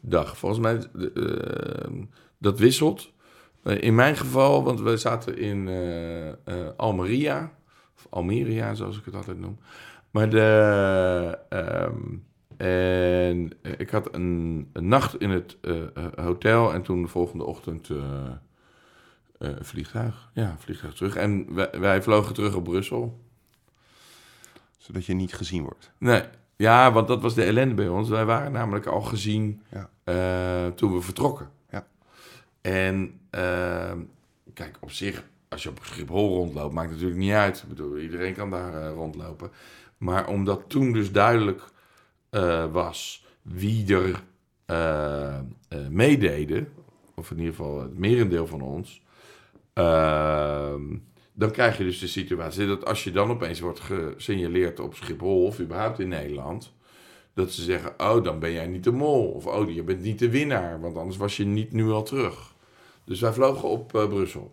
dag. 0.00 0.36
Volgens 0.38 0.60
mij, 0.60 0.74
eh, 1.14 1.90
dat 2.38 2.58
wisselt. 2.58 3.12
Eh, 3.62 3.82
in 3.82 3.94
mijn 3.94 4.16
geval, 4.16 4.64
want 4.64 4.80
we 4.80 4.96
zaten 4.96 5.38
in 5.38 5.68
eh, 5.68 6.28
eh, 6.28 6.34
Almeria. 6.76 7.52
Of 7.96 8.06
Almeria, 8.10 8.74
zoals 8.74 8.98
ik 8.98 9.04
het 9.04 9.14
altijd 9.14 9.38
noem. 9.38 9.58
Maar 10.10 10.30
de... 10.30 11.38
ehm, 11.48 11.98
en 12.56 13.52
ik 13.78 13.90
had 13.90 14.14
een, 14.14 14.68
een 14.72 14.88
nacht 14.88 15.20
in 15.20 15.30
het 15.30 15.56
hotel 16.14 16.72
en 16.72 16.82
toen 16.82 17.02
de 17.02 17.08
volgende 17.08 17.44
ochtend 17.44 17.88
een 19.38 19.64
vliegtuig. 19.64 20.30
Ja, 20.34 20.50
een 20.50 20.58
vliegtuig 20.58 20.94
terug. 20.94 21.16
En 21.16 21.54
wij, 21.54 21.70
wij 21.78 22.02
vlogen 22.02 22.34
terug 22.34 22.54
op 22.54 22.64
Brussel. 22.64 23.20
Zodat 24.76 25.04
je 25.04 25.14
niet 25.14 25.34
gezien 25.34 25.62
wordt. 25.62 25.92
Nee, 25.98 26.22
ja, 26.56 26.92
want 26.92 27.08
dat 27.08 27.22
was 27.22 27.34
de 27.34 27.44
ellende 27.44 27.74
bij 27.74 27.88
ons. 27.88 28.08
Wij 28.08 28.24
waren 28.24 28.52
namelijk 28.52 28.86
al 28.86 29.00
gezien 29.00 29.62
Ja. 29.70 30.70
toen 30.70 30.92
we 30.94 31.00
vertrokken. 31.00 31.50
En 32.60 33.20
eh, 33.30 33.92
kijk, 34.54 34.76
op 34.80 34.90
zich, 34.90 35.24
als 35.48 35.62
je 35.62 35.68
op 35.68 35.78
Schiphol 35.82 36.34
rondloopt, 36.34 36.74
maakt 36.74 36.90
het 36.90 37.00
natuurlijk 37.00 37.20
niet 37.20 37.32
uit. 37.32 37.62
Ik 37.62 37.68
bedoel, 37.68 37.98
iedereen 37.98 38.34
kan 38.34 38.50
daar 38.50 38.74
eh, 38.74 38.92
rondlopen. 38.92 39.50
Maar 39.98 40.28
omdat 40.28 40.64
toen 40.66 40.92
dus 40.92 41.12
duidelijk 41.12 41.62
eh, 42.30 42.72
was 42.72 43.26
wie 43.42 43.94
er 43.94 44.22
eh, 44.66 45.38
meededen, 45.90 46.72
of 47.14 47.30
in 47.30 47.38
ieder 47.38 47.54
geval 47.54 47.80
het 47.80 47.98
merendeel 47.98 48.46
van 48.46 48.60
ons, 48.60 49.02
ehm, 49.72 50.82
dan 51.32 51.50
krijg 51.50 51.78
je 51.78 51.84
dus 51.84 51.98
de 51.98 52.06
situatie 52.06 52.66
dat 52.66 52.84
als 52.84 53.04
je 53.04 53.10
dan 53.10 53.30
opeens 53.30 53.60
wordt 53.60 53.80
gesignaleerd 53.80 54.80
op 54.80 54.94
Schiphol 54.94 55.44
of 55.44 55.60
überhaupt 55.60 55.98
in 55.98 56.08
Nederland, 56.08 56.72
dat 57.34 57.50
ze 57.50 57.62
zeggen, 57.62 57.94
oh, 57.98 58.24
dan 58.24 58.38
ben 58.38 58.52
jij 58.52 58.66
niet 58.66 58.84
de 58.84 58.92
mol. 58.92 59.30
Of 59.30 59.46
oh, 59.46 59.70
je 59.70 59.82
bent 59.82 60.02
niet 60.02 60.18
de 60.18 60.30
winnaar, 60.30 60.80
want 60.80 60.96
anders 60.96 61.16
was 61.16 61.36
je 61.36 61.44
niet 61.44 61.72
nu 61.72 61.90
al 61.90 62.02
terug. 62.02 62.49
Dus 63.10 63.20
wij 63.20 63.32
vlogen 63.32 63.68
op 63.68 63.94
eh, 63.94 64.08
Brussel. 64.08 64.52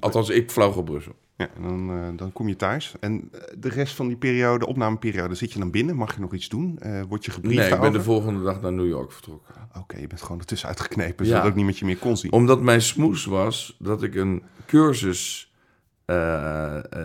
Althans, 0.00 0.28
ik 0.28 0.50
vloog 0.50 0.76
op 0.76 0.84
Brussel. 0.84 1.12
Ja, 1.36 1.48
en 1.56 1.62
dan, 1.62 1.90
eh, 1.90 2.08
dan 2.16 2.32
kom 2.32 2.48
je 2.48 2.56
thuis. 2.56 2.94
En 3.00 3.28
eh, 3.32 3.40
de 3.58 3.68
rest 3.68 3.94
van 3.94 4.06
die 4.06 4.16
periode, 4.16 4.66
opnameperiode, 4.66 5.34
zit 5.34 5.52
je 5.52 5.58
dan 5.58 5.70
binnen? 5.70 5.96
Mag 5.96 6.14
je 6.14 6.20
nog 6.20 6.34
iets 6.34 6.48
doen? 6.48 6.78
Word 7.08 7.24
je 7.24 7.30
gebriefd 7.30 7.56
Nee, 7.56 7.72
ik 7.72 7.80
ben 7.80 7.92
de 7.92 8.02
volgende 8.02 8.42
dag 8.42 8.60
naar 8.60 8.72
New 8.72 8.86
York 8.86 9.12
vertrokken. 9.12 9.54
Oké, 9.78 9.98
je 9.98 10.06
bent 10.06 10.22
gewoon 10.22 10.38
ertussen 10.38 10.68
uitgeknepen, 10.68 11.26
Ja. 11.26 11.30
zodat 11.30 11.46
ik 11.46 11.54
niet 11.54 11.64
met 11.64 11.78
je 11.78 11.84
meer 11.84 11.96
kon 11.96 12.16
zien. 12.16 12.32
Omdat 12.32 12.60
mijn 12.60 12.82
smoes 12.82 13.24
was 13.24 13.76
dat 13.78 14.02
ik 14.02 14.14
een 14.14 14.42
cursus 14.66 15.52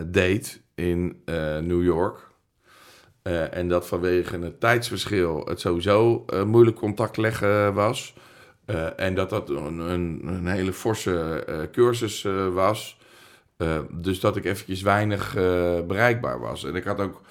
deed 0.06 0.62
in 0.76 1.22
New 1.62 1.84
York. 1.84 2.32
En 3.52 3.68
dat 3.68 3.88
vanwege 3.88 4.40
het 4.40 4.60
tijdsverschil 4.60 5.46
het 5.46 5.60
sowieso 5.60 6.26
moeilijk 6.46 6.78
contact 6.78 7.18
leggen 7.18 7.74
was. 7.74 8.16
Eh, 8.66 9.00
en 9.00 9.16
dat 9.16 9.30
dat 9.30 9.50
een, 9.50 9.80
een, 9.80 10.22
een 10.24 10.48
hele 10.48 10.74
forse 10.74 11.44
eh, 11.48 11.60
cursus 11.72 12.26
eh, 12.26 12.48
was. 12.48 13.02
Dus 13.92 14.20
dat 14.20 14.36
ik 14.36 14.46
eventjes 14.46 14.82
weinig 14.82 15.34
bereikbaar 15.88 16.40
was. 16.40 16.64
En 16.64 16.76
ik 16.76 16.84
had 16.84 17.00
ook, 17.00 17.22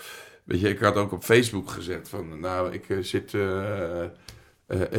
weet 0.44 0.60
je, 0.60 0.68
ik 0.68 0.78
had 0.78 0.96
ook 0.96 1.12
op 1.12 1.22
Facebook 1.22 1.70
gezet 1.70 2.08
van, 2.08 2.40
nou, 2.40 2.72
ik 2.72 2.84
zit, 3.00 3.34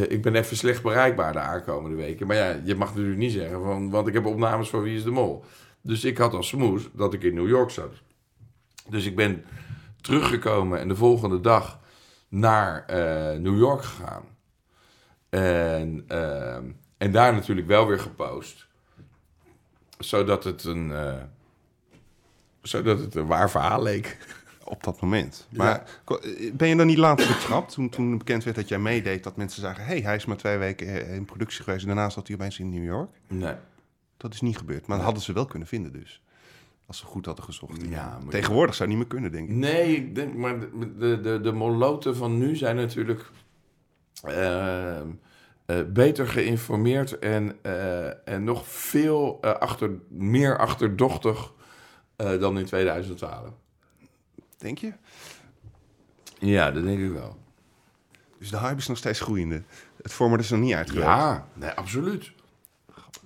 ik 0.08 0.22
ben 0.22 0.36
even 0.36 0.58
slecht 0.58 0.84
bereikbaar 0.84 1.34
de 1.34 1.40
aankomende 1.40 1.96
weken. 1.96 2.28
Maar 2.28 2.36
ja, 2.36 2.60
je 2.64 2.76
mag 2.76 2.88
natuurlijk 2.88 3.18
niet 3.18 3.32
zeggen, 3.32 3.64
van, 3.64 3.90
want 3.90 4.08
ik 4.08 4.14
heb 4.14 4.26
opnames 4.26 4.70
van 4.70 4.82
Wie 4.82 4.96
is 4.96 5.04
de 5.04 5.12
Mol. 5.12 5.44
Dus 5.82 6.04
ik 6.04 6.18
had 6.18 6.34
als 6.34 6.48
smoes 6.48 6.90
dat 6.94 7.14
ik 7.14 7.24
in 7.24 7.34
New 7.34 7.48
York 7.48 7.70
zat. 7.70 7.94
Dus 8.90 9.06
ik 9.06 9.16
ben 9.16 9.44
teruggekomen 10.02 10.80
en 10.80 10.88
de 10.88 10.96
volgende 10.96 11.40
dag 11.40 11.80
naar 12.30 12.86
New 13.40 13.58
York 13.58 13.84
gegaan. 13.84 14.33
En, 15.40 16.04
ehm, 16.08 16.64
en 16.98 17.12
daar 17.12 17.34
natuurlijk 17.34 17.68
wel 17.68 17.88
weer 17.88 18.00
gepost. 18.00 18.68
Zodat 20.00 20.44
het 20.44 20.64
een, 20.64 20.92
eh, 20.92 21.22
zodat 22.62 23.00
het 23.00 23.16
een 23.16 23.28
waar 23.28 23.50
verhaal 23.50 23.84
leek. 23.84 24.18
op 24.64 24.84
dat 24.84 25.02
moment. 25.02 25.48
Maar 25.52 26.02
eh, 26.06 26.54
ben 26.54 26.68
je 26.68 26.76
dan 26.76 26.88
niet 26.88 26.98
later 26.98 27.28
betrapt 27.28 27.74
toen, 27.74 27.90
toen 27.90 28.18
bekend 28.18 28.44
werd 28.44 28.56
dat 28.56 28.68
jij 28.68 28.80
meedeed... 28.80 29.24
dat 29.24 29.36
mensen 29.36 29.62
zagen, 29.62 29.86
hey, 29.86 30.00
hij 30.02 30.16
is 30.16 30.26
maar 30.26 30.38
twee 30.38 30.58
weken 30.58 30.88
eh, 30.88 31.16
in 31.16 31.26
productie 31.26 31.64
geweest... 31.64 31.82
en 31.82 31.88
daarna 31.88 32.10
zat 32.10 32.28
hij 32.28 32.36
opeens 32.36 32.60
in 32.60 32.70
New 32.70 32.84
York? 32.84 33.10
Nee. 33.28 33.56
Dat 34.18 34.34
is 34.34 34.42
niet 34.42 34.58
gebeurd. 34.58 34.88
Maar 34.88 34.98
dat 34.98 35.06
hadden 35.06 35.24
ze 35.24 35.34
wel 35.34 35.46
kunnen 35.46 35.68
vinden 35.68 35.92
dus. 35.92 36.22
Als 36.86 36.98
ze 36.98 37.06
goed 37.06 37.26
hadden 37.26 37.46
gezocht. 37.46 37.82
Ja, 37.90 38.20
Tegenwoordig 38.30 38.76
zou 38.76 38.90
het 38.90 38.98
niet 38.98 39.08
meer 39.08 39.20
kunnen, 39.20 39.32
denk 39.32 39.50
ik. 39.50 39.56
Nee, 39.56 39.96
ik 39.96 40.16
denk, 40.16 40.34
maar 40.34 40.60
de, 40.60 40.98
de, 40.98 41.22
de, 41.22 41.40
de 41.42 41.52
moloten 41.52 42.16
van 42.16 42.38
nu 42.38 42.56
zijn 42.56 42.76
natuurlijk 42.76 43.32
eh, 44.24 45.02
eh, 45.66 45.78
beter 45.88 46.28
geïnformeerd 46.28 47.20
en, 47.20 47.58
eh, 47.62 48.28
en 48.28 48.44
nog 48.44 48.68
veel 48.68 49.38
eh, 49.42 49.52
achter, 49.52 49.92
meer 50.10 50.58
achterdochtig 50.58 51.52
dan 52.16 52.58
in 52.58 52.66
2012. 52.66 53.50
Denk 54.58 54.78
je? 54.78 54.94
Ja, 56.40 56.72
dat 56.72 56.84
denk 56.84 57.00
ik 57.00 57.12
wel. 57.12 57.38
Dus 58.40 58.50
de 58.50 58.58
hype 58.60 58.78
is 58.78 58.88
nog 58.88 58.98
steeds 58.98 59.20
groeiende. 59.20 59.64
Het 60.02 60.14
format 60.14 60.40
is 60.40 60.50
nog 60.50 60.60
niet 60.60 60.74
uitgewerkt. 60.74 61.10
Ja, 61.10 61.48
nee, 61.54 61.70
absoluut. 61.70 62.32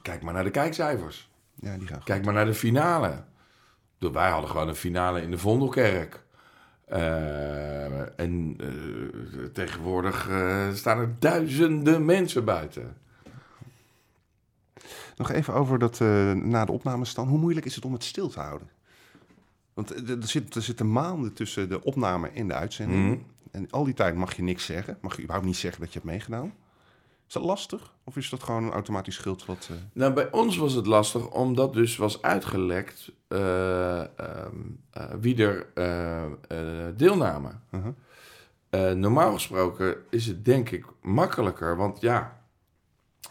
Kijk 0.01 0.21
maar 0.21 0.33
naar 0.33 0.43
de 0.43 0.51
kijkcijfers. 0.51 1.29
Ja, 1.55 1.77
die 1.77 1.87
gaan. 1.87 2.03
Kijk 2.03 2.25
maar 2.25 2.33
naar 2.33 2.45
de 2.45 2.53
finale. 2.53 3.23
Wij 3.97 4.29
hadden 4.29 4.49
gewoon 4.49 4.67
een 4.67 4.75
finale 4.75 5.21
in 5.21 5.31
de 5.31 5.37
Vondelkerk. 5.37 6.23
Eh, 6.87 8.19
en 8.19 8.55
eh, 8.59 9.43
tegenwoordig 9.53 10.29
eh, 10.29 10.73
staan 10.73 10.99
er 10.99 11.15
duizenden 11.19 12.05
mensen 12.05 12.45
buiten. 12.45 12.97
Nog 15.17 15.31
even 15.31 15.53
over 15.53 15.79
dat 15.79 15.99
na 16.43 16.65
de 16.65 16.71
opnames 16.71 17.13
dan. 17.13 17.27
Hoe 17.27 17.39
moeilijk 17.39 17.65
is 17.65 17.75
het 17.75 17.85
om 17.85 17.93
het 17.93 18.03
stil 18.03 18.29
te 18.29 18.39
houden? 18.39 18.69
Want 19.73 20.09
er, 20.09 20.27
zit, 20.27 20.55
er 20.55 20.61
zitten 20.61 20.91
maanden 20.91 21.33
tussen 21.33 21.69
de 21.69 21.83
opname 21.83 22.29
en 22.29 22.47
de 22.47 22.53
uitzending. 22.53 23.09
Mhm. 23.09 23.19
En 23.51 23.69
al 23.69 23.83
die 23.83 23.93
tijd 23.93 24.15
mag 24.15 24.35
je 24.35 24.41
niks 24.41 24.65
zeggen. 24.65 24.97
Mag 25.01 25.15
je 25.15 25.21
überhaupt 25.21 25.47
niet 25.47 25.57
zeggen 25.57 25.81
dat 25.81 25.93
je 25.93 25.99
hebt 25.99 26.11
meegedaan. 26.11 26.53
Is 27.27 27.33
dat 27.33 27.43
lastig? 27.43 27.93
Of 28.03 28.17
is 28.17 28.29
dat 28.29 28.43
gewoon 28.43 28.63
een 28.63 28.71
automatisch 28.71 29.15
schild 29.15 29.45
wat... 29.45 29.67
eh, 29.71 29.77
Nou, 29.93 30.13
bij 30.13 30.31
ons 30.31 30.57
was 30.57 30.73
het 30.73 30.85
lastig 30.85 31.29
omdat 31.29 31.73
dus 31.73 31.97
was 31.97 32.21
uitgelekt 32.21 33.11
ehm, 33.27 34.05
eh, 34.91 35.03
wie 35.19 35.43
er 35.45 35.67
deelnamen. 36.95 37.63
uh-huh. 37.71 37.93
Normaal 38.95 39.33
gesproken 39.33 39.95
is 40.09 40.25
het 40.25 40.45
denk 40.45 40.69
ik 40.69 40.85
makkelijker, 41.01 41.77
want 41.77 42.01
ja, 42.01 42.41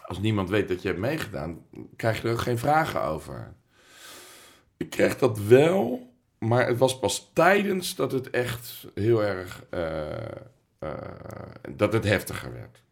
als 0.05 0.19
niemand 0.19 0.49
weet 0.49 0.67
dat 0.67 0.81
je 0.81 0.87
hebt 0.87 0.99
meegedaan, 0.99 1.59
krijg 1.95 2.21
je 2.21 2.27
er 2.27 2.33
ook 2.33 2.41
geen 2.41 2.57
vragen 2.57 3.01
over. 3.03 3.53
Ik 4.77 4.89
kreeg 4.89 5.17
dat 5.17 5.39
wel, 5.39 6.13
maar 6.37 6.67
het 6.67 6.77
was 6.77 6.99
pas 6.99 7.31
tijdens 7.33 7.95
dat 7.95 8.11
het 8.11 8.29
echt 8.29 8.87
heel 8.93 9.23
erg, 9.23 9.63
dat 11.75 11.93
het 11.93 12.03
heftiger 12.03 12.53
werd. 12.53 12.83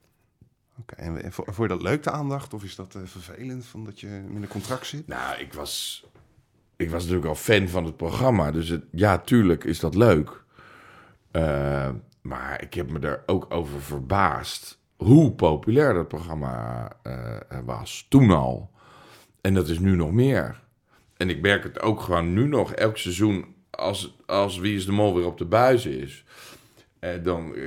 Oké, 0.80 0.96
en 0.96 1.24
en 1.24 1.32
vo- 1.32 1.44
vond 1.46 1.58
je 1.58 1.68
dat 1.68 1.82
leuk, 1.82 2.04
de 2.04 2.12
aandacht? 2.12 2.54
Of 2.54 2.64
is 2.64 2.76
dat 2.76 2.96
eh, 2.96 3.02
vervelend, 3.06 3.66
van 3.66 3.84
dat 3.84 4.00
je 4.00 4.08
in 4.08 4.42
een 4.42 4.48
contract 4.48 4.86
zit? 4.88 5.08
Nou, 5.08 5.40
ik 5.40 5.54
was, 5.54 6.06
ik 6.76 6.90
was 6.90 7.02
natuurlijk 7.02 7.28
al 7.30 7.36
fan 7.36 7.68
van 7.68 7.86
het 7.86 7.98
programma. 7.98 8.52
Dus 8.52 8.70
het, 8.70 8.84
ja, 8.92 9.18
tuurlijk 9.18 9.64
is 9.64 9.80
dat 9.80 9.96
leuk. 9.96 10.44
Eh, 11.32 11.90
maar 12.22 12.62
ik 12.62 12.74
heb 12.74 12.92
me 12.92 13.00
er 13.00 13.24
ook 13.26 13.46
over 13.50 13.82
verbaasd 13.82 14.80
hoe 14.96 15.32
populair 15.32 15.94
dat 15.94 16.08
programma 16.08 16.88
eh, 17.04 17.38
was. 17.66 18.06
Toen 18.10 18.32
al. 18.32 18.72
En 19.42 19.54
dat 19.54 19.68
is 19.70 19.80
nu 19.80 19.96
nog 19.96 20.12
meer. 20.12 20.64
En 21.18 21.30
ik 21.30 21.42
merk 21.42 21.64
het 21.64 21.82
ook 21.82 22.02
gewoon 22.02 22.34
nu 22.34 22.48
nog. 22.48 22.72
Elk 22.74 22.98
seizoen 22.98 23.46
als, 23.70 24.16
als 24.26 24.58
Wie 24.58 24.76
is 24.76 24.86
de 24.86 24.92
Mol 24.92 25.16
weer 25.16 25.26
op 25.26 25.38
de 25.38 25.46
buis 25.46 25.86
is. 25.86 26.24
Eh, 27.14 27.24
dan 27.24 27.56
eh, 27.56 27.64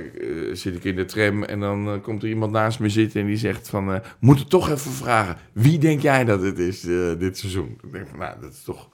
zit 0.53 0.75
ik 0.75 0.83
in 0.83 0.95
de 0.95 1.05
tram 1.05 1.43
en 1.43 1.59
dan 1.59 1.87
eh, 1.87 2.01
komt 2.01 2.23
er 2.23 2.29
iemand 2.29 2.51
naast 2.51 2.79
me 2.79 2.89
zitten 2.89 3.21
en 3.21 3.27
die 3.27 3.37
zegt 3.37 3.69
van... 3.69 4.01
moet 4.19 4.39
het 4.39 4.49
toch 4.49 4.69
even 4.69 4.91
vragen, 4.91 5.37
wie 5.53 5.79
denk 5.79 6.01
jij 6.01 6.25
dat 6.25 6.41
het 6.41 6.59
is 6.59 6.81
dit 7.19 7.37
seizoen? 7.37 7.79
Ik 7.83 7.91
denk 7.91 8.07
van, 8.07 8.19
nou, 8.19 8.41
dat 8.41 8.51
is 8.51 8.63
toch 8.63 8.89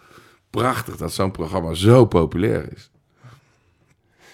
prachtig 0.49 0.97
dat 0.97 1.13
zo'n 1.13 1.31
programma 1.31 1.73
zo 1.73 2.05
populair 2.05 2.73
is. 2.75 2.91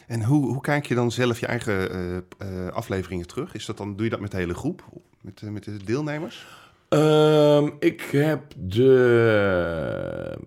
En 0.08 0.24
hoe, 0.24 0.46
hoe 0.46 0.62
kijk 0.62 0.86
je 0.86 0.96
dan 0.96 1.12
zelf 1.12 1.40
je 1.40 1.46
eigen 1.46 2.26
afleveringen 2.74 3.28
terug? 3.28 3.54
Is 3.54 3.66
dat 3.66 3.78
dan, 3.78 3.96
doe 3.96 4.04
je 4.04 4.12
dat 4.12 4.20
met 4.20 4.32
de 4.32 4.38
hele 4.38 4.54
groep? 4.54 4.84
Met, 5.22 5.42
met 5.42 5.64
de 5.64 5.78
deelnemers? 5.86 6.48
Ehm, 6.90 7.70
ik 7.80 8.02
heb 8.02 8.42
de, 8.58 10.38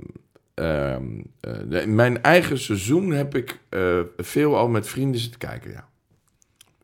ehm, 0.54 1.04
eh, 1.40 1.84
Mijn 1.86 2.22
eigen 2.22 2.58
seizoen 2.58 3.10
heb 3.10 3.34
ik 3.34 3.60
eh, 3.68 4.00
veel 4.16 4.56
al 4.56 4.68
met 4.68 4.86
vrienden 4.88 5.20
zitten 5.20 5.38
kijken, 5.40 5.70
ja. 5.70 5.88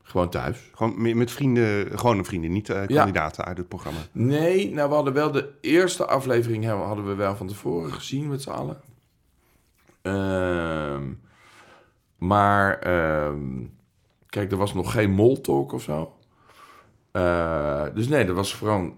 Gewoon 0.03 0.31
thuis. 0.31 0.71
Gewoon 0.75 1.17
met, 1.19 1.31
vrienden, 1.31 1.99
gewone 1.99 2.25
vrienden, 2.25 2.53
niet 2.53 2.69
eh, 2.71 2.87
kandidaten 2.87 3.45
uit 3.45 3.57
het 3.57 3.69
programma. 3.69 3.99
Nee, 4.13 4.71
nou 4.71 4.89
we 4.89 4.95
hadden 4.95 5.13
wel 5.13 5.31
de 5.33 5.49
eerste 5.61 6.07
aflevering 6.07 6.65
hebben- 6.65 6.87
hadden 6.87 7.07
we 7.07 7.15
wel 7.15 7.37
van 7.37 7.47
tevoren 7.47 7.93
gezien 7.93 8.29
met 8.29 8.43
z'n 8.43 8.51
allen. 8.51 8.81
Ehm, 10.03 11.03
maar 12.17 12.79
ehm, 12.79 13.39
kijk, 14.27 14.51
er 14.51 14.57
was 14.57 14.75
nog 14.75 14.93
geen 14.93 15.11
moltalk 15.11 15.73
of 15.73 15.83
zo. 15.83 16.13
Dus 17.95 18.09
nee, 18.09 18.25
dat 18.25 18.37
was 18.37 18.53
gewoon 18.53 18.97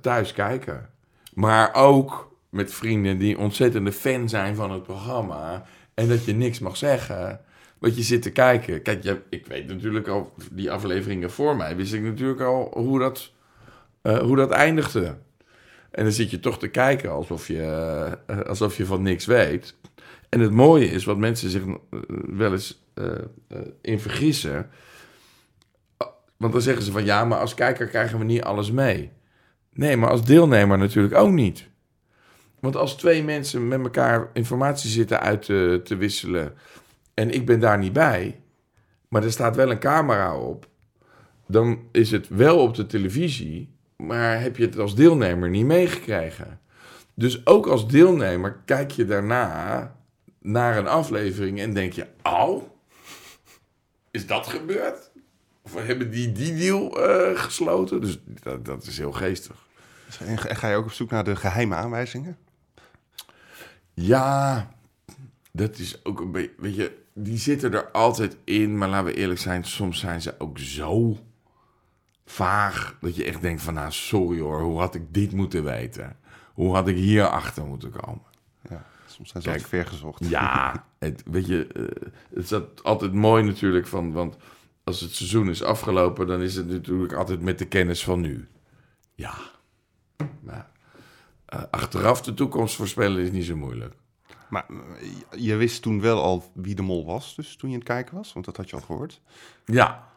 thuis 0.00 0.32
kijken. 0.32 0.90
Maar 1.34 1.74
ook 1.74 2.33
met 2.54 2.74
vrienden 2.74 3.18
die 3.18 3.38
ontzettende 3.38 3.92
fan 3.92 4.28
zijn 4.28 4.54
van 4.54 4.70
het 4.70 4.82
programma. 4.82 5.64
En 5.94 6.08
dat 6.08 6.24
je 6.24 6.34
niks 6.34 6.58
mag 6.58 6.76
zeggen. 6.76 7.40
Want 7.78 7.96
je 7.96 8.02
zit 8.02 8.22
te 8.22 8.30
kijken. 8.30 8.82
Kijk, 8.82 9.18
ik 9.28 9.46
weet 9.46 9.66
natuurlijk 9.66 10.08
al, 10.08 10.34
die 10.52 10.70
afleveringen 10.70 11.30
voor 11.30 11.56
mij, 11.56 11.76
wist 11.76 11.92
ik 11.92 12.02
natuurlijk 12.02 12.40
al 12.40 12.70
hoe 12.74 12.98
dat, 12.98 13.32
eh, 14.02 14.18
hoe 14.18 14.36
dat 14.36 14.50
eindigde. 14.50 15.16
En 15.90 16.04
dan 16.04 16.12
zit 16.12 16.30
je 16.30 16.40
toch 16.40 16.58
te 16.58 16.68
kijken 16.68 17.10
alsof 17.10 17.48
je, 17.48 17.62
eh, 18.26 18.40
alsof 18.40 18.76
je 18.76 18.86
van 18.86 19.02
niks 19.02 19.26
weet. 19.26 19.74
En 20.28 20.40
het 20.40 20.50
mooie 20.50 20.86
is, 20.86 21.04
wat 21.04 21.18
mensen 21.18 21.50
zich 21.50 21.62
eh, 21.62 21.98
wel 22.26 22.52
eens 22.52 22.82
in 23.80 24.00
vergissen. 24.00 24.70
Want 26.36 26.52
dan 26.52 26.62
zeggen 26.62 26.82
ze 26.82 26.92
van 26.92 27.04
ja, 27.04 27.24
maar 27.24 27.38
als 27.38 27.54
kijker 27.54 27.86
krijgen 27.86 28.18
we 28.18 28.24
niet 28.24 28.42
alles 28.42 28.70
mee. 28.70 29.10
Nee, 29.72 29.96
maar 29.96 30.10
als 30.10 30.24
deelnemer 30.24 30.78
natuurlijk 30.78 31.14
ook 31.14 31.30
niet. 31.32 31.68
Want 32.64 32.76
als 32.76 32.96
twee 32.96 33.22
mensen 33.22 33.68
met 33.68 33.80
elkaar 33.80 34.28
informatie 34.32 34.90
zitten 34.90 35.20
uit 35.20 35.42
te, 35.42 35.80
te 35.84 35.96
wisselen 35.96 36.54
en 37.14 37.30
ik 37.30 37.46
ben 37.46 37.60
daar 37.60 37.78
niet 37.78 37.92
bij, 37.92 38.40
maar 39.08 39.24
er 39.24 39.32
staat 39.32 39.56
wel 39.56 39.70
een 39.70 39.78
camera 39.78 40.38
op, 40.38 40.68
dan 41.46 41.78
is 41.92 42.10
het 42.10 42.28
wel 42.28 42.58
op 42.58 42.74
de 42.74 42.86
televisie, 42.86 43.74
maar 43.96 44.40
heb 44.40 44.56
je 44.56 44.64
het 44.64 44.78
als 44.78 44.94
deelnemer 44.94 45.50
niet 45.50 45.64
meegekregen. 45.64 46.60
Dus 47.14 47.46
ook 47.46 47.66
als 47.66 47.88
deelnemer 47.88 48.60
kijk 48.64 48.90
je 48.90 49.04
daarna 49.04 49.96
naar 50.40 50.76
een 50.76 50.88
aflevering 50.88 51.60
en 51.60 51.74
denk 51.74 51.92
je, 51.92 52.06
au, 52.22 52.62
is 54.10 54.26
dat 54.26 54.46
gebeurd? 54.46 55.10
Of 55.62 55.74
hebben 55.74 56.10
die 56.10 56.32
die 56.32 56.56
deal 56.56 57.08
eh, 57.08 57.38
gesloten? 57.38 58.00
Dus 58.00 58.18
dat, 58.42 58.64
dat 58.64 58.86
is 58.86 58.98
heel 58.98 59.12
geestig. 59.12 59.66
En 60.18 60.38
ga 60.38 60.68
je 60.68 60.76
ook 60.76 60.84
op 60.84 60.92
zoek 60.92 61.10
naar 61.10 61.24
de 61.24 61.36
geheime 61.36 61.74
aanwijzingen? 61.74 62.43
Ja, 63.94 64.68
dat 65.52 65.78
is 65.78 66.04
ook 66.04 66.20
een 66.20 66.32
beetje. 66.32 66.54
Weet 66.56 66.74
je, 66.74 67.02
die 67.12 67.38
zitten 67.38 67.72
er 67.72 67.90
altijd 67.90 68.36
in, 68.44 68.78
maar 68.78 68.88
laten 68.88 69.06
we 69.06 69.14
eerlijk 69.14 69.40
zijn, 69.40 69.64
soms 69.64 69.98
zijn 69.98 70.22
ze 70.22 70.34
ook 70.38 70.58
zo 70.58 71.18
vaag 72.24 72.96
dat 73.00 73.16
je 73.16 73.24
echt 73.24 73.40
denkt: 73.40 73.62
van 73.62 73.74
nou, 73.74 73.92
sorry 73.92 74.40
hoor, 74.40 74.60
hoe 74.60 74.78
had 74.78 74.94
ik 74.94 75.14
dit 75.14 75.32
moeten 75.32 75.64
weten? 75.64 76.16
Hoe 76.52 76.74
had 76.74 76.88
ik 76.88 76.96
hier 76.96 77.26
achter 77.26 77.64
moeten 77.64 77.90
komen? 77.90 78.22
Ja, 78.70 78.84
soms 79.06 79.30
zijn 79.30 79.42
ze 79.42 79.48
Kijk. 79.48 79.60
ook 79.60 79.66
ver 79.66 79.86
gezocht. 79.86 80.28
Ja, 80.28 80.86
het, 80.98 81.22
weet 81.26 81.46
je, 81.46 81.66
eh, 81.66 82.10
het 82.34 82.50
is 82.50 82.82
altijd 82.82 83.12
mooi 83.12 83.44
natuurlijk 83.44 83.86
van, 83.86 84.12
want 84.12 84.36
als 84.84 85.00
het 85.00 85.14
seizoen 85.14 85.48
is 85.48 85.62
afgelopen, 85.62 86.26
dan 86.26 86.40
is 86.40 86.56
het 86.56 86.68
natuurlijk 86.68 87.12
altijd 87.12 87.40
met 87.40 87.58
de 87.58 87.66
kennis 87.66 88.04
van 88.04 88.20
nu. 88.20 88.48
Ja, 89.14 89.34
maar 90.40 90.54
eh, 90.54 90.60
achteraf 91.70 92.22
de 92.22 92.34
toekomst 92.34 92.76
voorspellen 92.76 93.22
is 93.22 93.30
niet 93.30 93.44
zo 93.44 93.56
moeilijk. 93.56 93.94
Maar 94.48 94.66
eh, 94.68 95.08
je 95.44 95.54
wist 95.54 95.82
toen 95.82 96.00
wel 96.00 96.22
al 96.22 96.50
wie 96.54 96.74
de 96.74 96.82
mol 96.82 97.04
was, 97.04 97.34
dus 97.34 97.56
toen 97.56 97.70
je 97.70 97.74
aan 97.74 97.82
het 97.82 97.90
kijken 97.90 98.16
was, 98.16 98.32
want 98.32 98.44
dat 98.44 98.56
had 98.56 98.70
je 98.70 98.76
al 98.76 98.82
gehoord. 98.82 99.20
Ja, 99.64 100.12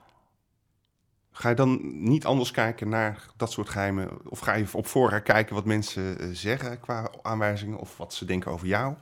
Ga 1.38 1.50
je 1.50 1.56
dan 1.56 1.80
niet 2.04 2.26
anders 2.26 2.52
kijken 2.52 2.90
naar 2.90 3.26
dat 3.36 3.52
soort 3.52 3.70
geheimen? 3.70 4.10
Of 4.30 4.40
ga 4.40 4.54
je 4.54 4.66
op 4.72 4.88
voorraad 4.88 5.24
kijken 5.24 5.56
wat 5.56 5.66
mensen 5.66 6.20
eh, 6.20 6.28
zeggen 6.32 6.80
qua 6.80 7.12
aanwijzingen 7.22 7.78
of 7.78 7.98
wat 7.98 8.14
ze 8.14 8.26
denken 8.26 8.52
over 8.52 8.68
jou? 8.68 8.94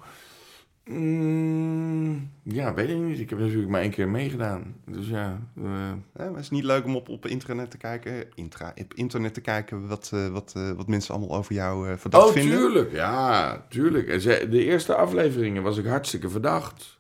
Mm, 0.90 2.30
ja, 2.44 2.74
weet 2.74 2.90
ik 2.90 2.98
niet. 2.98 3.20
Ik 3.20 3.30
heb 3.30 3.40
natuurlijk 3.40 3.70
maar 3.70 3.82
één 3.82 3.92
keer 3.92 4.10
meegedaan. 4.10 4.76
Dus 4.86 5.08
ja. 5.08 5.40
maar 5.54 6.30
is 6.30 6.44
het 6.44 6.52
niet 6.52 6.64
leuk 6.64 6.86
om 6.86 6.96
op, 6.96 7.10
op 7.10 7.26
internet 7.26 7.72
te 7.72 7.78
kijken, 7.78 8.26
intra, 8.36 8.74
op 8.82 8.94
internet 8.94 9.34
te 9.34 9.42
kijken 9.42 9.88
wat, 9.88 10.12
eh, 10.14 10.28
wat, 10.28 10.54
eh, 10.56 10.72
wat 10.72 10.88
mensen 10.88 11.16
allemaal 11.16 11.38
over 11.38 11.54
jou 11.54 11.90
eh, 11.90 11.98
verdacht 11.98 12.28
Oh, 12.28 12.32
vinden? 12.32 12.58
tuurlijk. 12.58 12.92
Ja, 12.92 13.66
tuurlijk. 13.70 14.22
De 14.52 14.64
eerste 14.64 14.96
afleveringen 14.96 15.64
was 15.64 15.78
ik 15.78 15.86
hartstikke 15.86 16.30
verdacht. 16.30 17.00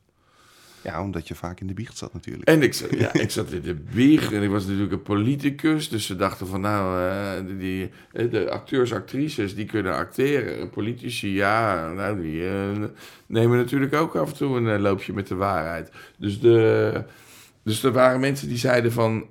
Ja, 0.86 1.02
omdat 1.02 1.28
je 1.28 1.36
vaak 1.36 1.60
in 1.60 1.68
de 1.68 1.74
biecht 1.74 1.98
zat 1.98 2.14
natuurlijk. 2.14 2.50
En 2.50 2.62
ik, 2.62 2.74
ja, 2.98 3.14
ik 3.14 3.32
zat 3.32 3.52
in 3.52 3.62
de 3.62 3.78
wieg 3.90 4.32
en 4.32 4.44
ik 4.44 4.50
was 4.50 4.66
natuurlijk 4.66 4.92
een 4.92 5.02
politicus. 5.02 5.90
Dus 5.90 6.06
ze 6.06 6.16
dachten 6.16 6.48
van 6.48 6.62
nou, 6.62 7.00
eh, 7.10 7.58
die, 7.58 7.90
eh, 8.12 8.32
de 8.32 8.50
acteurs, 8.50 8.94
actrices, 8.94 9.56
die 9.56 9.66
kunnen 9.66 9.96
acteren. 9.96 10.70
Politici, 10.70 11.34
ja, 11.34 11.92
nou, 11.94 12.22
die 12.22 12.48
eh, 12.48 12.54
nemen 13.26 13.58
natuurlijk 13.58 13.94
ook 13.94 14.16
af 14.16 14.30
en 14.30 14.38
toe 14.38 14.58
een 14.58 14.82
loopje 14.82 15.14
met 15.14 15.28
de 15.28 15.36
waarheid. 15.36 15.92
Dus, 16.18 16.40
de, 16.40 17.04
dus 17.64 17.84
er 17.84 17.92
waren 17.92 18.20
mensen 18.20 18.48
die 18.48 18.58
zeiden 18.58 18.92
van, 18.92 19.26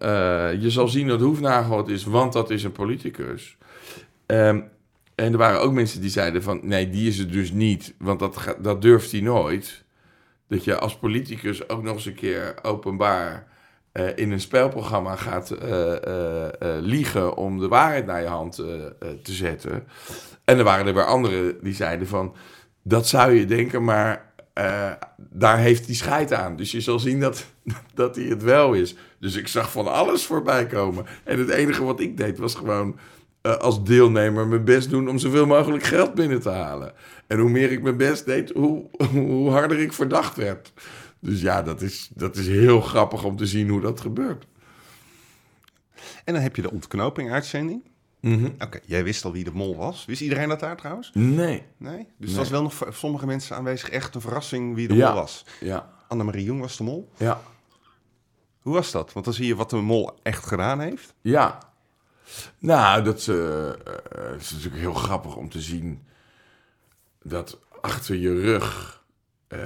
je 0.60 0.66
zal 0.70 0.88
zien 0.88 1.08
dat 1.08 1.20
Hoefnagel 1.20 1.76
het 1.76 1.88
is, 1.88 2.04
want 2.04 2.32
dat 2.32 2.50
is 2.50 2.64
een 2.64 2.72
politicus. 2.72 3.56
Ehm, 4.26 4.60
en 5.14 5.32
er 5.32 5.38
waren 5.38 5.60
ook 5.60 5.72
mensen 5.72 6.00
die 6.00 6.10
zeiden 6.10 6.42
van, 6.42 6.60
nee, 6.62 6.90
die 6.90 7.08
is 7.08 7.18
het 7.18 7.32
dus 7.32 7.52
niet, 7.52 7.94
want 7.98 8.18
dat, 8.18 8.56
dat 8.60 8.82
durft 8.82 9.12
hij 9.12 9.20
nooit 9.20 9.83
dat 10.54 10.64
je 10.64 10.78
als 10.78 10.96
politicus 10.96 11.68
ook 11.68 11.82
nog 11.82 11.94
eens 11.94 12.06
een 12.06 12.14
keer 12.14 12.54
openbaar 12.62 13.46
eh, 13.92 14.16
in 14.16 14.32
een 14.32 14.40
spelprogramma 14.40 15.16
gaat 15.16 15.50
eh, 15.50 15.92
eh, 15.92 16.42
liegen 16.80 17.36
om 17.36 17.58
de 17.58 17.68
waarheid 17.68 18.06
naar 18.06 18.20
je 18.20 18.26
hand 18.26 18.54
te 19.22 19.32
zetten. 19.32 19.86
En 20.44 20.58
er 20.58 20.64
waren 20.64 20.86
er 20.86 20.94
weer 20.94 21.04
anderen 21.04 21.62
die 21.62 21.74
zeiden 21.74 22.06
van, 22.06 22.34
dat 22.82 23.08
zou 23.08 23.32
je 23.32 23.44
denken, 23.44 23.84
maar 23.84 24.32
daar 25.18 25.58
heeft 25.58 25.86
hij 25.86 25.94
scheid 25.94 26.32
aan. 26.32 26.56
Dus 26.56 26.70
je 26.70 26.80
zal 26.80 26.98
zien 26.98 27.20
dat, 27.20 27.44
dat 27.94 28.16
hij 28.16 28.24
het 28.24 28.42
wel 28.42 28.72
is. 28.72 28.96
Dus 29.20 29.36
ik 29.36 29.48
zag 29.48 29.70
van 29.70 29.86
alles 29.86 30.26
voorbij 30.26 30.66
komen. 30.66 31.06
En 31.24 31.38
het 31.38 31.48
enige 31.48 31.84
wat 31.84 32.00
ik 32.00 32.16
deed 32.16 32.38
was 32.38 32.54
gewoon 32.54 32.98
eh, 33.44 33.56
als 33.56 33.84
deelnemer 33.84 34.46
mijn 34.46 34.64
best 34.64 34.90
doen 34.90 35.08
om 35.08 35.18
zoveel 35.18 35.46
mogelijk 35.46 35.82
geld 35.84 36.14
binnen 36.14 36.40
te 36.40 36.48
halen. 36.50 36.92
En 37.26 37.38
hoe 37.38 37.50
meer 37.50 37.72
ik 37.72 37.82
mijn 37.82 37.96
best 37.96 38.24
deed, 38.24 38.50
hoe, 38.50 38.84
hoe 39.10 39.50
harder 39.50 39.78
ik 39.80 39.92
verdacht 39.92 40.36
werd. 40.36 40.72
Dus 41.20 41.40
ja, 41.40 41.62
dat 41.62 41.82
is, 41.82 42.10
dat 42.14 42.36
is 42.36 42.46
heel 42.46 42.80
grappig 42.80 43.24
om 43.24 43.36
te 43.36 43.46
zien 43.46 43.68
hoe 43.68 43.80
dat 43.80 44.00
gebeurt. 44.00 44.46
En 46.24 46.34
dan 46.34 46.42
heb 46.42 46.56
je 46.56 46.62
de 46.62 46.70
ontknoping-uitzending. 46.70 47.82
Oké, 48.58 48.78
jij 48.86 49.04
wist 49.04 49.24
al 49.24 49.32
wie 49.32 49.44
de 49.44 49.50
mol 49.52 49.76
was. 49.76 50.04
Wist 50.04 50.20
iedereen 50.20 50.48
dat 50.48 50.60
daar 50.60 50.76
trouwens? 50.76 51.10
Nee. 51.14 51.62
Nee? 51.76 51.96
Dus 51.96 51.96
Nee. 51.96 52.06
het 52.28 52.36
was 52.36 52.48
wel 52.50 52.62
nog 52.62 52.74
voor 52.74 52.94
sommige 52.94 53.26
mensen 53.26 53.56
aanwezig 53.56 53.90
echt 53.90 54.14
een 54.14 54.20
verrassing 54.20 54.74
wie 54.74 54.88
de 54.88 54.94
Ja. 54.94 55.06
mol 55.06 55.20
was. 55.20 55.44
Ja. 55.60 55.90
Annemarie 56.08 56.44
Jong 56.44 56.60
was 56.60 56.76
de 56.76 56.84
mol. 56.84 57.10
Ja. 57.16 57.40
Hoe 58.60 58.74
was 58.74 58.90
dat? 58.90 59.12
Want 59.12 59.24
dan 59.24 59.34
zie 59.34 59.46
je 59.46 59.54
wat 59.54 59.70
de 59.70 59.76
mol 59.76 60.10
echt 60.22 60.46
gedaan 60.46 60.80
heeft. 60.80 61.14
Ja. 61.20 61.58
Nou, 62.58 63.02
dat 63.02 63.28
eh, 63.28 63.68
eh, 63.68 63.76
is 64.38 64.50
natuurlijk 64.50 64.82
heel 64.82 64.94
grappig 64.94 65.36
om 65.36 65.48
te 65.48 65.60
zien 65.60 66.06
dat 67.22 67.58
achter 67.80 68.16
je 68.16 68.40
rug 68.40 69.02
eh, 69.46 69.58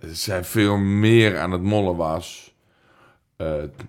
zij 0.00 0.44
veel 0.44 0.76
meer 0.76 1.38
aan 1.38 1.50
het 1.50 1.62
mollen 1.62 1.96
was 1.96 2.50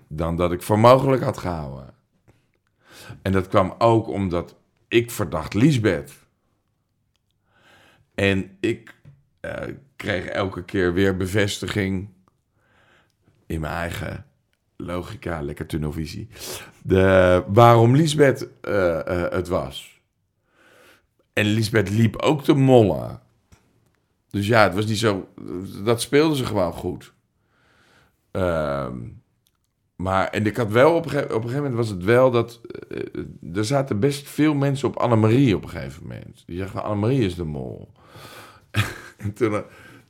dan 0.08 0.36
dat 0.36 0.52
ik 0.52 0.62
voor 0.62 0.78
mogelijk 0.78 1.22
had 1.22 1.38
gehouden. 1.38 1.94
En 3.22 3.32
dat 3.32 3.48
kwam 3.48 3.74
ook 3.78 4.08
omdat 4.08 4.56
ik 4.88 5.10
verdacht 5.10 5.54
Liesbeth. 5.54 6.12
En 8.14 8.56
ik 8.60 8.94
kreeg 9.96 10.24
elke 10.24 10.64
keer 10.64 10.92
weer 10.92 11.16
bevestiging 11.16 12.08
in 13.46 13.60
mijn 13.60 13.74
eigen 13.74 14.26
logica, 14.76 15.42
lekker 15.42 15.66
tunnelvisie. 15.66 16.28
De, 16.82 17.44
waarom 17.46 17.96
Liesbeth 17.96 18.48
eh, 18.60 19.24
eh, 19.24 19.32
het 19.32 19.48
was. 19.48 20.00
En 21.32 21.44
Liesbeth 21.46 21.90
liep 21.90 22.16
ook 22.16 22.44
te 22.44 22.54
mollen. 22.54 23.20
Dus 24.30 24.46
ja, 24.46 24.62
het 24.62 24.74
was 24.74 24.86
niet 24.86 24.98
zo. 24.98 25.28
Dat 25.84 26.00
speelde 26.00 26.36
ze 26.36 26.44
gewoon 26.44 26.72
goed. 26.72 27.12
Ehm, 28.30 28.96
maar, 29.96 30.28
en 30.28 30.46
ik 30.46 30.56
had 30.56 30.70
wel 30.70 30.94
op 30.94 31.06
op 31.06 31.12
een 31.14 31.28
gegeven 31.30 31.54
moment 31.54 31.74
was 31.74 31.88
het 31.88 32.04
wel 32.04 32.30
dat. 32.30 32.60
eh, 32.88 33.56
er 33.56 33.64
zaten 33.64 34.00
best 34.00 34.28
veel 34.28 34.54
mensen 34.54 34.88
op 34.88 34.96
Annemarie 34.96 35.56
op 35.56 35.62
een 35.62 35.68
gegeven 35.68 36.02
moment. 36.02 36.42
Die 36.46 36.56
zeggen: 36.56 36.82
Annemarie 36.82 37.24
is 37.24 37.34
de 37.34 37.44
mol. 37.44 37.92
en 39.16 39.32
toen 39.32 39.64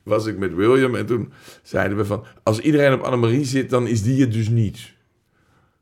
was 0.04 0.26
ik 0.26 0.38
met 0.38 0.54
William 0.54 0.94
en 0.94 1.06
toen 1.06 1.32
zeiden 1.62 1.96
we 1.96 2.04
van... 2.04 2.24
Als 2.42 2.58
iedereen 2.58 2.92
op 2.92 3.00
Annemarie 3.00 3.44
zit, 3.44 3.70
dan 3.70 3.86
is 3.86 4.02
die 4.02 4.20
het 4.20 4.32
dus 4.32 4.48
niet. 4.48 4.92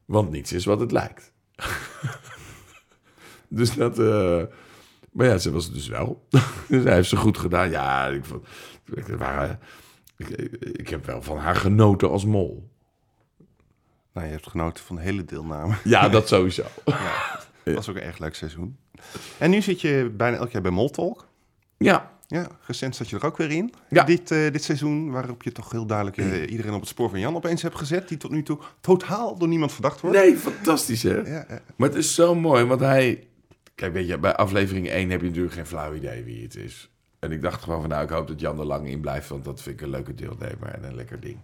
Want 0.05 0.31
niets 0.31 0.53
is 0.53 0.65
wat 0.65 0.81
het 0.81 0.93
lijkt. 0.93 1.33
dus 3.49 3.75
dat... 3.75 3.99
eh, 3.99 4.43
maar 5.13 5.27
ja, 5.27 5.39
ze 5.39 5.51
was 5.51 5.65
het 5.65 5.75
dus 5.75 5.89
wel. 5.89 6.27
dus 6.69 6.85
hij 6.85 6.95
heeft 6.95 7.09
ze 7.09 7.17
goed 7.17 7.39
gedaan. 7.39 7.71
Ja, 7.71 8.07
ik, 8.07 8.25
vond, 8.25 8.47
ik, 8.95 9.07
waren, 9.07 9.61
ik, 10.17 10.29
ik 10.61 10.89
heb 10.89 11.07
wel 11.07 11.23
van 11.23 11.39
haar 11.39 11.57
genoten 11.57 12.11
als 12.11 12.25
mol. 12.25 12.71
Nou, 14.13 14.27
je 14.27 14.33
hebt 14.33 14.49
genoten 14.49 14.85
van 14.85 14.97
de 14.97 15.03
hele 15.03 15.25
deelname. 15.25 15.75
Ja, 15.85 16.09
dat 16.09 16.29
sowieso. 16.29 16.65
Het 17.63 17.75
was 17.75 17.89
ook 17.89 17.97
een 17.97 18.03
erg 18.03 18.19
leuk 18.19 18.35
seizoen. 18.35 18.77
En 19.39 19.51
nu 19.51 19.63
zit 19.63 19.81
je 19.81 20.13
bijna 20.17 20.37
elk 20.37 20.51
jaar 20.51 20.63
bij 20.63 20.71
Moltalk. 20.71 21.29
Ja, 21.79 22.12
Ja, 22.33 22.47
recent 22.67 22.97
zat 22.97 23.09
je 23.09 23.17
er 23.17 23.27
ook 23.27 23.37
weer 23.37 23.51
in. 23.51 23.73
Ja. 23.89 24.05
Dit, 24.05 24.31
eh, 24.31 24.53
dit 24.53 24.63
seizoen, 24.63 25.11
waarop 25.11 25.43
je 25.43 25.53
toch 25.53 25.71
heel 25.71 25.87
duidelijk 25.87 26.17
eh, 26.17 26.51
iedereen 26.51 26.73
op 26.73 26.81
het 26.81 26.89
spoor 26.89 27.11
van 27.11 27.21
Jan 27.21 27.37
opeens 27.37 27.63
hebt 27.63 27.79
gezet. 27.79 28.09
Die 28.09 28.19
tot 28.19 28.31
nu 28.31 28.43
toe 28.43 28.59
totaal 28.81 29.39
door 29.39 29.49
niemand 29.49 29.73
verdacht 29.73 30.01
wordt. 30.01 30.17
nee, 30.17 30.37
fantastisch 30.37 31.03
hè. 31.03 31.17
Ja, 31.17 31.45
ja. 31.49 31.61
Maar 31.77 31.89
het 31.89 31.99
is 31.99 32.15
zo 32.15 32.35
mooi, 32.35 32.65
want 32.65 32.81
hij... 32.81 33.27
Kijk, 33.75 33.93
weet 33.93 34.07
je, 34.07 34.19
bij 34.19 34.35
aflevering 34.35 34.89
1 34.89 35.11
heb 35.11 35.21
je 35.21 35.27
natuurlijk 35.27 35.55
geen 35.55 35.67
flauw 35.67 35.95
idee 35.95 36.25
wie 36.25 36.43
het 36.43 36.57
is. 36.57 36.91
En 37.19 37.33
ik 37.33 37.43
dacht 37.43 37.63
gewoon 37.63 37.81
van, 37.81 37.89
nou, 37.91 38.05
ik 38.05 38.11
hoop 38.11 38.29
dat 38.29 38.41
Jan 38.41 38.59
er 38.59 38.65
lang 38.65 38.89
in 38.89 39.01
blijft, 39.01 39.29
want 39.29 39.45
dat 39.45 39.63
vind 39.63 39.81
ik 39.81 39.83
een 39.85 39.91
leuke 39.91 40.15
deelnemer 40.15 40.69
en 40.69 40.85
een 40.85 40.95
lekker 40.95 41.21
ding. 41.21 41.39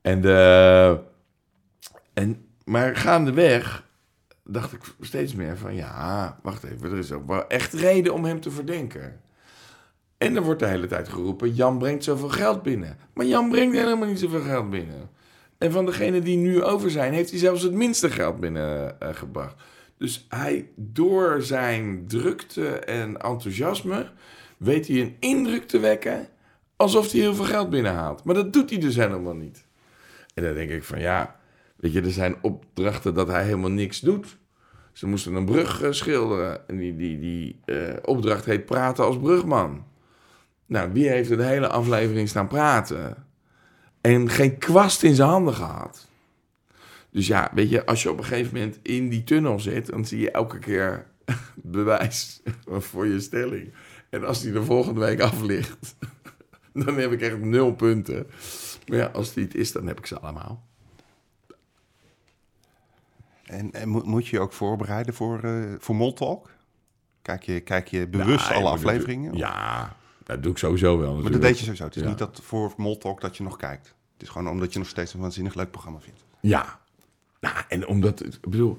En, 0.00 0.20
de, 0.20 1.00
en 2.14 2.46
maar 2.64 2.96
gaandeweg 2.96 3.84
dacht 4.44 4.72
ik 4.72 4.80
steeds 5.00 5.34
meer 5.34 5.58
van, 5.58 5.74
ja, 5.74 6.38
wacht 6.42 6.64
even, 6.64 6.90
er 6.90 6.98
is 6.98 7.12
ook 7.12 7.26
wel 7.26 7.48
echt 7.48 7.72
reden 7.72 8.14
om 8.14 8.24
hem 8.24 8.40
te 8.40 8.50
verdenken. 8.50 9.20
En 10.18 10.36
er 10.36 10.42
wordt 10.42 10.60
de 10.60 10.66
hele 10.66 10.86
tijd 10.86 11.08
geroepen, 11.08 11.54
Jan 11.54 11.78
brengt 11.78 12.04
zoveel 12.04 12.28
geld 12.28 12.62
binnen. 12.62 12.96
Maar 13.12 13.26
Jan 13.26 13.48
brengt 13.48 13.76
helemaal 13.76 14.08
niet 14.08 14.18
zoveel 14.18 14.40
geld 14.40 14.70
binnen. 14.70 15.10
En 15.58 15.72
van 15.72 15.86
degenen 15.86 16.24
die 16.24 16.36
nu 16.36 16.62
over 16.62 16.90
zijn, 16.90 17.12
heeft 17.12 17.30
hij 17.30 17.38
zelfs 17.38 17.62
het 17.62 17.72
minste 17.72 18.10
geld 18.10 18.40
binnengebracht. 18.40 19.56
dus 19.98 20.26
hij, 20.28 20.70
door 20.74 21.42
zijn 21.42 22.04
drukte 22.06 22.68
en 22.68 23.16
enthousiasme, 23.16 24.10
weet 24.56 24.88
hij 24.88 25.00
een 25.00 25.16
indruk 25.20 25.68
te 25.68 25.78
wekken 25.78 26.28
alsof 26.76 27.12
hij 27.12 27.20
heel 27.20 27.34
veel 27.34 27.44
geld 27.44 27.70
binnenhaalt. 27.70 28.24
Maar 28.24 28.34
dat 28.34 28.52
doet 28.52 28.70
hij 28.70 28.78
dus 28.78 28.96
helemaal 28.96 29.34
niet. 29.34 29.66
En 30.34 30.42
dan 30.42 30.54
denk 30.54 30.70
ik 30.70 30.84
van 30.84 31.00
ja, 31.00 31.40
weet 31.76 31.92
je, 31.92 32.00
er 32.00 32.10
zijn 32.10 32.36
opdrachten 32.42 33.14
dat 33.14 33.28
hij 33.28 33.44
helemaal 33.44 33.70
niks 33.70 34.00
doet. 34.00 34.36
Ze 34.92 35.06
moesten 35.06 35.34
een 35.34 35.44
brug 35.44 35.82
eh, 35.82 35.90
schilderen. 35.90 36.68
En 36.68 36.76
die, 36.76 36.96
die, 36.96 37.18
die 37.18 37.60
eh, 37.64 37.94
opdracht 38.04 38.44
heet 38.44 38.64
praten 38.64 39.04
als 39.04 39.18
brugman. 39.18 39.84
Nou, 40.68 40.92
wie 40.92 41.08
heeft 41.08 41.30
er 41.30 41.36
de 41.36 41.44
hele 41.44 41.68
aflevering 41.68 42.28
staan 42.28 42.46
praten? 42.48 43.26
En 44.00 44.28
geen 44.30 44.58
kwast 44.58 45.02
in 45.02 45.14
zijn 45.14 45.28
handen 45.28 45.54
gehad. 45.54 46.06
Dus 47.10 47.26
ja, 47.26 47.50
weet 47.54 47.70
je, 47.70 47.86
als 47.86 48.02
je 48.02 48.10
op 48.10 48.18
een 48.18 48.24
gegeven 48.24 48.54
moment 48.54 48.78
in 48.82 49.08
die 49.08 49.24
tunnel 49.24 49.60
zit, 49.60 49.86
dan 49.86 50.04
zie 50.04 50.20
je 50.20 50.30
elke 50.30 50.58
keer 50.58 51.06
bewijs 51.54 52.42
voor 52.68 53.06
je 53.06 53.20
stelling. 53.20 53.72
En 54.10 54.24
als 54.26 54.40
die 54.40 54.52
de 54.52 54.62
volgende 54.64 55.00
week 55.00 55.20
af 55.20 55.40
ligt, 55.42 55.96
dan 56.84 56.96
heb 56.96 57.12
ik 57.12 57.20
echt 57.20 57.38
nul 57.38 57.72
punten. 57.74 58.26
Maar 58.86 58.98
ja, 58.98 59.06
als 59.06 59.32
die 59.32 59.44
het 59.44 59.54
is, 59.54 59.72
dan 59.72 59.86
heb 59.86 59.98
ik 59.98 60.06
ze 60.06 60.18
allemaal. 60.20 60.66
En, 63.44 63.72
en 63.72 63.88
moet- 63.88 64.04
moet 64.06 64.26
je 64.28 64.36
je 64.36 64.42
ook 64.42 64.52
voorbereiden 64.52 65.14
voor, 65.14 65.40
eh 65.44 65.62
voor 65.78 65.94
Moltalk? 65.96 66.50
Kijk 67.22 67.42
je, 67.42 67.60
kijk 67.60 67.88
je 67.88 68.06
bewust 68.08 68.48
Ja, 68.48 68.54
alle 68.54 68.68
afleveringen? 68.68 69.36
Ja, 69.36 69.96
dat 70.34 70.42
doe 70.42 70.52
ik 70.52 70.58
sowieso 70.58 70.86
wel 70.98 71.06
Maar 71.06 71.06
dat 71.06 71.16
natuurlijk. 71.16 71.42
deed 71.42 71.58
je 71.58 71.62
sowieso. 71.64 71.84
Het 71.84 71.96
is 71.96 72.02
Ja. 72.02 72.08
niet 72.08 72.18
dat 72.18 72.40
voor 72.42 72.72
Moltalk 72.76 73.20
dat 73.20 73.36
je 73.36 73.42
nog 73.42 73.56
kijkt. 73.56 73.94
Het 74.12 74.22
is 74.22 74.28
gewoon 74.28 74.48
omdat 74.48 74.72
je 74.72 74.78
nog 74.78 74.88
steeds 74.88 75.14
een 75.14 75.20
waanzinnig 75.20 75.54
leuk 75.54 75.70
programma 75.70 75.98
vindt. 76.00 76.24
Ja. 76.40 76.80
Nou, 77.40 77.56
en 77.68 77.86
omdat, 77.86 78.24
ik 78.24 78.40
bedoel, 78.40 78.78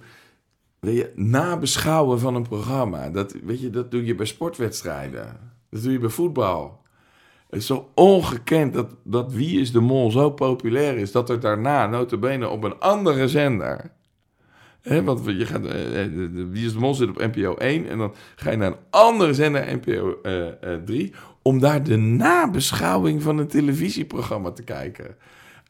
weet 0.79 0.95
je, 0.95 1.11
nabeschouwen 1.15 2.19
van 2.19 2.35
een 2.35 2.47
programma, 2.47 3.09
dat, 3.09 3.35
weet 3.43 3.61
je, 3.61 3.69
dat 3.69 3.91
doe 3.91 4.05
je 4.05 4.15
bij 4.15 4.25
sportwedstrijden. 4.25 5.39
Dat 5.69 5.83
doe 5.83 5.91
je 5.91 5.99
bij 5.99 6.09
voetbal. 6.09 6.81
Het 7.49 7.59
is 7.59 7.65
zo 7.65 7.89
ongekend 7.95 8.73
dat, 8.73 8.95
dat 9.03 9.33
Wie 9.33 9.59
is 9.59 9.71
de 9.71 9.79
Mol 9.79 10.11
zo 10.11 10.29
populair 10.31 10.97
is, 10.97 11.11
dat 11.11 11.29
er 11.29 11.39
daarna, 11.39 11.87
notabene 11.87 12.47
op 12.49 12.63
een 12.63 12.79
andere 12.79 13.27
zender... 13.27 13.91
Want 14.83 15.25
je 15.25 15.45
gaat, 15.45 15.65
eh, 15.65 16.03
eh, 16.03 16.11
Wie 16.49 16.65
is 16.65 16.73
de 16.73 16.79
Mol 16.79 16.93
zit 16.93 17.09
op 17.09 17.17
NPO 17.17 17.55
1 17.57 17.89
en 17.89 17.97
dan 17.97 18.13
ga 18.35 18.51
je 18.51 18.57
naar 18.57 18.71
een 18.71 18.77
andere 18.89 19.33
zender, 19.33 19.75
NPO 19.75 20.19
eh, 20.21 20.73
3, 20.85 21.13
om 21.41 21.59
daar 21.59 21.83
de 21.83 21.95
nabeschouwing 21.97 23.23
van 23.23 23.37
een 23.37 23.47
televisieprogramma 23.47 24.51
te 24.51 24.63
kijken. 24.63 25.15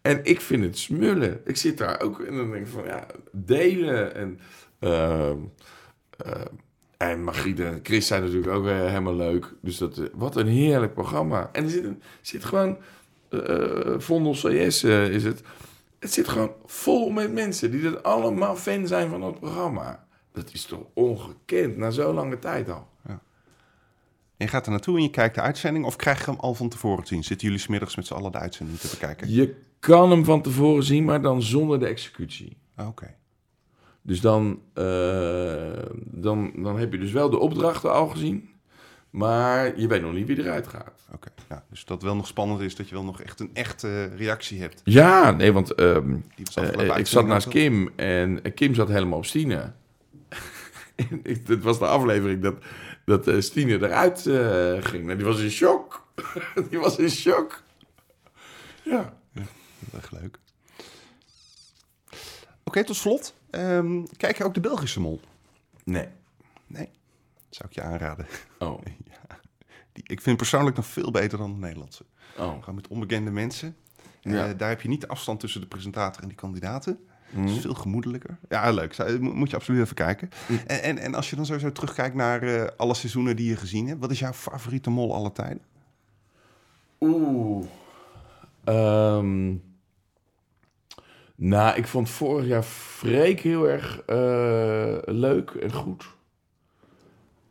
En 0.01 0.19
ik 0.23 0.41
vind 0.41 0.63
het 0.63 0.77
smullen. 0.77 1.41
Ik 1.45 1.57
zit 1.57 1.77
daar 1.77 2.01
ook 2.01 2.19
en 2.19 2.35
dan 2.35 2.51
denk 2.51 2.65
ik 2.65 2.71
van 2.71 2.85
ja, 2.85 3.05
delen. 3.31 4.15
En, 4.15 4.39
eh, 4.79 5.31
en 6.97 7.23
Margriet 7.23 7.59
en 7.59 7.79
Chris 7.83 8.07
zijn 8.07 8.21
natuurlijk 8.21 8.53
ook 8.53 8.67
eh, 8.67 8.85
helemaal 8.85 9.15
leuk. 9.15 9.53
Dus 9.61 9.77
dat, 9.77 10.01
wat 10.13 10.35
een 10.35 10.47
heerlijk 10.47 10.93
programma. 10.93 11.49
En 11.51 11.63
er 11.63 11.69
zit, 11.69 11.83
een, 11.83 12.01
zit 12.21 12.45
gewoon 12.45 12.77
Vondel 13.97 14.31
CS 14.31 14.83
is 14.83 15.23
het. 15.23 15.43
Het 15.99 16.13
zit 16.13 16.27
gewoon 16.27 16.51
vol 16.65 17.09
met 17.09 17.33
mensen 17.33 17.71
die 17.71 17.81
dat 17.81 18.03
allemaal 18.03 18.55
fan 18.55 18.87
zijn 18.87 19.09
van 19.09 19.21
het 19.23 19.39
programma. 19.39 20.07
Dat 20.31 20.53
is 20.53 20.65
toch 20.65 20.83
ongekend, 20.93 21.77
na 21.77 21.91
zo 21.91 22.13
lange 22.13 22.39
tijd 22.39 22.69
al. 22.69 22.87
En 24.39 24.45
je 24.45 24.51
gaat 24.51 24.65
er 24.65 24.71
naartoe 24.71 24.97
en 24.97 25.03
je 25.03 25.09
kijkt 25.09 25.35
de 25.35 25.41
uitzending 25.41 25.85
of 25.85 25.95
krijg 25.95 26.19
je 26.19 26.31
hem 26.31 26.39
al 26.39 26.53
van 26.53 26.69
tevoren 26.69 27.03
te 27.03 27.13
zien? 27.13 27.23
Zitten 27.23 27.47
jullie 27.47 27.61
smiddags 27.61 27.95
met 27.95 28.05
z'n 28.05 28.13
allen 28.13 28.31
de 28.31 28.37
uitzending 28.37 28.79
te 28.79 28.87
bekijken? 28.87 29.31
Je 29.31 29.55
kan 29.79 30.11
hem 30.11 30.23
van 30.23 30.41
tevoren 30.41 30.83
zien, 30.83 31.05
maar 31.05 31.21
dan 31.21 31.41
zonder 31.41 31.79
de 31.79 31.85
executie. 31.85 32.57
Ah, 32.75 32.87
Oké. 32.87 33.15
Dus 34.01 34.21
dan, 34.21 34.61
eh, 34.73 34.83
dan, 35.95 36.51
dan 36.55 36.79
heb 36.79 36.91
je 36.91 36.97
dus 36.97 37.11
wel 37.11 37.29
de 37.29 37.37
opdrachten 37.39 37.93
al 37.93 38.07
gezien. 38.07 38.49
Maar 39.09 39.79
je 39.79 39.87
weet 39.87 40.01
nog 40.01 40.13
niet 40.13 40.27
wie 40.27 40.39
eruit 40.39 40.67
gaat. 40.67 41.07
Oké, 41.13 41.28
ja, 41.49 41.63
dus 41.69 41.85
dat 41.85 42.01
wel 42.01 42.15
nog 42.15 42.27
spannend 42.27 42.61
is 42.61 42.75
dat 42.75 42.89
je 42.89 42.95
wel 42.95 43.03
nog 43.03 43.21
echt 43.21 43.39
een 43.39 43.49
echte 43.53 44.05
reactie 44.05 44.61
hebt. 44.61 44.81
Ja, 44.83 45.31
nee, 45.31 45.53
want 45.53 45.73
ehm, 45.73 46.17
eh, 46.55 46.97
ik 46.97 47.07
zat 47.07 47.25
naast 47.25 47.47
Kim 47.47 47.91
en 47.95 48.53
Kim 48.53 48.73
zat 48.73 48.87
helemaal 48.87 49.17
op 49.17 49.25
Stine. 49.25 49.73
En 50.95 51.21
Dit 51.23 51.63
was 51.63 51.79
de 51.79 51.85
aflevering 51.85 52.41
dat, 52.41 52.55
dat 53.05 53.27
eh, 53.27 53.39
Stine 53.39 53.73
eruit 53.73 54.25
eh, 54.25 54.83
ging. 54.83 55.05
Nou, 55.05 55.17
die 55.17 55.25
was 55.25 55.39
in 55.39 55.49
shock. 55.49 56.07
die 56.69 56.79
was 56.79 56.97
in 56.97 57.09
shock. 57.09 57.63
Ja. 58.83 59.13
wel. 59.31 59.45
Echt 59.97 60.11
leuk. 60.11 60.39
Oké, 62.63 62.83
tot 62.83 62.95
slot. 62.95 63.33
Ehm, 63.49 64.03
kijk 64.17 64.37
je 64.37 64.43
ook 64.43 64.53
de 64.53 64.59
Belgische 64.59 64.99
mol? 64.99 65.21
Nee. 65.83 66.07
Nee, 66.67 66.89
zou 67.49 67.69
ik 67.69 67.75
je 67.75 67.81
aanraden. 67.81 68.27
Oh. 68.59 68.81
Die, 69.99 70.15
ik 70.15 70.21
vind 70.21 70.37
persoonlijk 70.37 70.75
nog 70.75 70.85
veel 70.85 71.11
beter 71.11 71.37
dan 71.37 71.53
de 71.53 71.59
Nederlandse. 71.59 72.03
Oh. 72.37 72.59
Gewoon 72.59 72.75
met 72.75 72.87
onbekende 72.87 73.31
mensen. 73.31 73.75
Eh, 74.21 74.49
daar 74.57 74.69
heb 74.69 74.81
je 74.81 74.87
niet 74.87 75.01
de 75.01 75.07
afstand 75.07 75.39
tussen 75.39 75.61
de 75.61 75.67
presentator 75.67 76.21
en 76.21 76.27
die 76.27 76.37
kandidaten. 76.37 76.99
Het 77.29 77.49
is 77.49 77.59
veel 77.59 77.73
gemoedelijker. 77.73 78.37
Ja, 78.49 78.71
leuk. 78.71 78.93
Zou- 78.93 79.19
mo- 79.19 79.33
Moet 79.33 79.49
je 79.49 79.55
absoluut 79.55 79.81
even 79.83 79.95
kijken. 79.95 80.29
En, 80.67 80.83
en, 80.83 80.97
en 80.97 81.15
als 81.15 81.29
je 81.29 81.35
dan 81.35 81.45
sowieso 81.45 81.71
terugkijkt 81.71 82.15
naar 82.15 82.41
eh, 82.43 82.67
alle 82.77 82.93
seizoenen 82.93 83.35
die 83.35 83.49
je 83.49 83.55
gezien 83.55 83.87
hebt, 83.87 83.99
wat 83.99 84.11
is 84.11 84.19
jouw 84.19 84.33
favoriete 84.33 84.89
mol 84.89 85.13
alle 85.13 85.31
tijden? 85.31 85.61
Oeh. 86.99 87.65
Ehm, 88.63 89.53
nou, 91.35 91.77
ik 91.77 91.87
vond 91.87 92.09
vorig 92.09 92.47
jaar 92.47 92.63
Freek 92.63 93.39
heel 93.39 93.69
erg 93.69 93.99
eh, 94.05 94.97
leuk 95.13 95.49
en 95.49 95.71
goed. 95.73 96.05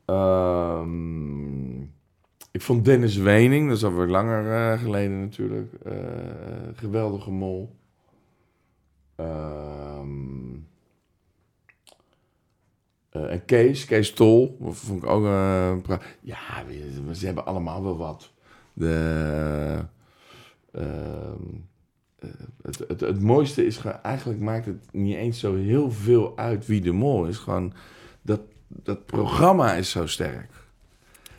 Ehm, 0.04 1.80
ik 2.58 2.64
vond 2.64 2.84
Dennis 2.84 3.16
Wening, 3.16 3.68
dat 3.68 3.76
is 3.76 3.84
alweer 3.84 4.06
langer 4.06 4.52
eh, 4.52 4.80
geleden 4.80 5.20
natuurlijk, 5.20 5.72
eh, 5.84 5.94
geweldige 6.74 7.30
mol. 7.30 7.76
Ehm, 9.16 10.54
eh, 13.10 13.32
en 13.32 13.44
Kees, 13.44 13.84
Kees 13.84 14.12
Tol, 14.12 14.58
vond 14.60 15.02
ik 15.02 15.08
ook... 15.08 15.24
ja, 16.20 16.64
ze 17.12 17.26
hebben 17.26 17.46
allemaal 17.46 17.82
wel 17.82 17.96
wat. 17.96 18.32
De, 18.72 19.84
ehm, 20.72 21.42
eh, 22.18 22.28
het, 22.62 22.78
het, 22.88 23.00
het 23.00 23.22
mooiste 23.22 23.66
is 23.66 23.76
gewoon, 23.76 24.02
eigenlijk 24.02 24.40
maakt 24.40 24.66
het 24.66 24.92
niet 24.92 25.16
eens 25.16 25.38
zo 25.38 25.56
heel 25.56 25.90
veel 25.90 26.36
uit 26.36 26.66
wie 26.66 26.80
de 26.80 26.92
mol 26.92 27.26
is. 27.26 27.36
Gewoon 27.36 27.72
dat, 28.22 28.40
dat 28.68 29.06
programma 29.06 29.74
is 29.74 29.90
zo 29.90 30.06
sterk. 30.06 30.50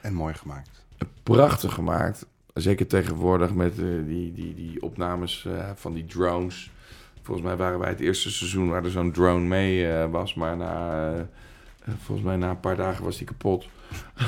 En 0.01 0.13
mooi 0.13 0.33
gemaakt. 0.33 0.78
Prachtig 1.23 1.73
gemaakt. 1.73 2.25
Zeker 2.53 2.87
tegenwoordig 2.87 3.53
met 3.53 3.71
eh, 3.71 3.85
die, 4.05 4.33
die, 4.33 4.55
die 4.55 4.81
opnames 4.81 5.45
eh, 5.45 5.69
van 5.75 5.93
die 5.93 6.05
drones. 6.05 6.71
Volgens 7.21 7.47
mij 7.47 7.55
waren 7.55 7.79
wij 7.79 7.89
het 7.89 7.99
eerste 7.99 8.31
seizoen 8.31 8.69
waar 8.69 8.83
er 8.83 8.91
zo'n 8.91 9.11
drone 9.11 9.45
mee 9.45 9.91
eh, 9.91 10.11
was. 10.11 10.33
Maar 10.33 10.57
na, 10.57 11.27
volgens 12.03 12.27
mij 12.27 12.35
na 12.35 12.49
een 12.49 12.59
paar 12.59 12.75
dagen 12.75 13.03
was 13.03 13.17
die 13.17 13.27
kapot. 13.27 13.67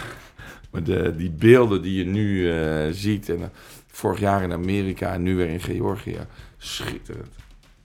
maar 0.71 0.83
de, 0.83 1.15
die 1.15 1.31
beelden 1.31 1.81
die 1.81 1.97
je 1.97 2.05
nu 2.05 2.49
ziet. 2.93 3.29
En, 3.29 3.51
vorig 3.87 4.19
jaar 4.19 4.43
in 4.43 4.51
Amerika 4.51 5.13
en 5.13 5.23
nu 5.23 5.35
weer 5.35 5.49
in 5.49 5.61
Georgië. 5.61 6.19
Schitterend. 6.57 7.35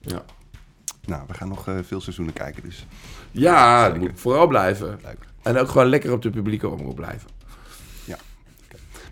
Ja, 0.00 0.24
Nou, 1.06 1.22
we 1.26 1.34
gaan 1.34 1.48
nog 1.48 1.64
veel 1.82 2.00
seizoenen 2.00 2.34
kijken, 2.34 2.62
dus 2.62 2.86
ja 3.30 3.94
moet 3.98 4.10
vooral 4.14 4.46
blijven. 4.46 4.98
leuk. 5.02 5.18
En 5.42 5.58
ook 5.58 5.68
gewoon 5.68 5.86
lekker 5.86 6.12
op 6.12 6.22
de 6.22 6.30
publieke 6.30 6.68
omroep 6.68 6.96
blijven. 6.96 7.35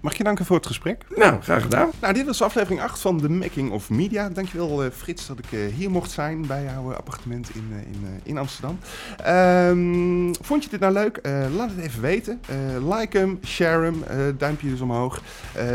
Mag 0.04 0.12
ik 0.12 0.18
je 0.18 0.24
danken 0.24 0.44
voor 0.44 0.56
het 0.56 0.66
gesprek? 0.66 1.04
Nou, 1.16 1.42
graag 1.42 1.62
gedaan. 1.62 1.90
Nou, 2.00 2.14
dit 2.14 2.26
was 2.26 2.42
aflevering 2.42 2.80
8 2.80 3.00
van 3.00 3.20
The 3.20 3.28
Making 3.28 3.70
of 3.70 3.90
Media. 3.90 4.28
Dankjewel 4.28 4.84
eh, 4.84 4.90
Frits 4.90 5.26
dat 5.26 5.38
ik 5.38 5.52
eh, 5.52 5.60
hier 5.74 5.90
mocht 5.90 6.10
zijn 6.10 6.46
bij 6.46 6.64
jouw 6.64 6.90
eh, 6.90 6.96
appartement 6.96 7.54
in, 7.54 7.72
in, 7.92 8.20
in 8.22 8.38
Amsterdam. 8.38 8.78
Ehm, 9.22 10.32
vond 10.40 10.64
je 10.64 10.70
dit 10.70 10.80
nou 10.80 10.92
leuk? 10.92 11.20
Laat 11.56 11.70
het 11.70 11.78
even 11.78 12.00
weten. 12.00 12.40
Like 12.90 13.18
hem, 13.18 13.38
share 13.44 13.84
hem, 13.84 14.04
duimpje 14.38 14.70
dus 14.70 14.80
omhoog. 14.80 15.22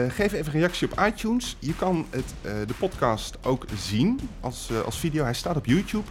Geef 0.07 0.33
even 0.33 0.53
een 0.53 0.59
reactie 0.59 0.91
op 0.91 0.99
iTunes. 1.05 1.57
Je 1.59 1.75
kan 1.75 2.05
het, 2.09 2.33
de 2.67 2.73
podcast 2.79 3.37
ook 3.41 3.65
zien 3.75 4.19
als, 4.39 4.69
als 4.85 4.99
video. 4.99 5.23
Hij 5.23 5.33
staat 5.33 5.55
op 5.55 5.65
YouTube. 5.65 6.07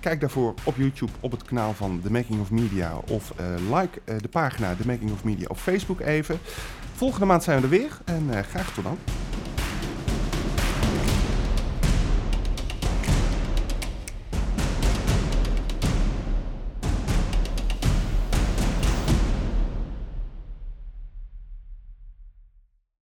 Kijk 0.00 0.20
daarvoor 0.20 0.54
op 0.64 0.76
YouTube 0.76 1.12
op 1.20 1.30
het 1.30 1.42
kanaal 1.42 1.72
van 1.72 2.00
The 2.02 2.10
Making 2.10 2.40
of 2.40 2.50
Media. 2.50 2.92
Of 3.08 3.32
like 3.74 4.20
de 4.20 4.28
pagina 4.28 4.74
The 4.74 4.86
Making 4.86 5.12
of 5.12 5.24
Media 5.24 5.46
op 5.48 5.58
Facebook 5.58 6.00
even. 6.00 6.38
Volgende 6.98 7.26
maand 7.26 7.42
zijn 7.42 7.56
we 7.56 7.62
er 7.62 7.68
weer 7.68 7.98
en 8.04 8.26
eh, 8.30 8.42
graag 8.42 8.74
tot 8.74 8.84
dan. 8.84 8.98